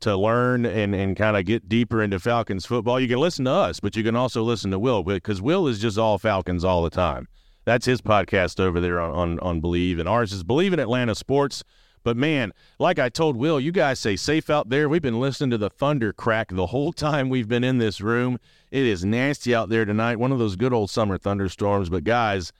to 0.00 0.16
learn 0.16 0.64
and, 0.66 0.94
and 0.94 1.16
kind 1.16 1.36
of 1.36 1.44
get 1.44 1.68
deeper 1.68 2.02
into 2.02 2.18
Falcons 2.18 2.66
football, 2.66 2.98
you 2.98 3.08
can 3.08 3.18
listen 3.18 3.44
to 3.44 3.50
us, 3.50 3.80
but 3.80 3.96
you 3.96 4.02
can 4.02 4.16
also 4.16 4.42
listen 4.42 4.70
to 4.70 4.78
Will 4.78 5.02
because 5.02 5.40
Will 5.40 5.68
is 5.68 5.78
just 5.78 5.98
all 5.98 6.18
Falcons 6.18 6.64
all 6.64 6.82
the 6.82 6.90
time. 6.90 7.28
That's 7.64 7.84
his 7.84 8.00
podcast 8.00 8.60
over 8.60 8.80
there 8.80 9.00
on, 9.00 9.10
on, 9.10 9.40
on 9.40 9.60
Bleav, 9.60 9.98
and 9.98 10.08
ours 10.08 10.32
is 10.32 10.44
Bleav 10.44 10.72
in 10.72 10.78
Atlanta 10.78 11.14
Sports. 11.14 11.64
But 12.06 12.16
man, 12.16 12.52
like 12.78 13.00
I 13.00 13.08
told 13.08 13.36
Will, 13.36 13.58
you 13.58 13.72
guys 13.72 13.98
say 13.98 14.14
safe 14.14 14.48
out 14.48 14.68
there. 14.68 14.88
We've 14.88 15.02
been 15.02 15.18
listening 15.18 15.50
to 15.50 15.58
the 15.58 15.68
thunder 15.68 16.12
crack 16.12 16.52
the 16.52 16.66
whole 16.66 16.92
time 16.92 17.28
we've 17.28 17.48
been 17.48 17.64
in 17.64 17.78
this 17.78 18.00
room. 18.00 18.38
It 18.70 18.84
is 18.84 19.04
nasty 19.04 19.52
out 19.52 19.70
there 19.70 19.84
tonight. 19.84 20.20
One 20.20 20.30
of 20.30 20.38
those 20.38 20.54
good 20.54 20.72
old 20.72 20.88
summer 20.88 21.18
thunderstorms. 21.18 21.88
But 21.88 22.04
guys, 22.04 22.52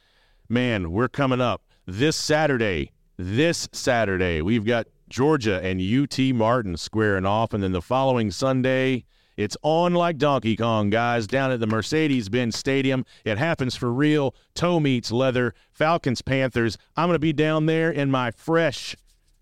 man, 0.48 0.90
we're 0.90 1.06
coming 1.06 1.40
up 1.40 1.62
this 1.86 2.16
Saturday. 2.16 2.90
This 3.18 3.68
Saturday, 3.70 4.42
we've 4.42 4.64
got 4.64 4.88
Georgia 5.08 5.60
and 5.62 5.80
UT 5.80 6.18
Martin 6.34 6.76
squaring 6.76 7.24
off, 7.24 7.54
and 7.54 7.62
then 7.62 7.70
the 7.70 7.80
following 7.80 8.32
Sunday, 8.32 9.04
it's 9.36 9.56
on 9.62 9.94
like 9.94 10.18
Donkey 10.18 10.56
Kong, 10.56 10.90
guys, 10.90 11.28
down 11.28 11.52
at 11.52 11.60
the 11.60 11.68
Mercedes 11.68 12.28
Benz 12.28 12.58
Stadium. 12.58 13.06
It 13.24 13.38
happens 13.38 13.76
for 13.76 13.92
real. 13.92 14.34
Toe 14.56 14.80
meets 14.80 15.12
leather. 15.12 15.54
Falcons, 15.70 16.20
Panthers. 16.20 16.76
I'm 16.96 17.06
going 17.06 17.14
to 17.14 17.20
be 17.20 17.32
down 17.32 17.66
there 17.66 17.92
in 17.92 18.10
my 18.10 18.32
fresh 18.32 18.96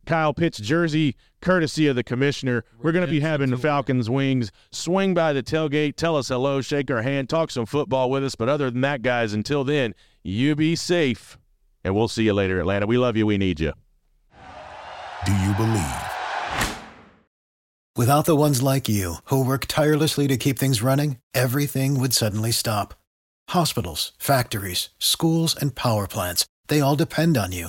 Kyle 0.05 0.32
Pitts 0.32 0.59
jersey, 0.59 1.16
courtesy 1.40 1.86
of 1.86 1.96
the 1.96 2.05
commissioner. 2.05 2.64
We're 2.82 2.92
going 2.92 3.07
to 3.07 3.11
be 3.11 3.20
having 3.20 3.50
the 3.50 3.57
Falcons 3.57 4.09
wings. 4.09 4.50
Swing 4.70 5.14
by 5.14 5.32
the 5.32 5.42
tailgate, 5.42 5.96
tell 5.96 6.16
us 6.16 6.28
hello, 6.28 6.61
shake 6.61 6.90
our 6.90 7.02
hand, 7.02 7.28
talk 7.28 7.50
some 7.50 7.66
football 7.66 8.11
with 8.11 8.24
us. 8.24 8.34
But 8.34 8.48
other 8.48 8.70
than 8.70 8.80
that, 8.82 9.02
guys, 9.02 9.32
until 9.32 9.64
then, 9.64 9.94
you 10.22 10.55
be 10.55 10.76
safe. 10.76 11.38
And 11.84 11.94
we'll 11.94 12.09
see 12.09 12.24
you 12.24 12.32
later, 12.32 12.59
Atlanta. 12.61 12.86
We 12.86 12.98
love 12.98 13.16
you. 13.16 13.26
We 13.26 13.38
need 13.38 13.61
you. 13.61 13.72
Do 15.26 15.32
you 15.32 15.55
believe? 15.55 15.96
Without 17.96 18.24
the 18.24 18.34
ones 18.34 18.61
like 18.61 18.88
you, 18.88 19.16
who 19.26 19.44
work 19.44 19.66
tirelessly 19.66 20.26
to 20.26 20.36
keep 20.36 20.59
things 20.59 20.82
running, 20.82 21.18
everything 21.32 22.00
would 22.00 22.12
suddenly 22.12 22.50
stop. 22.50 22.94
Hospitals, 23.50 24.12
factories, 24.18 24.88
schools, 24.98 25.55
and 25.55 25.76
power 25.76 26.09
plants, 26.09 26.44
they 26.66 26.80
all 26.80 26.96
depend 26.96 27.36
on 27.36 27.52
you. 27.52 27.68